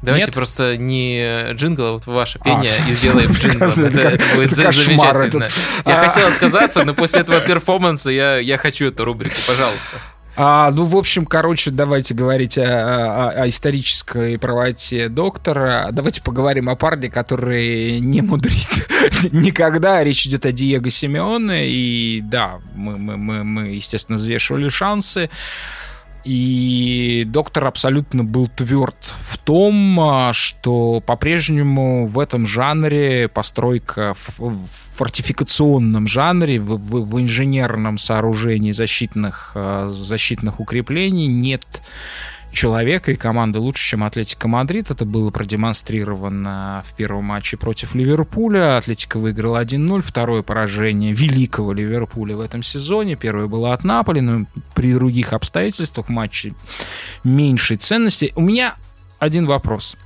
[0.00, 0.34] Давайте Нет?
[0.34, 3.68] просто не джингл, а вот ваше пение а, и сделаем джинглом.
[3.68, 5.44] Это, это будет это замечательно.
[5.44, 5.60] Этот.
[5.86, 6.08] Я а...
[6.08, 9.98] хотел отказаться, но после этого перформанса я, я хочу эту рубрику, пожалуйста.
[10.40, 15.88] А, ну, в общем, короче, давайте говорить о, о, о исторической правоте доктора.
[15.90, 18.86] Давайте поговорим о парне, который не мудрит
[19.32, 20.04] никогда.
[20.04, 21.68] Речь идет о Диего Симеоне.
[21.68, 25.28] И да, мы, мы, мы, мы естественно, взвешивали шансы.
[26.24, 34.66] И доктор абсолютно был тверд в том, а, что по-прежнему в этом жанре постройка в
[34.96, 41.64] фортификационном жанре, в, в, в инженерном сооружении защитных, а, защитных укреплений нет
[42.52, 44.90] человека и команды лучше, чем Атлетика Мадрид.
[44.90, 48.78] Это было продемонстрировано в первом матче против Ливерпуля.
[48.78, 50.02] Атлетика выиграл 1-0.
[50.02, 53.16] Второе поражение великого Ливерпуля в этом сезоне.
[53.16, 56.54] Первое было от Наполи, но при других обстоятельствах матче
[57.24, 58.32] меньшей ценности.
[58.34, 58.74] У меня
[59.18, 59.96] один вопрос.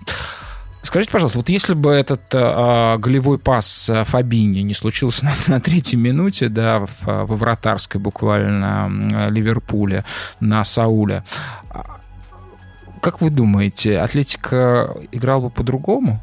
[0.82, 5.96] Скажите, пожалуйста, вот если бы этот э, голевой пас Фабини не случился на, на третьей
[5.96, 8.90] минуте, да, в, во вратарской буквально
[9.30, 10.04] Ливерпуле
[10.40, 11.24] на Сауля,
[13.02, 16.20] как вы думаете, Атлетика играл бы по-другому?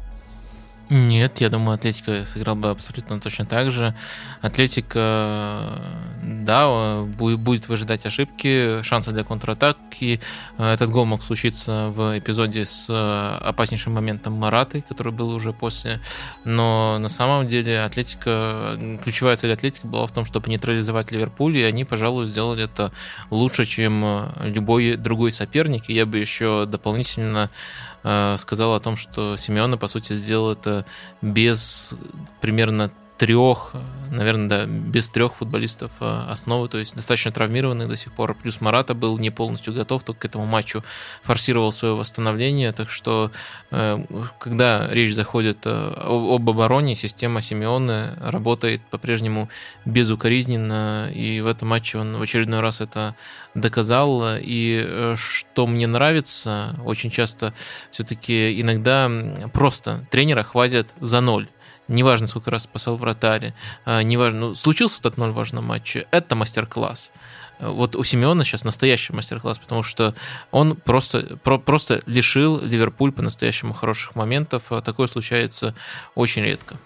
[0.90, 3.94] Нет, я думаю, Атлетика сыграл бы абсолютно точно так же.
[4.40, 5.80] Атлетика,
[6.20, 10.20] да, будет выжидать ошибки, шансы для контратаки.
[10.58, 16.00] Этот гол мог случиться в эпизоде с э, опаснейшим моментом Мараты, который был уже после.
[16.42, 21.62] Но на самом деле Атлетика, ключевая цель Атлетики была в том, чтобы нейтрализовать Ливерпуль, и
[21.62, 22.90] они, пожалуй, сделали это
[23.30, 25.88] лучше, чем любой другой соперник.
[25.88, 30.86] И я бы еще дополнительно э, сказал о том, что Симеона, по сути, сделал это
[31.20, 31.94] без
[32.40, 33.74] примерно трех,
[34.10, 38.34] наверное, да, без трех футболистов э, основы, то есть достаточно травмированных до сих пор.
[38.34, 40.84] Плюс Марата был не полностью готов, только к этому матчу
[41.22, 42.72] форсировал свое восстановление.
[42.72, 43.30] Так что,
[43.70, 44.04] э,
[44.38, 49.48] когда речь заходит э, об обороне, система Симеоне работает по-прежнему
[49.84, 53.14] безукоризненно, и в этом матче он в очередной раз это
[53.54, 54.22] доказал.
[54.38, 57.54] И что мне нравится, очень часто
[57.90, 59.10] все-таки иногда
[59.52, 61.48] просто тренера хватит за ноль
[61.90, 63.54] неважно, сколько раз спасал вратарь,
[63.84, 67.12] а, неважно, ну, случился этот ноль важном матче, это мастер-класс.
[67.60, 70.14] Вот у Симеона сейчас настоящий мастер-класс, потому что
[70.50, 74.72] он просто, про, просто лишил Ливерпуль по-настоящему хороших моментов.
[74.72, 75.74] А такое случается
[76.14, 76.76] очень редко.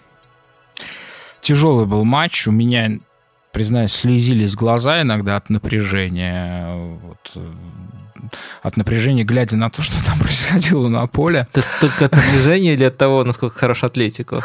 [1.39, 2.47] Тяжелый был матч.
[2.47, 2.99] У меня,
[3.53, 6.75] признаюсь, слезились глаза иногда от напряжения.
[6.75, 7.53] Вот э,
[8.61, 11.47] от напряжения, глядя на то, что там происходило на поле.
[11.53, 14.43] Это только от напряжения или от того, насколько хорош Атлетико?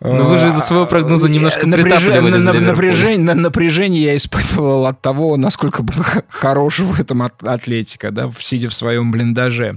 [0.00, 5.00] Но вы же из-за своего прогноза немножко напряжение, на, напряжение, на напряжение я испытывал от
[5.00, 5.94] того, насколько был
[6.28, 9.74] хорош в этом Атлетика, да, сидя в своем блиндаже.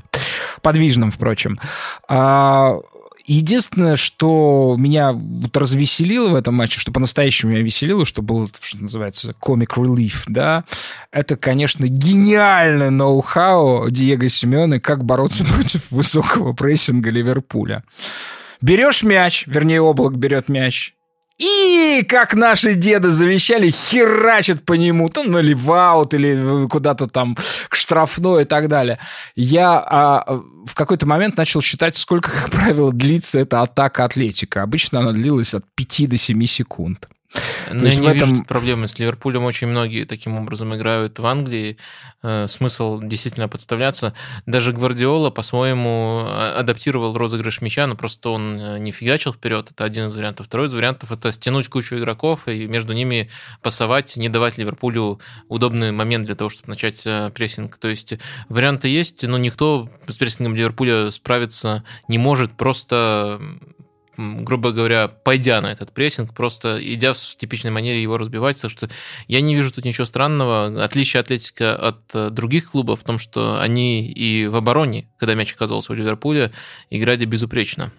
[0.62, 1.60] Подвижном, впрочем.
[2.08, 2.78] А,
[3.26, 8.82] Единственное, что меня вот развеселило в этом матче, что по-настоящему меня веселило, что было, что
[8.82, 10.66] называется, comic relief, да,
[11.12, 17.84] это, конечно, гениальное ноу-хау Диего Симеоне, как бороться против высокого прессинга Ливерпуля.
[18.62, 20.94] Берешь мяч, вернее, облак берет мяч,
[21.42, 27.36] и, как наши деды завещали, херачат по нему, то на ливаут или куда-то там
[27.68, 29.00] к штрафной и так далее.
[29.36, 34.62] Я а, в какой-то момент начал считать, сколько, как правило, длится эта атака Атлетика.
[34.62, 37.10] Обычно она длилась от 5 до 7 секунд.
[37.72, 38.30] Но я не этом...
[38.30, 39.46] вижу проблемы с Ливерпулем.
[39.46, 41.78] Очень многие таким образом играют в Англии.
[42.24, 44.14] Э, смысл действительно подставляться.
[44.46, 49.72] Даже Гвардиола по-своему а, адаптировал розыгрыш мяча, но просто он э, не фигачил вперед.
[49.72, 50.48] Это один из вариантов.
[50.48, 53.30] Второй из вариантов– это стянуть кучу игроков и между ними
[53.62, 57.78] пасовать, не давать Ливерпулю удобный момент для того, чтобы начать э, прессинг.
[57.78, 58.14] То есть
[58.50, 62.52] варианты есть, но никто с прессингом Ливерпуля справиться не может.
[62.58, 63.40] Просто
[64.18, 68.90] грубо говоря, пойдя на этот прессинг, просто идя в типичной манере его разбивать, потому что
[69.28, 70.84] я не вижу тут ничего странного.
[70.84, 75.54] Отличие Атлетика от э, других клубов в том, что они и в обороне, когда мяч
[75.54, 76.52] оказался у Ливерпуля,
[76.90, 77.92] играли безупречно.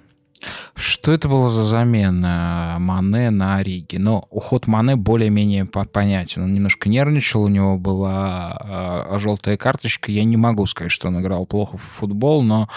[0.75, 3.97] Что это было за замена Мане на Ориги?
[3.97, 6.45] Но уход Мане более-менее понятен.
[6.45, 10.11] Он немножко нервничал, у него была э, желтая карточка.
[10.11, 12.69] Я не могу сказать, что он играл плохо в футбол, но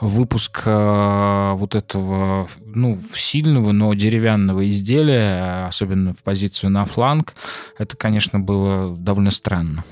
[0.00, 7.34] выпуск э, вот этого, ну, сильного, но деревянного изделия, особенно в позицию на фланг,
[7.78, 9.84] это, конечно, было довольно странно.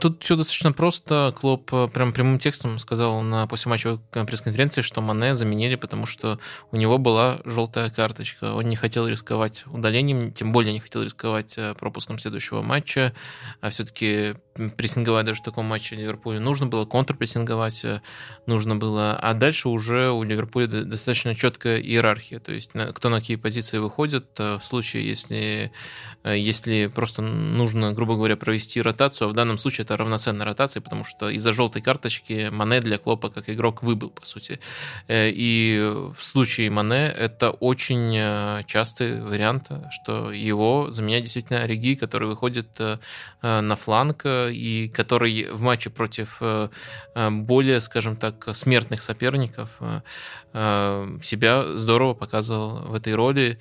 [0.00, 1.34] Тут все достаточно просто.
[1.36, 6.38] Клоп э, прям прямым текстом сказал на послематчевой пресс-конференции, что Мане заменили, потому что
[6.70, 8.54] у него была желтая карточка.
[8.54, 13.12] Он не хотел рисковать удалением, тем более не хотел рисковать э, пропуском следующего матча.
[13.60, 14.36] А все-таки
[14.76, 18.02] прессинговать даже в таком матче Ливерпулю нужно было, контрпрессинговать э,
[18.46, 19.16] нужно было.
[19.16, 22.38] А дальше уже у Ливерпуля достаточно четкая иерархия.
[22.38, 25.72] То есть кто на какие позиции выходит в случае, если,
[26.24, 29.26] если просто нужно, грубо говоря, провести ротацию.
[29.26, 33.30] А в данном случае это равноценная ротация, потому что из-за желтой карточки Мане для Клопа
[33.30, 34.60] как игрок выбыл, по сути.
[35.08, 35.80] Э, и
[36.14, 42.68] в случае Мане это очень э, частый вариант, что его заменяет действительно Ориги, который выходит
[42.78, 42.98] э,
[43.42, 46.40] на фланг и который в матче против
[47.14, 49.70] более, скажем так, смертных соперников
[50.52, 53.58] себя здорово показывал в этой роли.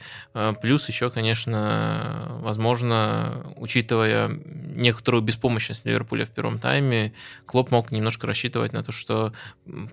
[0.61, 4.29] Плюс еще, конечно, возможно, учитывая
[4.75, 7.13] некоторую беспомощность в первом тайме,
[7.45, 9.33] Клоп мог немножко рассчитывать на то, что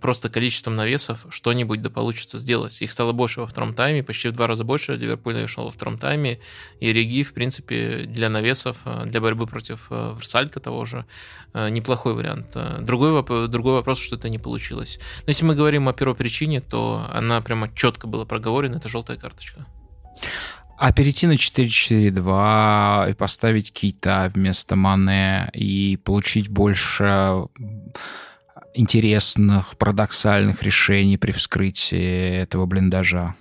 [0.00, 2.80] просто количеством навесов что-нибудь да получится сделать.
[2.82, 5.98] Их стало больше во втором тайме, почти в два раза больше Ливерпуль навешал во втором
[5.98, 6.40] тайме,
[6.80, 11.04] и Реги, в принципе, для навесов, для борьбы против э, Версалька того же,
[11.54, 12.56] э, неплохой вариант.
[12.80, 14.98] Другой, другой вопрос, что это не получилось.
[15.26, 19.16] Но если мы говорим о первой причине, то она прямо четко была проговорена, это желтая
[19.16, 19.66] карточка.
[20.80, 27.46] А перейти на 4-4-2 и поставить Кейта вместо Мане и получить больше
[28.74, 33.34] интересных, парадоксальных решений при вскрытии этого блиндажа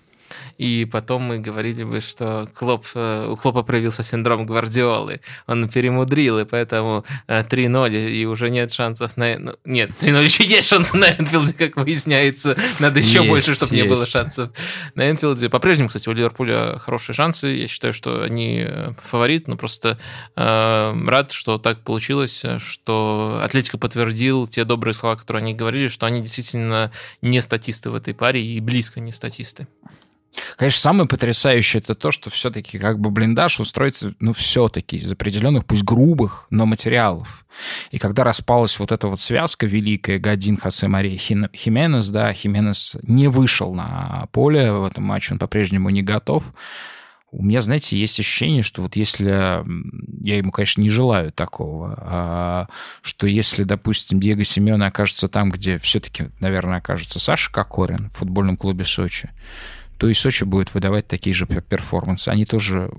[0.57, 5.21] и потом мы говорили бы, что Клоп, э, у Клопа проявился синдром Гвардиолы.
[5.45, 9.37] Он перемудрил, и поэтому 3-0, э, и уже нет шансов на...
[9.37, 12.57] Ну, нет, 3-0 еще есть шансы на Энфилде, как выясняется.
[12.79, 13.83] Надо еще есть, больше, чтобы есть.
[13.83, 14.49] не было шансов
[14.95, 15.49] на Энфилде.
[15.49, 17.49] По-прежнему, кстати, у Ливерпуля хорошие шансы.
[17.49, 19.99] Я считаю, что они э, фаворит, но просто
[20.35, 26.07] э, рад, что так получилось, что Атлетика подтвердил те добрые слова, которые они говорили, что
[26.07, 29.67] они действительно не статисты в этой паре и близко не статисты.
[30.55, 35.65] Конечно, самое потрясающее это то, что все-таки как бы блиндаж устроится, ну, все-таки из определенных,
[35.65, 37.45] пусть грубых, но материалов.
[37.91, 43.27] И когда распалась вот эта вот связка великая Годин, Хосе Мария Хименес, да, Хименес не
[43.27, 46.43] вышел на поле в этом матче, он по-прежнему не готов.
[47.29, 49.63] У меня, знаете, есть ощущение, что вот если...
[50.23, 52.67] Я ему, конечно, не желаю такого, а,
[53.01, 58.55] что если, допустим, Диего Симеона окажется там, где все-таки, наверное, окажется Саша Кокорин в футбольном
[58.55, 59.29] клубе Сочи,
[59.97, 62.29] то и Сочи будет выдавать такие же перформансы.
[62.29, 62.91] Они тоже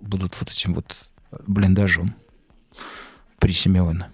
[0.00, 1.10] будут вот этим вот
[1.46, 2.14] блиндажом
[3.38, 4.10] при Симеоне.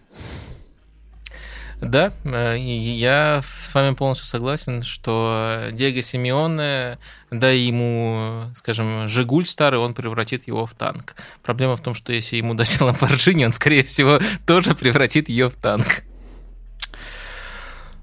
[1.81, 6.99] Да, э, я с вами полностью согласен, что Диего Симеоне,
[7.31, 11.15] да ему, скажем, Жигуль старый, он превратит его в танк.
[11.43, 15.57] Проблема в том, что если ему дать Ламборджини, он, скорее всего, тоже превратит ее в
[15.57, 16.03] танк.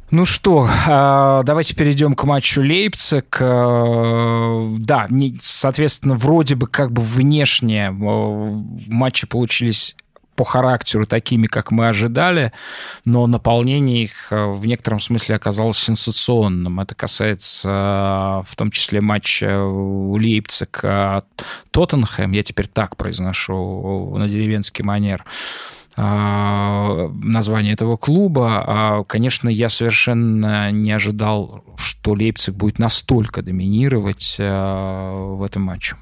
[0.10, 3.38] Ну что, а, давайте перейдем к матчу Лейпциг.
[3.42, 5.08] Э, да,
[5.40, 7.92] соответственно, вроде бы как бы внешне э,
[8.88, 9.98] матчи получились
[10.38, 12.54] по характеру такими, как мы ожидали,
[13.04, 16.80] но наполнение их в некотором смысле оказалось сенсационным.
[16.80, 20.86] Это касается в том числе матча Лейпциг
[21.72, 25.26] Тоттенхэм, я теперь так произношу на деревенский манер
[25.98, 28.64] название этого клуба.
[28.68, 35.95] А, конечно, я совершенно не ожидал, что Лейпциг будет настолько доминировать в этом матче.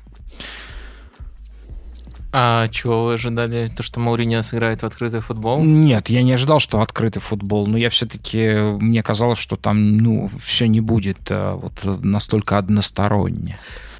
[2.38, 3.67] А чего вы ожидали?
[3.67, 5.63] То, что Мауриньо сыграет в открытый футбол?
[5.63, 7.65] Нет, я не ожидал, что открытый футбол.
[7.65, 8.76] Но я все-таки...
[8.81, 13.57] Мне казалось, что там, ну, все не будет а, вот настолько односторонне.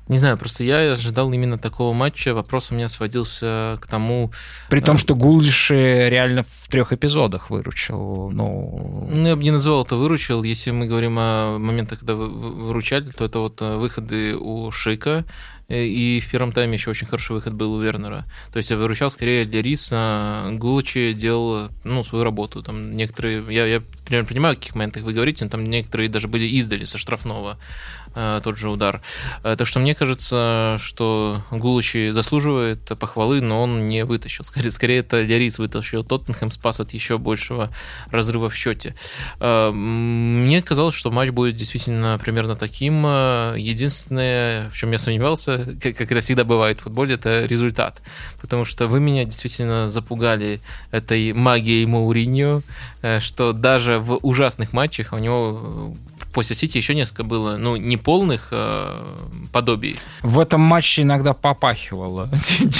[0.07, 2.34] Не знаю, просто я ожидал именно такого матча.
[2.34, 4.32] Вопрос у меня сводился к тому...
[4.69, 8.30] При том, э, что Гулдиши реально в трех эпизодах выручил.
[8.32, 9.10] Ну...
[9.11, 10.44] ну, я бы не называл это выручил.
[10.44, 15.26] Если мы говорим о моментах, когда вы выручали, то это вот э, выходы у Шика,
[15.68, 18.26] Э, и в первом тайме еще очень хороший выход был у Вернера.
[18.52, 20.45] То есть я выручал скорее для Риса.
[20.52, 22.61] Гулачи делал ну, свою работу.
[22.61, 26.27] Там некоторые, я, я примерно понимаю, о каких моментах вы говорите, но там некоторые даже
[26.27, 27.57] были издали со штрафного.
[28.15, 29.01] Э, тот же удар.
[29.43, 34.45] Э, так что мне кажется, что Гулучи заслуживает похвалы, но он не вытащил.
[34.45, 37.69] Скорее, скорее это Лярис вытащил Тоттенхэм, спас от еще большего
[38.09, 38.95] разрыва в счете.
[39.41, 43.05] Э, мне казалось, что матч будет действительно примерно таким.
[43.05, 48.01] Единственное, в чем я сомневался, как это всегда бывает в футболе, это результат.
[48.39, 50.61] Потому что вы меня действительно запугали
[50.91, 52.61] этой магией Мауриньо,
[53.19, 55.93] что даже в ужасных матчах у него
[56.35, 59.07] после Сити еще несколько было, ну, неполных э,
[59.53, 59.95] подобий.
[60.21, 62.29] В этом матче иногда попахивало.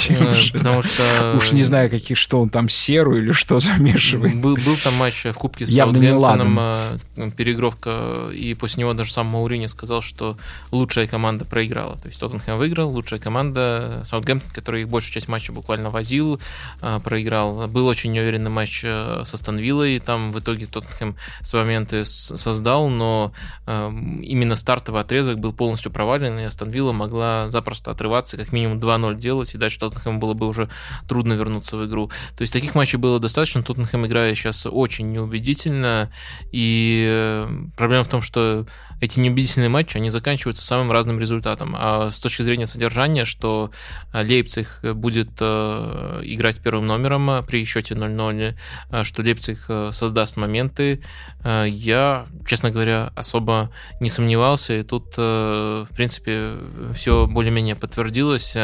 [0.08, 1.34] Э, потому что...
[1.36, 4.36] Уж не знаю, какие, что он там, серу или что замешивает.
[4.36, 9.28] Был, был там матч в Кубке с Саутгемптоном, э, переигровка, и после него даже сам
[9.28, 10.36] Маурини сказал, что
[10.70, 11.96] лучшая команда проиграла.
[11.96, 16.38] То есть Тоттенхэм выиграл, лучшая команда Саутгемптон, который большую часть матча буквально возил,
[16.82, 17.66] э, проиграл.
[17.68, 23.32] Был очень неуверенный матч со Станвиллой, там в итоге Тоттенхэм свои моменты создал, но
[23.66, 29.16] именно стартовый отрезок был полностью провален, и Астон Вилла могла запросто отрываться, как минимум 2-0
[29.16, 30.68] делать, и дальше Тоттенхэму было бы уже
[31.08, 32.10] трудно вернуться в игру.
[32.36, 33.62] То есть таких матчей было достаточно.
[33.62, 36.10] Тоттенхэм играет сейчас очень неубедительно,
[36.52, 38.66] и э, проблема в том, что
[39.00, 41.74] эти неубедительные матчи, они заканчиваются самым разным результатом.
[41.78, 43.70] А с точки зрения содержания, что
[44.12, 48.56] э, Лейпциг будет э, играть первым номером при счете 0-0,
[49.04, 49.58] что Лейпциг
[49.90, 51.02] создаст моменты,
[51.44, 56.52] я, честно говоря, особо особо не сомневался, и тут, э, в принципе,
[56.94, 58.56] все более-менее подтвердилось.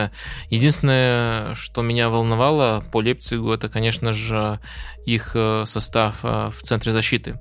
[0.51, 4.59] Единственное, что меня волновало по Лейпцигу, это, конечно же,
[5.05, 7.39] их э, состав э, в центре защиты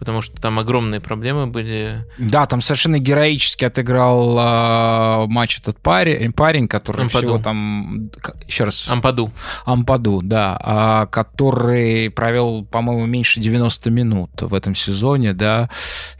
[0.00, 2.06] потому что там огромные проблемы были.
[2.18, 7.18] Да, там совершенно героически отыграл э, матч этот парень, парень который Ампаду.
[7.18, 8.10] всего там...
[8.46, 8.90] Еще раз.
[8.90, 9.30] Ампаду.
[9.66, 11.04] Ампаду, да.
[11.04, 15.68] Э, который провел, по-моему, меньше 90 минут в этом сезоне, да.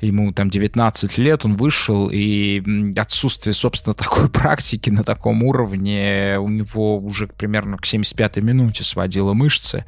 [0.03, 2.63] Ему там 19 лет, он вышел, и
[2.97, 9.33] отсутствие, собственно, такой практики на таком уровне у него уже примерно к 75-й минуте сводило
[9.33, 9.85] мышцы.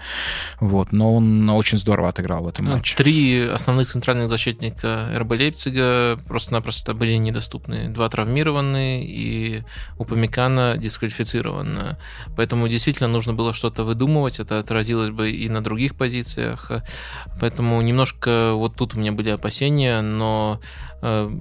[0.60, 2.96] Вот, но он очень здорово отыграл в этом ну, матче.
[2.96, 7.88] Три основных основных центральных защитника РБ Лейпцига просто-напросто были недоступны.
[7.88, 9.62] Два травмированы и
[9.98, 11.96] у Памикана дисквалифицирован.
[12.36, 16.70] Поэтому действительно нужно было что-то выдумывать, это отразилось бы и на других позициях.
[17.40, 21.40] Поэтому немножко вот тут у меня были опасения, но no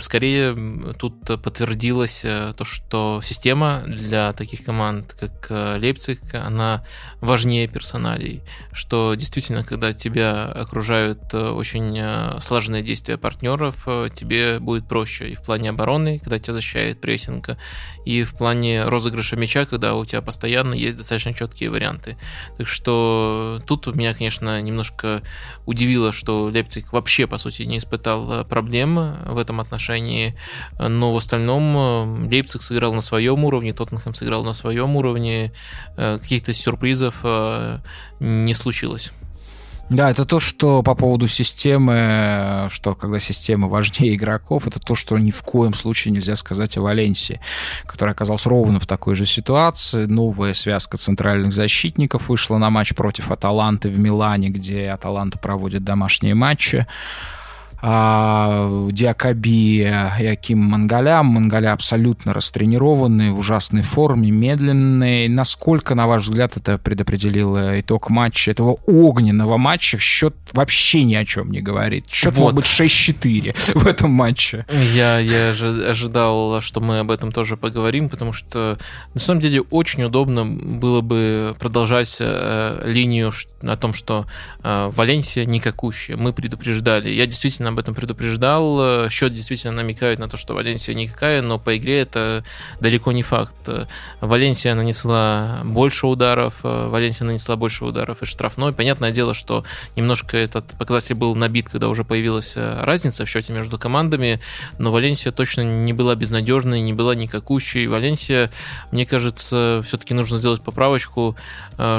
[0.00, 6.84] скорее тут подтвердилось э, то, что система для таких команд, как э, Лейпциг, она
[7.20, 8.42] важнее персоналей,
[8.72, 15.42] что действительно, когда тебя окружают э, очень сложные действия партнеров, тебе будет проще и в
[15.42, 17.50] плане обороны, когда тебя защищает прессинг,
[18.04, 22.16] и в плане розыгрыша мяча, когда у тебя постоянно есть достаточно четкие варианты.
[22.56, 25.22] Так что тут меня, конечно, немножко
[25.66, 30.34] удивило, что Лейпциг вообще, по сути, не испытал проблем в этом отношении,
[30.78, 35.52] но в остальном Лейпциг сыграл на своем уровне, Тоттенхэм сыграл на своем уровне,
[35.96, 37.78] э, каких-то сюрпризов э,
[38.20, 39.12] не случилось.
[39.90, 45.16] Да, это то, что по поводу системы, что когда система важнее игроков, это то, что
[45.16, 47.40] ни в коем случае нельзя сказать о Валенсии,
[47.86, 50.04] который оказался ровно в такой же ситуации.
[50.04, 56.34] Новая связка центральных защитников вышла на матч против Аталанты в Милане, где Аталанта проводит домашние
[56.34, 56.86] матчи
[57.80, 59.88] Диакаби
[60.20, 61.22] и Аким Мангаля.
[61.22, 65.28] Мангаля абсолютно растренированный, в ужасной форме, медленный.
[65.28, 69.98] Насколько, на ваш взгляд, это предопределило итог матча, этого огненного матча?
[69.98, 72.06] Счет вообще ни о чем не говорит.
[72.10, 72.46] Счет вот.
[72.46, 74.66] мог быть 6-4 в этом матче.
[74.94, 78.76] Я, я ожидал, что мы об этом тоже поговорим, потому что
[79.14, 83.30] на самом деле очень удобно было бы продолжать э, линию
[83.62, 84.26] о том, что
[84.62, 86.16] э, Валенсия никакущая.
[86.16, 87.10] Мы предупреждали.
[87.10, 89.06] Я действительно об этом предупреждал.
[89.06, 92.44] Э, счет действительно намекает на то, что Валенсия никакая, но по игре это
[92.80, 93.54] далеко не факт.
[94.20, 98.72] Валенсия нанесла больше ударов, э, Валенсия нанесла больше ударов и штрафной.
[98.72, 99.64] Понятное дело, что
[99.96, 104.40] немножко этот показатель был набит, когда уже появилась э, разница в счете между командами,
[104.78, 107.86] но Валенсия точно не была безнадежной, не была никакущей.
[107.86, 108.50] Валенсия,
[108.90, 111.36] мне кажется, все-таки нужно сделать поправочку,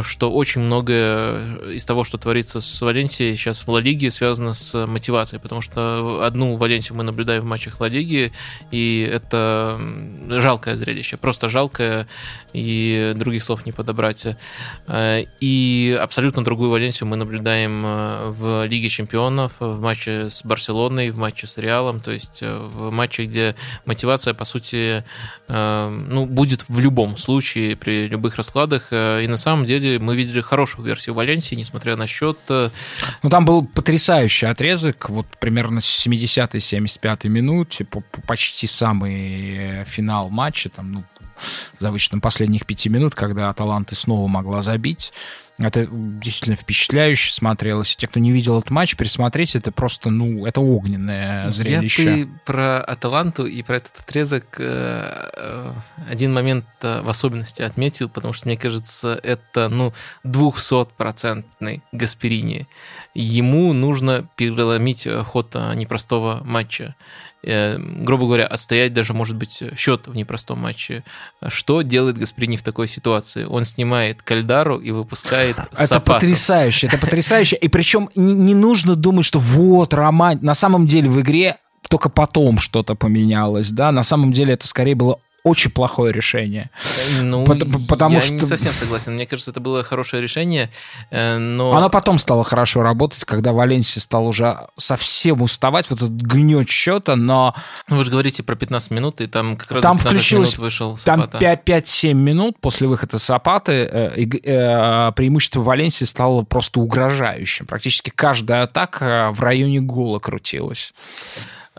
[0.02, 4.86] что очень многое из того, что творится с Валенсией сейчас в Ла Лиге, связано с
[4.86, 8.32] мотивацией, потому потому что одну Валенсию мы наблюдаем в матчах Ла Лиги,
[8.72, 9.80] и это
[10.28, 12.08] жалкое зрелище, просто жалкое,
[12.54, 14.28] и других слов не подобрать.
[14.88, 21.10] Э, и абсолютно другую Валенсию мы наблюдаем э, в Лиге Чемпионов, в матче с Барселоной,
[21.10, 23.56] в матче с Реалом, то есть э, в матче, где
[23.86, 25.04] мотивация, по сути,
[25.48, 28.92] ну, будет в любом случае, при любых раскладах.
[28.92, 32.38] И на самом деле мы видели хорошую версию Валенсии, несмотря на счет.
[32.48, 37.76] Ну, там был потрясающий отрезок, вот примерно с 70-75 минут,
[38.28, 41.04] почти самый финал матча, там, ну,
[41.80, 45.12] за вычетом последних пяти минут, когда Аталанты снова могла забить.
[45.60, 47.96] Это действительно впечатляюще смотрелось.
[47.98, 52.04] Те, кто не видел этот матч, пересмотреть, это просто, ну, это огненное зрелище.
[52.04, 55.74] Я ты про Аталанту и про этот отрезок э, э,
[56.10, 59.94] один момент э, в особенности отметил, потому что, мне кажется, это, ну,
[60.24, 62.68] двухсотпроцентный Гасперини.
[63.14, 66.96] Ему нужно переломить ход непростого матча.
[67.42, 71.04] Э, грубо говоря, отстоять даже, может быть, счет в непростом матче.
[71.48, 73.46] Что делает Гасприни в такой ситуации?
[73.46, 76.20] Он снимает Кальдару и выпускает Это Сапату.
[76.20, 77.56] потрясающе, это потрясающе.
[77.56, 80.40] И причем не, не нужно думать, что вот, роман...
[80.42, 81.58] На самом деле в игре
[81.90, 86.70] только потом что-то поменялось, да, на самом деле это скорее было очень плохое решение.
[87.22, 87.46] Ну,
[87.88, 88.34] потому я что...
[88.34, 89.14] не совсем согласен.
[89.14, 90.70] Мне кажется, это было хорошее решение,
[91.12, 91.74] э, но...
[91.74, 97.16] Оно потом стало хорошо работать, когда Валенсия стал уже совсем уставать, вот этот гнет счета,
[97.16, 97.56] но...
[97.88, 100.60] Ну, вы же говорите про 15 минут, и там как раз там 15 включилось, минут
[100.60, 101.40] вышел Сапата.
[101.40, 107.66] Там 5-7 минут после выхода Сапаты э, э, преимущество Валенсии стало просто угрожающим.
[107.66, 110.94] Практически каждая атака в районе гола крутилась.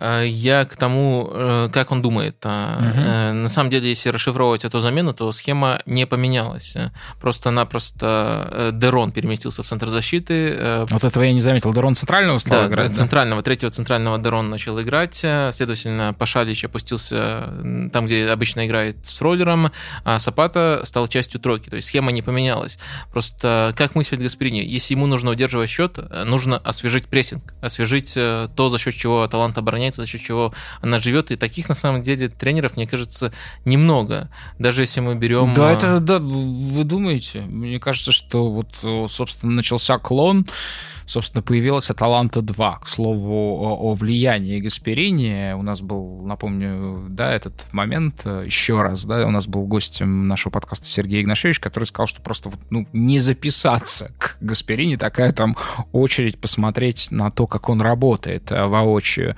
[0.00, 2.44] Э, я к тому, э, как он думает.
[2.44, 2.50] Угу.
[2.50, 6.76] На самом деле, если расшифровывать эту замену, то схема не поменялась.
[7.20, 10.86] Просто-напросто Дерон переместился в центр защиты.
[10.88, 11.72] Вот этого я не заметил.
[11.72, 12.96] Дерон центрального стал да, играть?
[12.96, 13.44] центрального, да?
[13.44, 15.16] третьего центрального Дерон начал играть.
[15.16, 19.70] Следовательно, Пашалич опустился там, где обычно играет с роллером,
[20.04, 21.68] а Сапата стал частью тройки.
[21.68, 22.78] То есть схема не поменялась.
[23.12, 28.78] Просто как мыслит Гасприни, если ему нужно удерживать счет, нужно освежить прессинг, освежить то, за
[28.78, 31.30] счет чего талант обороняется меняется, за счет чего она живет.
[31.30, 33.32] И таких, на самом деле, тренеров, мне кажется,
[33.64, 34.28] немного.
[34.58, 35.54] Даже если мы берем...
[35.54, 37.40] Да, это, да, вы думаете?
[37.40, 40.46] Мне кажется, что вот, собственно, начался клон,
[41.10, 42.78] собственно, появилась Аталанта 2.
[42.78, 45.54] К слову, о, о влиянии Гасперини.
[45.54, 50.28] У нас был, напомню, да, этот момент э, еще раз, да, у нас был гостем
[50.28, 55.56] нашего подкаста Сергей Игнашевич, который сказал, что просто ну, не записаться к Гасперини, такая там
[55.92, 59.36] очередь посмотреть на то, как он работает э, воочию.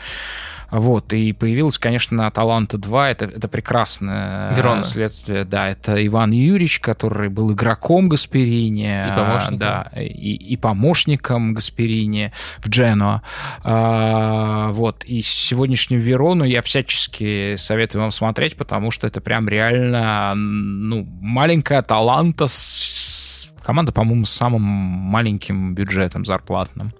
[0.72, 4.84] Вот, и появилась, конечно, Таланта 2, это, это прекрасное Верона.
[4.84, 5.44] следствие.
[5.44, 9.10] Да, это Иван Юрьевич, который был игроком Гасперини.
[9.10, 9.58] И помощником.
[9.58, 13.20] Да, и, и помощником Гасперини в Дженуа.
[13.62, 20.32] А, вот, и сегодняшнюю Верону я всячески советую вам смотреть, потому что это прям реально,
[20.34, 23.52] ну, маленькая Таланта с...
[23.62, 26.94] Команда, по-моему, с самым маленьким бюджетом зарплатным.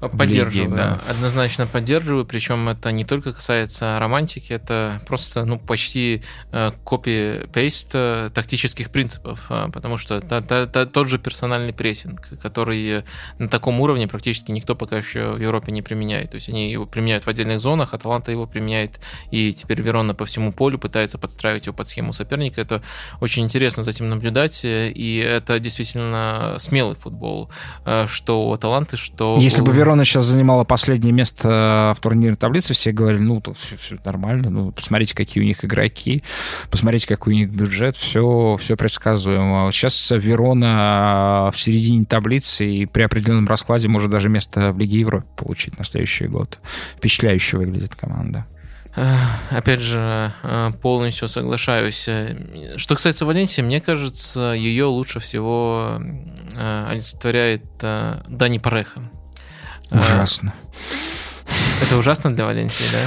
[0.00, 1.00] Поддерживаю, да.
[1.08, 6.22] однозначно поддерживаю, причем это не только касается романтики, это просто ну почти
[6.52, 12.28] э, копи-пейст э, тактических принципов, э, потому что та, та, та, тот же персональный прессинг,
[12.40, 13.02] который
[13.40, 16.86] на таком уровне практически никто пока еще в Европе не применяет, то есть они его
[16.86, 19.00] применяют в отдельных зонах, Аталанта его применяет,
[19.32, 22.82] и теперь Верона по всему полю пытается подстраивать его под схему соперника, это
[23.20, 27.50] очень интересно за этим наблюдать, и это действительно смелый футбол,
[27.84, 32.74] э, что у Аталанты, что Если бы Верона сейчас занимала последнее место в турнирной таблице,
[32.74, 36.22] все говорили, ну, тут все, все нормально, ну, посмотрите, какие у них игроки,
[36.70, 39.70] посмотрите, какой у них бюджет, все, все предсказуемо.
[39.72, 45.26] Сейчас Верона в середине таблицы и при определенном раскладе может даже место в Лиге Европы
[45.36, 46.58] получить на следующий год.
[46.96, 48.46] Впечатляюще выглядит команда.
[48.96, 49.14] Э,
[49.50, 52.08] Опять же, э, полностью соглашаюсь.
[52.08, 52.36] Э,
[52.76, 56.00] Что касается Валенсии, мне кажется, ее лучше всего
[56.54, 59.02] э, олицетворяет э, Дани Пареха.
[59.90, 60.54] Э, Ужасно.
[61.80, 62.98] Это ужасно для Валенсии, да?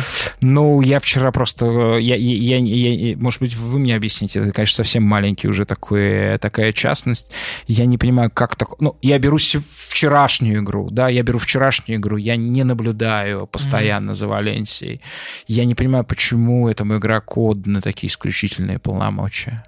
[0.42, 1.66] Ну, я вчера просто...
[1.98, 4.40] э, Я, я, я, я- может быть, вы мне объясните.
[4.40, 7.32] Это, конечно, совсем маленький уже такой, такая частность.
[7.68, 8.80] Я не понимаю, как так...
[8.80, 14.28] Ну, я беру вчерашнюю игру, да, я беру вчерашнюю игру, я не наблюдаю постоянно за
[14.28, 15.02] Валенсией.
[15.48, 19.66] Я не понимаю, почему этому игроку отданы такие исключительные полномочия.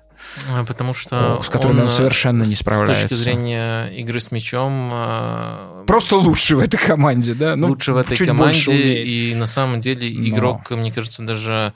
[0.48, 3.08] Э, Потому что С которыми он э, совершенно не С справляется.
[3.08, 7.56] точки зрения игры с мячом э, Просто лучше в этой команде, да?
[7.56, 9.04] Ну, лучше в этой команде.
[9.04, 10.28] И на самом деле Но.
[10.28, 11.74] игрок, мне кажется, даже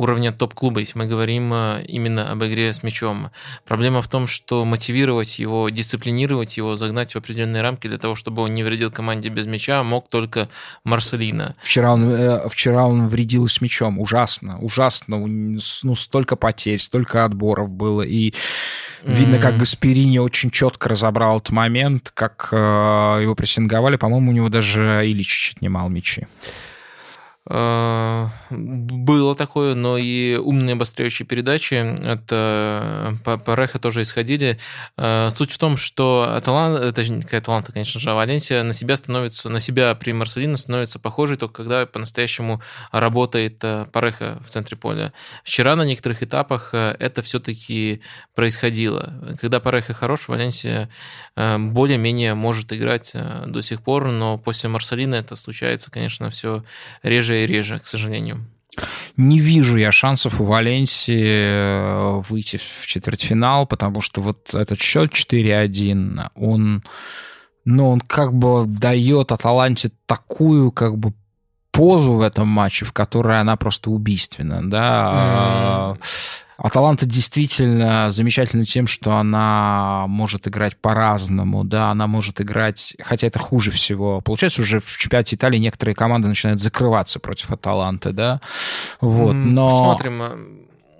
[0.00, 3.30] уровня топ-клуба, если мы говорим э, именно об игре с мячом.
[3.66, 8.42] Проблема в том, что мотивировать его, дисциплинировать его, загнать в определенные рамки для того, чтобы
[8.42, 10.48] он не вредил команде без мяча, мог только
[10.84, 11.54] Марселина.
[11.62, 13.98] Вчера он, э, вчера он вредил с мячом.
[13.98, 15.18] Ужасно, ужасно.
[15.18, 18.02] Ну, столько потерь, столько отборов было.
[18.02, 18.32] И
[19.04, 19.60] видно, как.
[19.60, 23.96] Гасперини очень четко разобрал этот момент, как э, его прессинговали.
[23.96, 26.26] По-моему, у него даже Ильич отнимал мячи.
[27.48, 34.58] Э, Было такое, но и умные обостряющие передачи это по Пареха тоже исходили.
[34.96, 39.48] Э, Суть в том, что Аталанта, точнее, Аталанта, конечно же, а Валенсия на себя становится,
[39.48, 42.60] на себя при Марселино становится похожей только когда по-настоящему
[42.92, 45.12] работает э, Пареха в центре поля.
[45.42, 48.02] Вчера на некоторых этапах э, это все-таки
[48.34, 49.36] происходило.
[49.40, 50.90] Когда Пареха хорош, Валенсия
[51.36, 56.64] э, более-менее может играть э, до сих пор, но после Марселина это случается, конечно, все
[57.02, 58.46] реже и реже, к сожалению.
[59.16, 65.12] Не вижу я шансов у Валенсии э, выйти в четвертьфинал, потому что вот этот счет
[65.12, 66.84] 4-1, он,
[67.64, 71.12] ну, он как бы дает Аталанте такую как бы
[71.80, 75.96] позу в этом матче, в которой она просто убийственна, да.
[76.58, 83.38] Аталанта действительно замечательна тем, что она может играть по-разному, да, она может играть, хотя это
[83.38, 84.20] хуже всего.
[84.20, 88.42] Получается, уже в чемпионате Италии некоторые команды начинают закрываться против Аталанты, да,
[89.00, 89.70] вот, но...
[89.70, 90.22] Посмотрим.
[90.22, 90.36] э,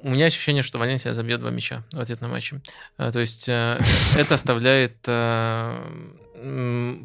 [0.03, 2.63] У меня ощущение, что Валенсия забьет два мяча в ответном матче.
[2.97, 3.79] Э, То есть э,
[4.17, 5.77] это оставляет э,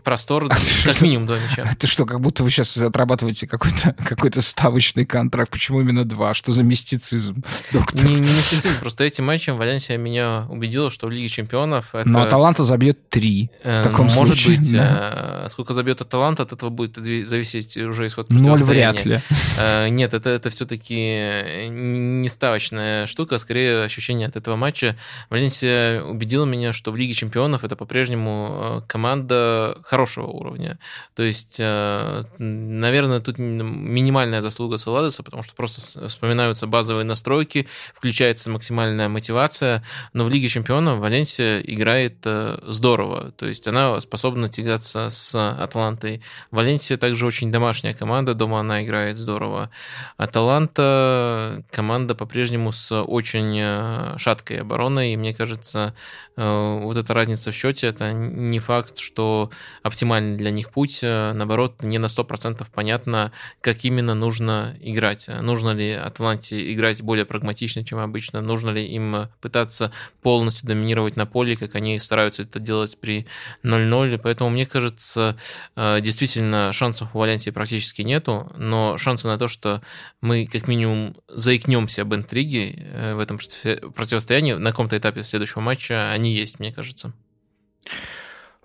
[0.03, 0.49] простор
[0.85, 1.63] как минимум два мяча.
[1.69, 5.51] Это что, как будто вы сейчас отрабатываете какой-то какой ставочный контракт?
[5.51, 6.33] Почему именно два?
[6.33, 7.43] Что за мистицизм,
[7.73, 8.05] доктор?
[8.05, 12.07] Не, не мистицизм, просто этим матчем Валенсия меня убедила, что в Лиге Чемпионов это...
[12.07, 13.49] Но Аталанта забьет три.
[13.63, 15.43] э, в таком может случае, быть, да.
[15.45, 19.19] э, сколько забьет Аталанта, от этого будет зависеть уже исход Ноль вряд ли.
[19.57, 24.95] Э, Нет, это, это все-таки не ставочная штука, а скорее ощущение от этого матча.
[25.29, 28.87] Валенсия убедила меня, что в Лиге Чемпионов это по-прежнему э,
[29.25, 30.77] команда хорошего уровня.
[31.15, 38.49] То есть, э, наверное, тут минимальная заслуга Саладеса, потому что просто вспоминаются базовые настройки, включается
[38.49, 39.83] максимальная мотивация,
[40.13, 43.31] но в Лиге Чемпионов Валенсия играет э, здорово.
[43.31, 46.21] То есть она способна тягаться с Атлантой.
[46.51, 49.69] Валенсия также очень домашняя команда, дома она играет здорово.
[50.17, 55.93] Аталанта команда по-прежнему с очень э, шаткой обороной, и мне кажется,
[56.37, 59.49] вот эта разница в счете, это не факт, что что
[59.81, 60.99] оптимальный для них путь.
[61.01, 63.31] Наоборот, не на 100% понятно,
[63.61, 65.29] как именно нужно играть.
[65.41, 68.41] Нужно ли Атланте играть более прагматично, чем обычно?
[68.41, 73.25] Нужно ли им пытаться полностью доминировать на поле, как они стараются это делать при
[73.63, 74.19] 0-0?
[74.21, 75.37] Поэтому, мне кажется,
[75.77, 79.81] действительно шансов у Валентии практически нету, но шансы на то, что
[80.19, 86.11] мы как минимум заикнемся об интриге э, в этом противостоянии на каком-то этапе следующего матча,
[86.11, 87.13] они есть, мне кажется.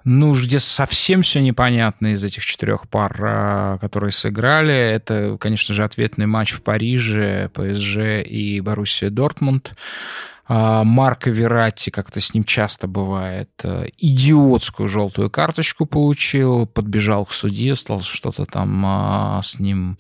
[0.05, 4.74] Ну, где совсем все непонятно из этих четырех пар, а, которые сыграли.
[4.74, 9.74] Это, конечно же, ответный матч в Париже, ПСЖ и Боруссия Дортмунд.
[10.52, 17.24] А, Марко Вератти, как это с ним часто бывает, э, идиотскую желтую карточку получил, подбежал
[17.24, 19.97] к судье, стал что-то там а, с ним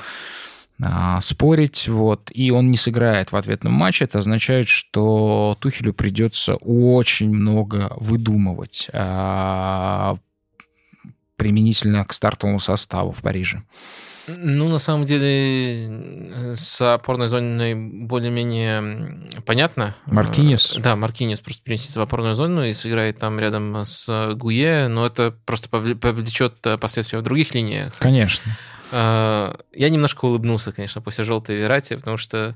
[0.82, 6.54] а, спорить, вот, и он не сыграет в ответном матче, это означает, что Тухелю придется
[6.54, 10.16] очень много выдумывать а,
[11.36, 13.62] применительно к стартовому составу в Париже.
[14.26, 19.96] Ну, на самом деле, с опорной зоной более-менее понятно.
[20.06, 20.76] Маркинис?
[20.78, 25.34] Да, Маркинис просто перенесется в опорную зону и сыграет там рядом с Гуе, но это
[25.44, 27.92] просто повлечет последствия в других линиях.
[27.98, 28.52] Конечно.
[28.92, 32.54] А, я немножко улыбнулся, конечно, после желтой Верати, потому что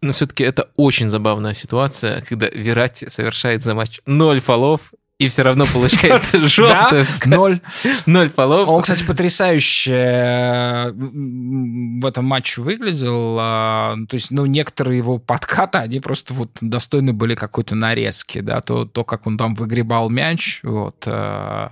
[0.00, 5.42] но все-таки это очень забавная ситуация, когда Верати совершает за матч ноль фолов и все
[5.42, 7.06] равно получает желтую.
[7.26, 7.60] Ноль.
[8.06, 8.66] Ноль полов.
[8.66, 13.36] Он, кстати, потрясающе э, в этом матче выглядел.
[13.38, 18.62] А, то есть, ну, некоторые его подкаты, они просто вот достойны были какой-то нарезки, да,
[18.62, 21.04] то, то как он там выгребал мяч, вот.
[21.04, 21.68] Э.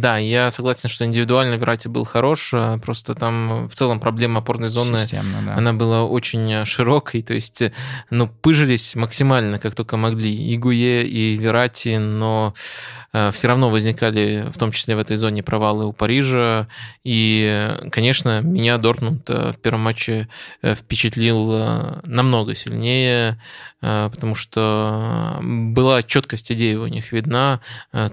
[0.00, 4.68] Да, я согласен, что индивидуально Верати был хорош, а просто там в целом проблема опорной
[4.68, 5.54] зоны, Системно, да.
[5.56, 7.62] она была очень широкой, то есть,
[8.10, 12.54] ну, пыжились максимально, как только могли, и Гуе, и Верати, но
[13.14, 16.66] Э, все равно возникали, в том числе в этой зоне, провалы у Парижа.
[17.04, 20.28] И, конечно, меня Дортмунд э, в первом матче
[20.62, 21.24] э, впечатлил
[22.04, 23.40] намного сильнее,
[23.80, 27.60] потому что была четкость идеи у них видна.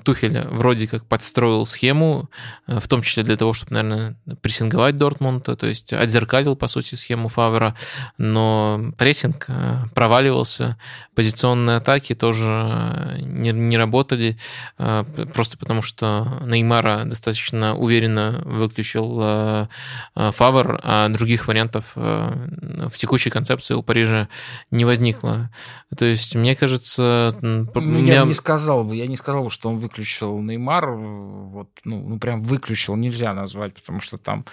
[0.04, 2.30] Тухель вроде как подстроил схему,
[2.68, 7.28] в том числе для того, чтобы, наверное, прессинговать Дортмунд, то есть отзеркалил, по сути, схему
[7.30, 7.76] Фавера,
[8.18, 9.48] но прессинг
[9.94, 10.78] проваливался,
[11.16, 14.38] позиционные атаки тоже не, не работали,
[14.78, 19.70] просто потому что Неймара достаточно уверенно выключил а,
[20.16, 24.28] а, других вариантов в текущей концепции у Парижа
[24.70, 25.50] не возникло.
[25.98, 27.36] То есть, мне кажется...
[27.42, 28.16] Ну, меня...
[28.16, 30.90] Я не сказал бы, я не сказал бы, что он выключил Неймар,
[31.32, 34.46] вот, ну, ну, прям выключил нельзя назвать, потому что там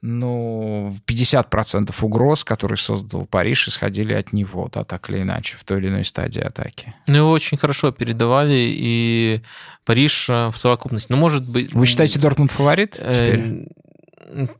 [0.00, 5.78] ну, 50% угроз, которые создал Париж, исходили от него, да, так или иначе, в той
[5.78, 6.94] или иной стадии атаки.
[7.08, 9.40] Ну, его очень хорошо передавали, и
[9.84, 11.10] Париж э, в совокупности.
[11.10, 11.72] Ну, может быть...
[11.74, 13.68] Вы считаете Дортмунд фаворит э, теперь?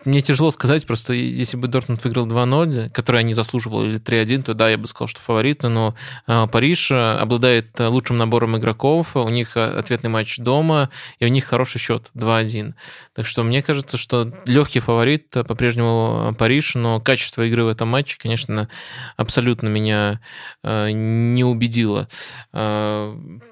[0.04, 4.54] Мне тяжело сказать, просто если бы Дортмунд выиграл 2-0, который они заслуживали, или 3-1, то
[4.54, 5.94] да, я бы сказал, что фавориты, но
[6.26, 11.28] а, Париж а, обладает лучшим набором игроков, у них а, ответный матч дома, и у
[11.28, 12.74] них хороший счет 2-1.
[13.14, 18.16] Так что мне кажется, что легкий фаворит по-прежнему Париж, но качество игры в этом матче,
[18.18, 18.68] конечно,
[19.16, 20.20] абсолютно меня
[20.62, 22.08] не убедило.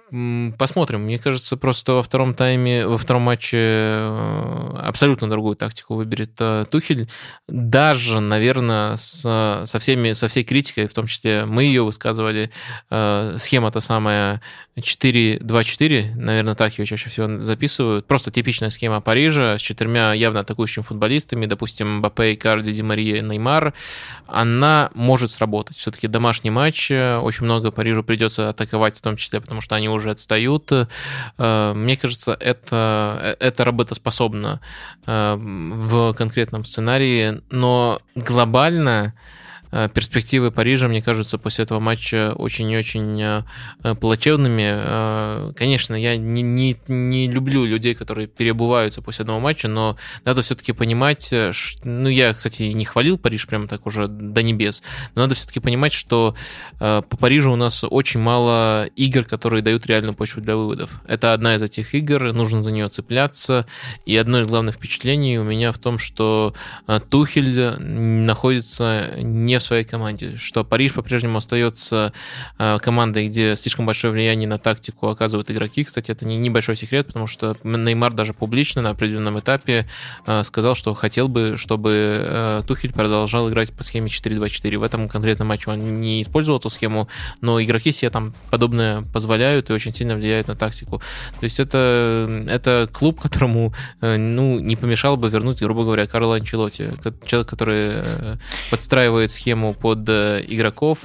[0.08, 1.00] Посмотрим.
[1.00, 6.64] Мне кажется, просто во втором тайме, во втором матче э, абсолютно другую тактику выберет э,
[6.70, 7.08] Тухель.
[7.48, 12.52] Даже, наверное, с, со, всеми, со всей критикой, в том числе мы ее высказывали,
[12.88, 14.40] э, схема-то самая
[14.78, 18.06] 4-2-4, наверное, так ее чаще всего записывают.
[18.06, 23.74] Просто типичная схема Парижа с четырьмя явно атакующими футболистами, допустим, Бапе, Карди, Ди Мария, Неймар.
[24.28, 25.76] Она может сработать.
[25.76, 30.10] Все-таки домашний матч, очень много Парижу придется атаковать, в том числе, потому что они уже
[30.10, 30.70] отстают.
[30.72, 34.60] Э, мне кажется, это, это работоспособно
[35.06, 42.70] э, в конкретном сценарии, но глобально Э, перспективы Парижа, мне кажется, после этого матча очень
[42.70, 43.42] и очень э,
[44.00, 44.64] плачевными.
[44.66, 50.42] Э, конечно, я не, не, не люблю людей, которые переобуваются после одного матча, но надо
[50.42, 51.34] все-таки понимать,
[51.82, 54.82] ну, я, кстати, не хвалил Париж прямо так уже до небес,
[55.14, 56.34] но надо все-таки понимать, что
[56.78, 61.00] по Парижу у нас очень мало игр, которые дают реальную почву для выводов.
[61.06, 63.66] Это одна из этих игр, нужно за нее цепляться,
[64.04, 66.54] и одно из главных впечатлений у меня в том, что
[67.10, 72.12] Тухель находится не не в своей команде, что Париж по-прежнему остается
[72.58, 75.84] э, командой, где слишком большое влияние на тактику оказывают игроки.
[75.84, 79.86] Кстати, это не небольшой секрет, потому что Неймар даже публично на определенном этапе
[80.26, 84.76] э, сказал, что хотел бы, чтобы Тухель продолжал играть по схеме 4-2-4.
[84.76, 87.08] В этом конкретном матче он не использовал эту схему,
[87.40, 90.98] но игроки себе там подобное позволяют и очень сильно влияют на тактику.
[91.38, 96.92] То есть это, это клуб, которому ну, не помешало бы вернуть, грубо говоря, Карла Анчелоти,
[97.24, 98.36] человек, который э,
[98.70, 101.04] подстраивает схему под э, игроков,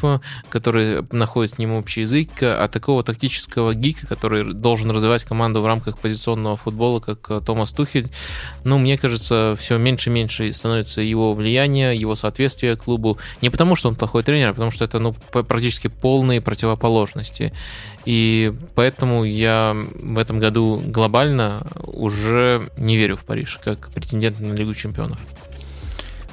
[0.49, 5.65] который находит с ним общий язык, а такого тактического гика, который должен развивать команду в
[5.65, 8.09] рамках позиционного футбола, как э, Томас Тухель,
[8.63, 13.17] ну, мне кажется, все меньше и меньше становится его влияние, его соответствие клубу.
[13.41, 17.53] Не потому, что он плохой тренер, а потому что это ну, практически полные противоположности.
[18.05, 24.53] И поэтому я в этом году глобально уже не верю в Париж как претендент на
[24.53, 25.19] Лигу чемпионов.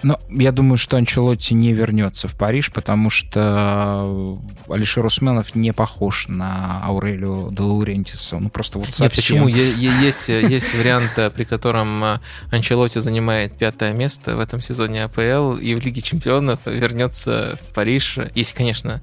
[0.03, 4.39] Но я думаю, что Анчелотти не вернется в Париж, потому что
[4.69, 8.39] Алишер Усменов не похож на Аурелио де Лаурентиса.
[8.39, 9.05] Ну, просто вот совсем.
[9.05, 9.49] Нет, почему?
[9.49, 12.19] Есть, есть вариант, при котором э,
[12.51, 18.19] Анчелотти занимает пятое место в этом сезоне АПЛ и в Лиге чемпионов вернется в Париж,
[18.35, 19.01] если, конечно,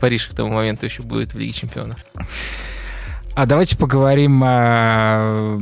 [0.00, 1.98] Париж к тому моменту еще будет в Лиге чемпионов.
[3.34, 5.60] А давайте поговорим о...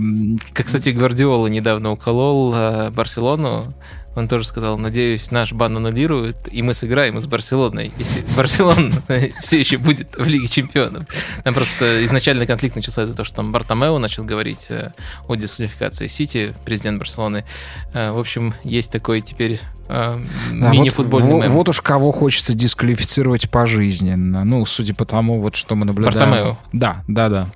[0.54, 3.74] Как, кстати, Гвардиола недавно уколол э, Барселону
[4.16, 8.90] он тоже сказал, надеюсь, наш бан аннулируют, и мы сыграем с Барселоной, если Барселона
[9.40, 11.04] все еще будет в Лиге Чемпионов.
[11.44, 14.92] Там просто изначально конфликт начался из-за того, что там Бартомео начал говорить э,
[15.28, 17.44] о дисквалификации Сити, президент Барселоны.
[17.92, 20.18] Э, в общем, есть такой теперь э,
[20.52, 24.44] да, мини-футбольный вот, вот уж кого хочется дисквалифицировать пожизненно.
[24.44, 26.18] Ну, судя по тому, вот что мы наблюдаем.
[26.18, 26.56] Бартомео.
[26.72, 27.48] Да, да, да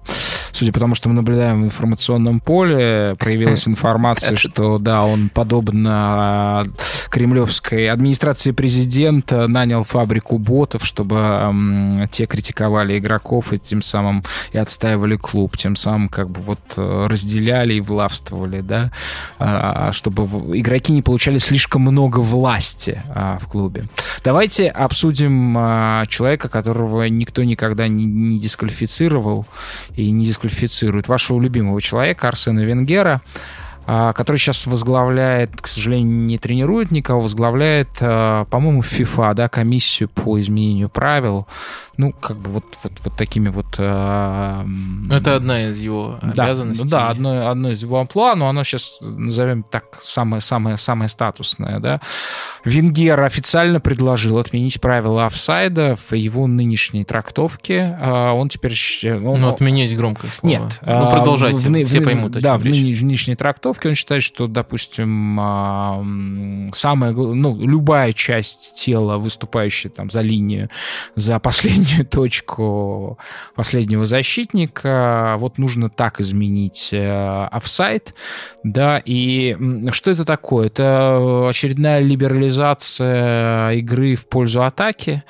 [0.52, 6.66] судя по тому, что мы наблюдаем в информационном поле, проявилась информация, что, да, он, подобно
[7.10, 15.16] кремлевской администрации президента, нанял фабрику ботов, чтобы те критиковали игроков и тем самым и отстаивали
[15.16, 18.90] клуб, тем самым как бы вот э, разделяли и властвовали, да,
[19.38, 20.24] а, а, чтобы
[20.58, 23.84] игроки не получали слишком много власти а, в клубе.
[24.24, 25.54] Давайте обсудим
[26.08, 29.46] человека, которого никто никогда не, не дисквалифицировал
[29.96, 33.20] и не дисквалифицировал дисквалифицирует вашего любимого человека Арсена Венгера,
[34.14, 40.40] который сейчас возглавляет, к сожалению, не тренирует никого, возглавляет, а, по-моему, FIFA, да, комиссию по
[40.40, 41.46] изменению правил
[42.00, 43.74] ну, как бы вот, вот, вот такими вот...
[43.76, 44.64] Э,
[45.10, 46.88] Это одна из его да, обязанностей.
[46.88, 52.00] Да, одно, одно из его амплуа, но оно сейчас, назовем так, самое-самое-самое статусное, да.
[52.64, 57.98] Венгер официально предложил отменить правила офсайда в его нынешней трактовке.
[58.00, 58.74] А он теперь...
[59.04, 60.52] Он, ну, отменить громкое слово.
[60.52, 60.80] Нет.
[60.80, 62.32] Ну, продолжайте, в, все в, поймут.
[62.32, 66.04] Да, в нынешней трактовке он считает, что, допустим, а,
[66.74, 70.68] самая, ну, любая часть тела, выступающая там за линию,
[71.14, 73.18] за последнюю последнюю точку
[73.54, 75.36] последнего защитника.
[75.38, 78.14] Вот нужно так изменить э, офсайт.
[78.64, 79.56] Да, и
[79.90, 80.66] что это такое?
[80.66, 85.22] Это очередная либерализация игры в пользу атаки.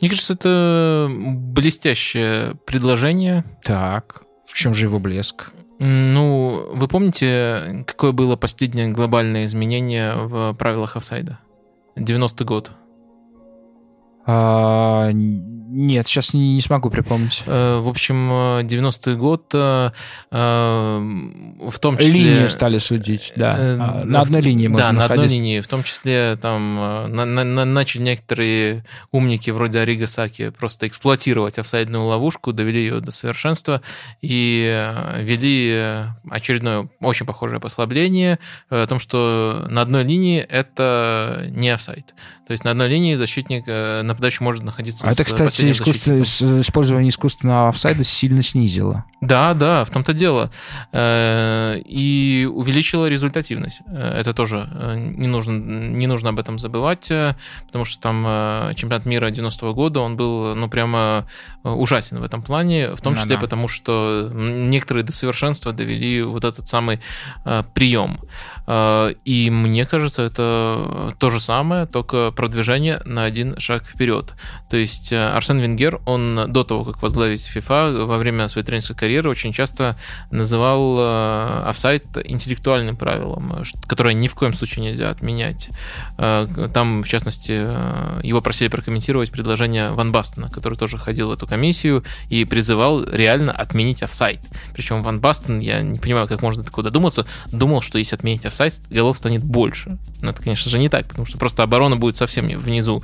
[0.00, 3.44] Мне кажется, это блестящее предложение.
[3.62, 5.50] Так, в чем же его блеск?
[5.78, 11.38] Ну, вы помните, какое было последнее глобальное изменение в правилах офсайда?
[11.96, 12.72] 90-й год.
[14.26, 15.10] А,
[15.70, 17.42] нет, сейчас не, не смогу припомнить.
[17.46, 19.90] Э, в общем, 90-й год э,
[20.30, 22.12] э, в том числе...
[22.12, 23.56] Линию стали судить, да.
[23.58, 25.08] А, на одной линии можно Да, находить.
[25.08, 25.60] на одной линии.
[25.60, 31.58] В том числе там на, на, на, начали некоторые умники вроде Арига Саки просто эксплуатировать
[31.58, 33.82] офсайдную ловушку, довели ее до совершенства
[34.22, 38.38] и ввели очередное очень похожее послабление
[38.70, 42.14] о том, что на одной линии это не офсайд.
[42.48, 46.18] То есть на одной линии защитник, нападающий может находиться а это, кстати, искусство,
[46.62, 49.04] использование искусственного офсайда сильно снизило.
[49.20, 50.50] Да, да, в том-то дело.
[50.92, 53.80] Э, и увеличило результативность.
[53.88, 57.12] Э, это тоже э, не нужно, не нужно об этом забывать,
[57.66, 61.26] потому что там чемпионат мира 90-го года, он был, ну, прямо
[61.64, 63.40] ужасен в этом плане, в том числе да, да.
[63.40, 67.00] потому, что некоторые до совершенства довели вот этот самый
[67.74, 68.20] прием.
[69.24, 74.34] И мне кажется, это то же самое, только продвижение на один шаг вперед.
[74.70, 79.28] То есть Арсен Венгер, он до того, как возглавить FIFA, во время своей тренерской карьеры
[79.28, 79.96] очень часто
[80.30, 85.70] называл офсайт интеллектуальным правилом, которое ни в коем случае нельзя отменять.
[86.16, 87.50] Там, в частности,
[88.24, 93.50] его просили прокомментировать предложение Ван Бастона, который тоже ходил в эту комиссию и призывал реально
[93.50, 94.38] отменить офсайт.
[94.74, 98.74] Причем Ван Бастон, я не понимаю, как можно такое додуматься, думал, что если отменить офсайд,
[98.90, 99.98] голов станет больше.
[100.22, 103.02] Но это, конечно же, не так, потому что просто оборона будет совсем внизу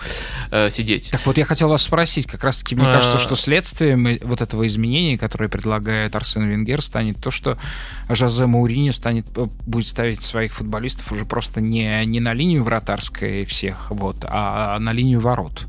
[0.50, 1.10] э, сидеть.
[1.10, 3.20] Так вот, я хотел вас спросить, как раз-таки мне кажется, а.
[3.20, 7.58] что следствием вот этого изменения, которое предлагает Арсен Венгер, станет то, что
[8.08, 13.44] Жозе Маурини станет, э, будет ставить своих футболистов уже просто не, не на линию вратарской
[13.44, 15.66] всех, вот, а на линию ворот.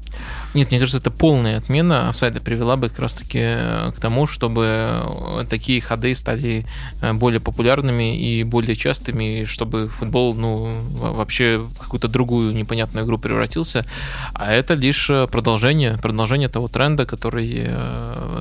[0.54, 4.66] Нет, мне кажется, это полная отмена офсайда привела бы как раз-таки э, к тому, чтобы
[4.68, 6.66] э, такие ходы стали
[7.14, 13.86] более популярными и более частыми, чтобы футбол, ну, вообще в какую-то другую непонятную игру превратился.
[14.34, 17.68] А это лишь продолжение, продолжение того тренда, который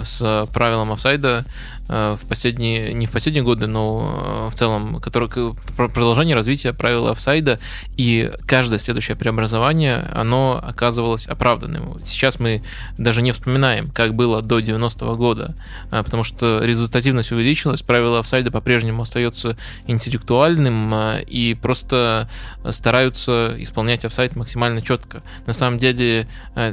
[0.03, 1.45] с правилом офсайда
[1.89, 7.59] в последние, не в последние годы, но в целом, который, продолжение развития правила офсайда,
[7.97, 12.63] и каждое следующее преобразование, оно оказывалось оправданным сейчас мы
[12.99, 15.55] даже не вспоминаем, как было до 90-го года,
[15.91, 19.57] а, потому что результативность увеличилась, правило офсайда по-прежнему остается
[19.87, 20.95] интеллектуальным
[21.27, 22.29] и просто
[22.71, 25.23] стараются исполнять офсайд максимально четко.
[25.47, 26.27] На самом деле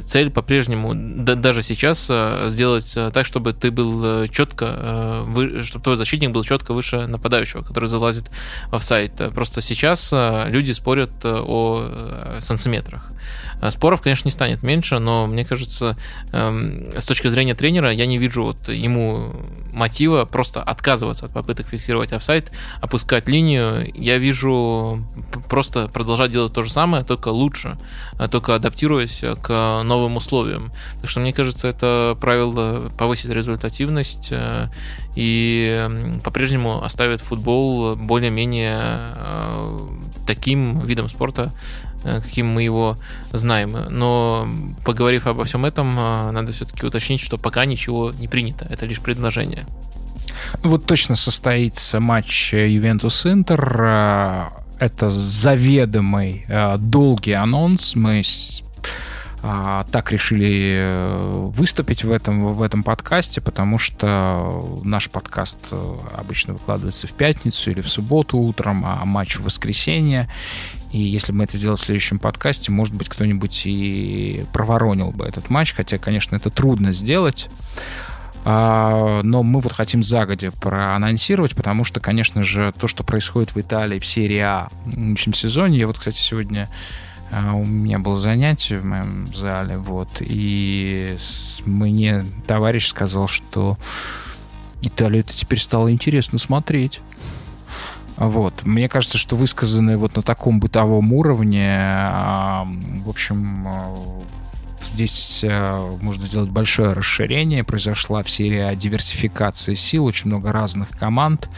[0.04, 2.10] цель по-прежнему, даже сейчас,
[2.46, 4.66] сделать так, чтобы ты был четко,
[5.62, 8.30] чтобы твой защитник был четко выше нападающего, который залазит
[8.68, 9.12] в офсайд.
[9.34, 13.10] Просто сейчас люди спорят о сантиметрах.
[13.70, 15.96] Споров, конечно, не станет меньше, но мне кажется,
[16.32, 19.32] эм, с точки зрения тренера, я не вижу вот ему
[19.72, 23.90] мотива просто отказываться от попыток фиксировать офсайт, опускать линию.
[23.94, 25.04] Я вижу
[25.48, 27.78] просто продолжать делать то же самое, только лучше,
[28.18, 30.72] а только адаптируясь к новым условиям.
[31.00, 34.66] Так что мне кажется, это правило повысит результативность э,
[35.14, 35.88] и
[36.22, 39.78] по-прежнему оставит футбол более-менее э,
[40.26, 41.52] таким видом спорта,
[41.91, 42.96] Э, каким мы его
[43.32, 43.76] знаем.
[43.90, 44.48] Но
[44.84, 48.66] поговорив обо всем этом, э, надо все-таки уточнить, что пока ничего не принято.
[48.70, 49.64] Это лишь предложение.
[50.62, 53.80] Вот точно состоится матч Ювентус-Интер.
[53.80, 54.48] Э,
[54.78, 56.44] это заведомый
[56.78, 57.94] долгий анонс.
[57.94, 58.22] Мы
[59.42, 66.52] так решили э, выступить в этом, в этом подкасте, потому что наш подкаст э, обычно
[66.52, 70.30] выкладывается в пятницу или в субботу утром, а матч в воскресенье.
[70.92, 75.24] И если бы мы это сделали в следующем подкасте, может быть, кто-нибудь и проворонил бы
[75.24, 77.48] этот матч, хотя, конечно, это трудно сделать.
[78.44, 83.60] А, но мы вот хотим загодя проанонсировать, потому что, конечно же, то, что происходит в
[83.60, 86.68] Италии в серии А в нынешнем сезоне, я вот, кстати, сегодня
[87.30, 91.16] а, у меня было занятие в моем зале, вот, и
[91.64, 93.78] мне товарищ сказал, что
[94.82, 97.00] Италию это теперь стало интересно смотреть.
[98.22, 98.64] Вот.
[98.64, 101.66] Мне кажется, что высказанные вот на таком бытовом уровне,
[103.04, 103.68] в общем,
[104.84, 107.64] Здесь э, можно сделать большое расширение.
[107.64, 111.48] Произошла в серии диверсификация сил, очень много разных команд.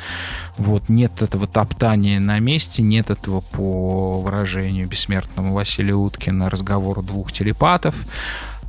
[0.56, 7.32] Вот, нет этого топтания на месте, нет этого, по выражению бессмертному Василия Уткина, разговора двух
[7.32, 7.96] телепатов.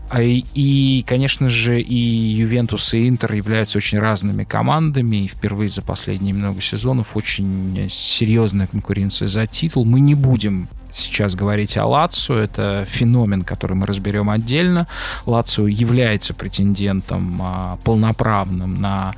[0.10, 5.82] А и, конечно же, и Ювентус, и Интер являются очень разными командами, и впервые за
[5.82, 9.84] последние много сезонов очень серьезная конкуренция за титул.
[9.84, 12.38] Мы не будем сейчас говорить о Лацо.
[12.38, 14.88] Это феномен, который мы разберем отдельно.
[15.26, 19.15] Лацо является претендентом а, полноправным на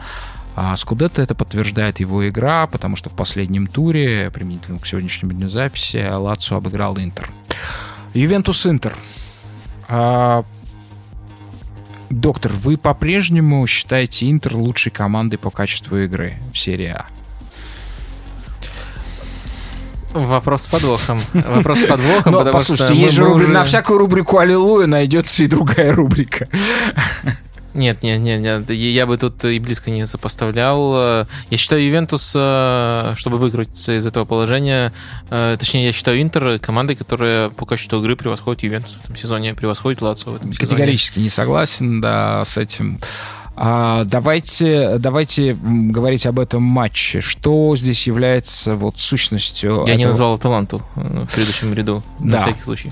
[0.60, 5.50] а Скудетто это подтверждает его игра, потому что в последнем туре, применительно к сегодняшнему дню
[5.50, 7.30] записи, Лацо обыграл Интер.
[8.16, 8.96] Ювентус Интер.
[9.88, 10.44] А,
[12.10, 17.08] доктор, вы по-прежнему считаете Интер лучшей командой по качеству игры в серии А?
[20.14, 21.22] Вопрос с подвохом.
[21.34, 23.46] Вопрос с подвохом, Но, потому послушайте, что есть же рубри...
[23.46, 23.54] уже...
[23.54, 26.48] на всякую рубрику «Аллилуйя» найдется и другая рубрика.
[27.78, 31.26] Нет, нет, нет, нет, я бы тут и близко не сопоставлял.
[31.50, 34.92] Я считаю Ювентус, э, чтобы выкрутиться из этого положения,
[35.30, 39.54] э, точнее, я считаю Интер командой, которая по качеству игры превосходит Ювентус в этом сезоне,
[39.54, 40.68] превосходит Лацио в этом сезоне.
[40.68, 43.00] Категорически не согласен, да, с этим.
[43.56, 47.22] А, давайте, давайте говорить об этом матче.
[47.22, 49.78] Что здесь является вот сущностью?
[49.78, 49.98] Я этого...
[49.98, 52.38] не назвал Аталанту э, в предыдущем ряду, да.
[52.38, 52.92] на всякий случай.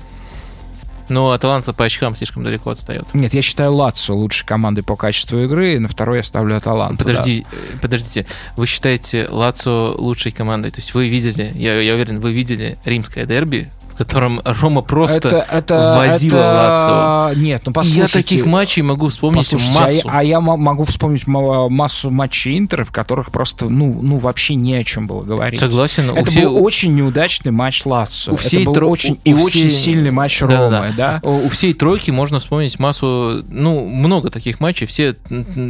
[1.08, 3.06] Но Аталанта по очкам слишком далеко отстает.
[3.14, 7.04] Нет, я считаю Лацо лучшей командой по качеству игры, и на второй я ставлю Аталанту.
[7.04, 7.56] Подожди, да.
[7.56, 8.26] Э, подождите,
[8.56, 10.70] вы считаете Лацо лучшей командой?
[10.70, 15.46] То есть вы видели, я, я уверен, вы видели римское дерби котором Рома просто это,
[15.50, 17.32] это, возила это...
[17.32, 17.40] Лацио.
[17.42, 18.00] Нет, ну послушайте.
[18.18, 20.08] я таких матчей могу вспомнить послушайте, массу.
[20.08, 23.98] А, я, а я мо- могу вспомнить ма- массу матчей Интера, в которых просто, ну,
[24.02, 25.58] ну, вообще не о чем было говорить.
[25.60, 26.10] Согласен.
[26.10, 28.32] у Это все- был очень неудачный матч Лацио.
[28.34, 30.82] у всей это был тро- очень у- и у очень всей- сильный матч Да-да-да.
[30.82, 31.20] Ромы, да?
[31.22, 34.86] У у всей тройки можно вспомнить массу, ну, много таких матчей.
[34.86, 35.16] Все,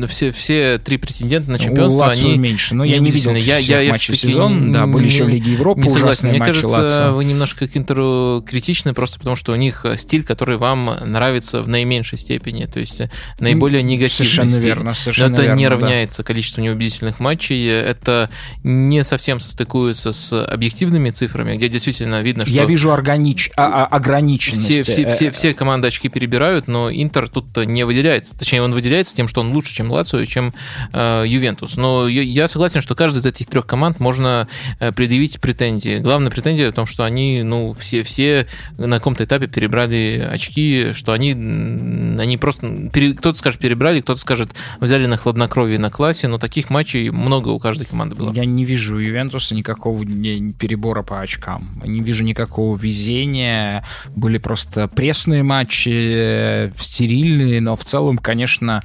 [0.09, 2.39] все, все три претендента на У чемпионство, Лацио они...
[2.39, 4.73] меньше, но я не видел я- я- я матчей всё-таки сезона.
[4.73, 6.07] Да, были еще в Лиге Европы Не согласен.
[6.07, 7.12] ужасные Мне матчи кажется, Лацио.
[7.16, 8.15] вы немножко к Интеру
[8.47, 12.78] критичны, просто потому что у них э, стиль, который вам нравится в наименьшей степени, то
[12.80, 13.10] есть э,
[13.40, 14.64] наиболее негативный Совершенно стиль.
[14.66, 15.70] верно, Но совершенно это верно, не да.
[15.70, 18.30] равняется количеству неубедительных матчей, это
[18.62, 23.51] не совсем состыкуется с объективными цифрами, где действительно видно, что Я вижу органич...
[23.56, 24.64] а- а- ограниченность.
[24.64, 28.36] все, все, Э, все, все команды очки перебирают, но Интер тут не выделяется.
[28.38, 30.52] Точнее, он выделяется тем, что он лучше, чем Лацио и чем
[30.93, 31.76] э, Ювентус.
[31.76, 34.48] Но я, я согласен, что каждый из этих трех команд можно
[34.94, 35.98] предъявить претензии.
[35.98, 38.47] Главная претензия в том, что они, ну, все, все
[38.78, 42.91] на каком-то этапе перебрали очки, что они, они просто...
[42.91, 44.51] кто-то скажет перебрали, кто-то скажет
[44.81, 48.33] взяли на хладнокровие на классе, но таких матчей много у каждой команды было.
[48.33, 51.69] Я не вижу у Ювентуса никакого перебора по очкам.
[51.85, 53.85] Не вижу никакого везения.
[54.15, 58.83] Были просто пресные матчи, э, стерильные, но в целом, конечно,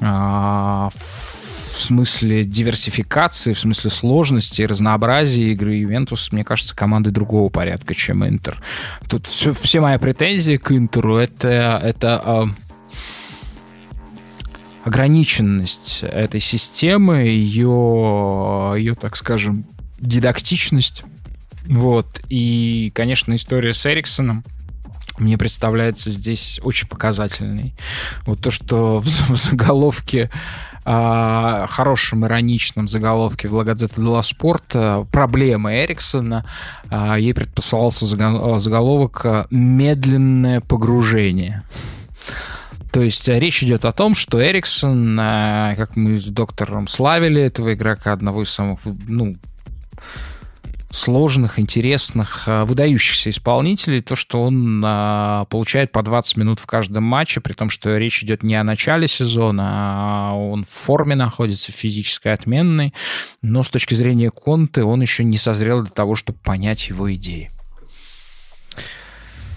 [0.00, 0.90] а,
[1.80, 8.26] в смысле диверсификации, в смысле сложности, разнообразия игры Ювентус, мне кажется, команды другого порядка, чем
[8.26, 8.60] Интер.
[9.08, 12.48] Тут все, все мои претензии к Интеру это, это а,
[14.84, 19.64] ограниченность этой системы, ее, ее, так скажем,
[19.98, 21.04] дидактичность.
[21.64, 22.20] Вот.
[22.28, 24.44] И, конечно, история с Эриксоном
[25.20, 27.74] мне представляется здесь очень показательной.
[28.26, 30.30] Вот то, что в, в заголовке
[30.84, 36.44] а, хорошем ироничном заголовке в La Gazzetta dello Sport а, проблемы Эриксона
[36.88, 41.62] а, ей предпосылался заго- заголовок а, «Медленное погружение».
[42.92, 47.40] То есть а, речь идет о том, что Эриксон, а, как мы с доктором славили
[47.40, 49.36] этого игрока, одного из самых, ну,
[50.90, 57.04] сложных, интересных, а, выдающихся исполнителей, то, что он а, получает по 20 минут в каждом
[57.04, 61.72] матче, при том, что речь идет не о начале сезона, а он в форме находится,
[61.72, 62.92] физической отменной,
[63.42, 67.50] но с точки зрения Конты он еще не созрел для того, чтобы понять его идеи.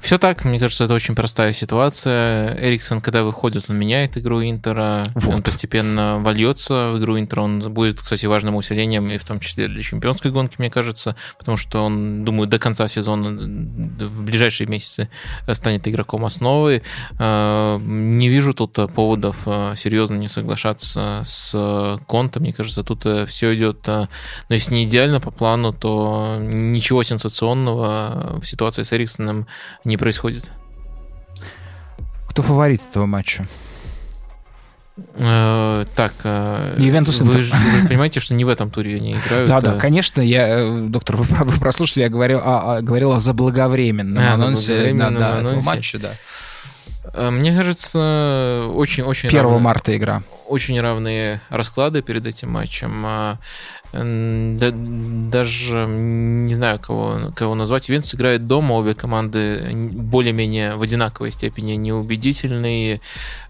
[0.03, 2.57] Все так, мне кажется, это очень простая ситуация.
[2.59, 5.35] Эриксон, когда выходит, он меняет игру Интера, Вот.
[5.35, 9.69] он постепенно вольется в игру Интера, он будет, кстати, важным усилением, и в том числе
[9.69, 15.07] для чемпионской гонки, мне кажется, потому что он, думаю, до конца сезона, в ближайшие месяцы
[15.53, 16.83] станет игроком основы.
[17.17, 23.55] Э, Не вижу тут поводов э, серьезно не соглашаться с Конте, мне кажется, тут все
[23.55, 24.07] идет, э,
[24.49, 29.47] но если не идеально по плану, то ничего сенсационного в ситуации с Эриксоном
[29.85, 30.45] не происходит.
[32.29, 33.47] Кто фаворит этого матча?
[35.15, 39.13] Э, так, э, Ювентус вы, же, вы же понимаете, что не в этом туре они
[39.17, 39.47] играют.
[39.49, 42.81] Да, да, э, конечно, я, э, доктор, вы, про- вы прослушали, я говорил, о- о-
[42.81, 45.67] говорил о заблаговременном А, анонсе, заблаговременном да, да, этого анонсе.
[45.67, 46.11] матча, да.
[47.31, 50.23] Мне кажется, очень-очень 1 равно- марта игра.
[50.47, 53.37] очень равные расклады перед этим матчем.
[53.93, 57.87] Да- даже не знаю, кого, кого назвать.
[57.89, 62.99] Ювентус играет дома, обе команды более-менее в одинаковой степени неубедительные.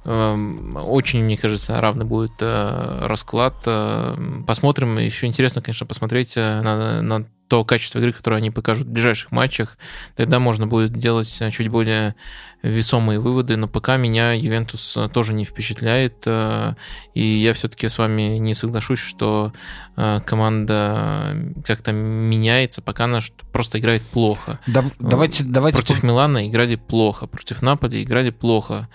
[0.05, 3.55] Эм, Очень, мне кажется, равный будет э, расклад.
[3.65, 4.97] Э, Посмотрим.
[4.97, 9.31] Еще интересно, конечно, посмотреть э, на, на то качество игры, которое они покажут в ближайших
[9.31, 9.77] матчах.
[10.15, 12.15] Тогда можно будет делать э, чуть более
[12.63, 16.73] весомые выводы, но пока меня Ювентус э, тоже не впечатляет, э,
[17.13, 19.53] и я все-таки с вами не соглашусь, что
[19.95, 23.19] команда как-то меняется, пока она
[23.51, 24.59] просто играет плохо.
[24.65, 28.89] Да- давайте, давайте Против Милана играли плохо, против Наполи играли плохо,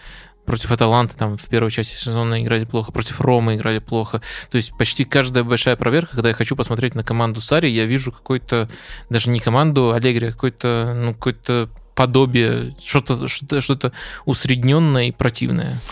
[0.49, 4.23] против Аталанты там в первой части сезона играли плохо, против Ромы играли плохо.
[4.51, 8.13] То есть почти каждая большая проверка, когда я хочу посмотреть на команду Сари, я вижу
[8.13, 8.67] какой-то,
[9.11, 13.93] даже не команду Аллегри, а какой-то, ну, какое-то подобие, что-то, что-то, что-то
[14.25, 15.83] усредненное и противное.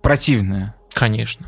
[0.00, 0.74] противное.
[0.94, 1.46] Конечно.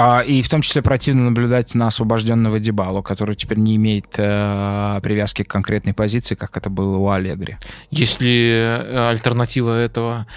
[0.00, 5.00] А, и в том числе противно наблюдать на освобожденного Дебалу, который теперь не имеет э,
[5.02, 7.56] привязки к конкретной позиции, как это было у Аллегри.
[7.90, 10.28] Если э, альтернатива этого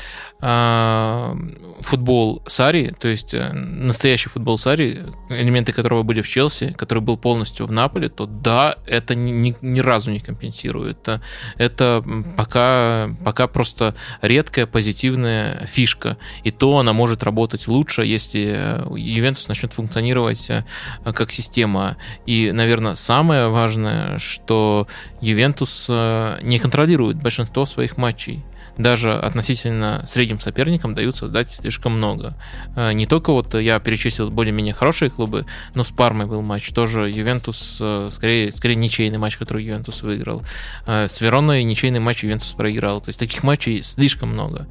[0.41, 1.35] э,
[1.81, 4.97] футбол Сари, то есть настоящий футбол Сари,
[5.29, 9.57] элементы которого были в Челси, который был полностью в Наполе, то да, это ни, ни-
[9.61, 11.01] ни разу не компенсирует.
[11.01, 11.21] Это,
[11.59, 12.03] это
[12.35, 13.93] пока, пока просто
[14.23, 16.17] редкая позитивная фишка.
[16.43, 20.63] И то она может работать лучше, если Ювентус начнет функционировать э,
[21.03, 21.97] как система.
[22.25, 24.87] И, наверное, самое важное, что
[25.21, 28.43] Ювентус э, не контролирует большинство своих матчей
[28.81, 32.35] даже относительно средним соперникам даются дать слишком много.
[32.75, 35.45] Э, не только вот я перечислил более-менее хорошие клубы,
[35.75, 40.43] но с Пармой был матч, тоже Ювентус, э, скорее, скорее ничейный матч, который Ювентус выиграл.
[40.87, 43.01] Э, с Вероной ничейный матч Ювентус проиграл.
[43.01, 44.67] То есть таких матчей слишком много.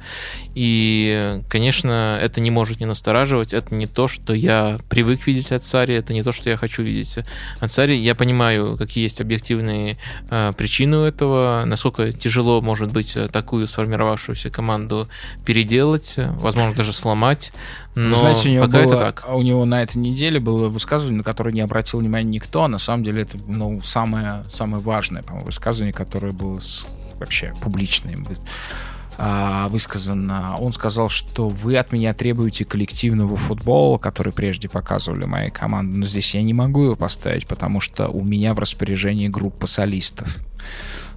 [0.55, 3.53] И, конечно, это не может не настораживать.
[3.53, 6.83] Это не то, что я привык видеть от Сарри, это не то, что я хочу
[6.83, 7.19] видеть
[7.59, 7.95] от Сари.
[7.95, 9.97] Я понимаю, какие есть объективные
[10.57, 15.07] причины у этого, насколько тяжело может быть такую сформировать сформировавшуюся команду
[15.45, 17.53] переделать, возможно, даже сломать.
[17.95, 19.25] Но Знаете, у него пока было, это так.
[19.29, 22.63] У него на этой неделе было высказывание, на которое не обратил внимания никто.
[22.63, 26.59] А на самом деле это ну, самое, самое важное, по-моему, высказывание, которое было
[27.19, 28.25] вообще публичным
[29.17, 30.55] а, высказано.
[30.57, 36.05] Он сказал, что вы от меня требуете коллективного футбола, который прежде показывали мои команды, но
[36.05, 40.37] здесь я не могу его поставить, потому что у меня в распоряжении группа солистов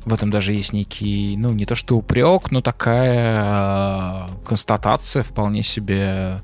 [0.05, 5.63] в этом даже есть некий, ну, не то что упрек, но такая э, констатация вполне
[5.63, 6.41] себе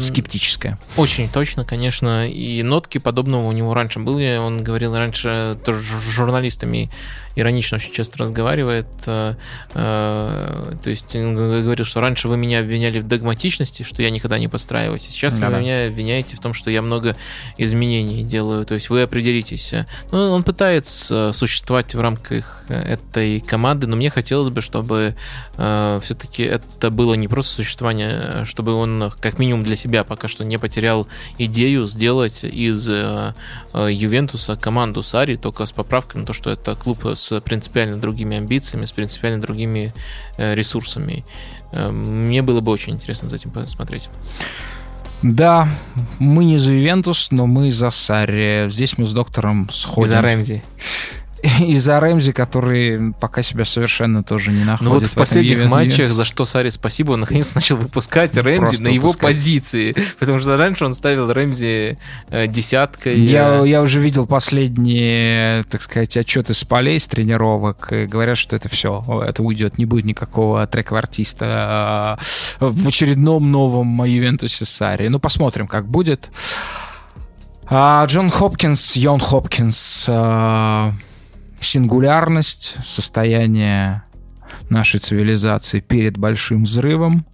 [0.00, 0.78] скептическая.
[0.96, 2.28] Очень точно, конечно.
[2.28, 4.36] И нотки подобного у него раньше были.
[4.36, 6.90] Он говорил раньше тоже с журналистами
[7.36, 8.86] иронично очень часто разговаривает.
[9.06, 9.34] Э,
[9.74, 14.38] э, то есть он говорил, что раньше вы меня обвиняли в догматичности, что я никогда
[14.38, 15.02] не подстраиваюсь.
[15.02, 17.16] Сейчас да, вы меня обвиняете в том, что я много
[17.58, 18.64] изменений делаю.
[18.64, 19.74] То есть вы определитесь.
[20.12, 25.16] Ну, он пытается существовать в рамках этой команды, но мне хотелось бы, чтобы
[25.56, 30.28] э, все-таки это было не просто существование, а чтобы он как минимум для себя пока
[30.28, 31.08] что не потерял
[31.38, 32.88] идею сделать из
[33.74, 38.36] Ювентуса команду Сари, только с поправкой на то, что это клуб с с принципиально другими
[38.36, 39.92] амбициями, с принципиально другими
[40.36, 41.24] э, ресурсами.
[41.72, 44.08] Э, мне было бы очень интересно за этим посмотреть.
[45.22, 45.68] Да,
[46.18, 48.68] мы не за Ювентус, но мы за Сарри.
[48.68, 50.12] Здесь мы с доктором сходим.
[50.12, 50.62] И за Рэмзи.
[51.60, 54.82] и за Рэмзи, который пока себя совершенно тоже не находит.
[54.82, 58.58] Ну вот в, в последних матчах, за что Саре спасибо, он наконец начал выпускать Рэмзи
[58.58, 59.34] Просто на его выпускать.
[59.34, 59.96] позиции.
[60.18, 61.98] Потому что раньше он ставил Рэмзи
[62.30, 63.20] э, десяткой.
[63.20, 63.68] Я, э...
[63.68, 68.68] я уже видел последние, так сказать, отчеты с полей, с тренировок, и говорят, что это
[68.68, 72.18] все, это уйдет, не будет никакого трек-артиста
[72.60, 75.08] э, в очередном новом Ювентусе Сари.
[75.08, 76.30] Ну, посмотрим, как будет.
[77.66, 80.92] А Джон Хопкинс, Йон Хопкинс, э,
[81.64, 84.02] сингулярность, состояние
[84.70, 87.26] нашей цивилизации перед большим взрывом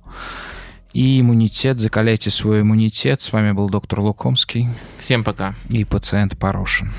[0.92, 1.78] и иммунитет.
[1.78, 3.20] Закаляйте свой иммунитет.
[3.20, 4.68] С вами был доктор Лукомский.
[4.98, 5.54] Всем пока.
[5.70, 6.92] И пациент Порошин.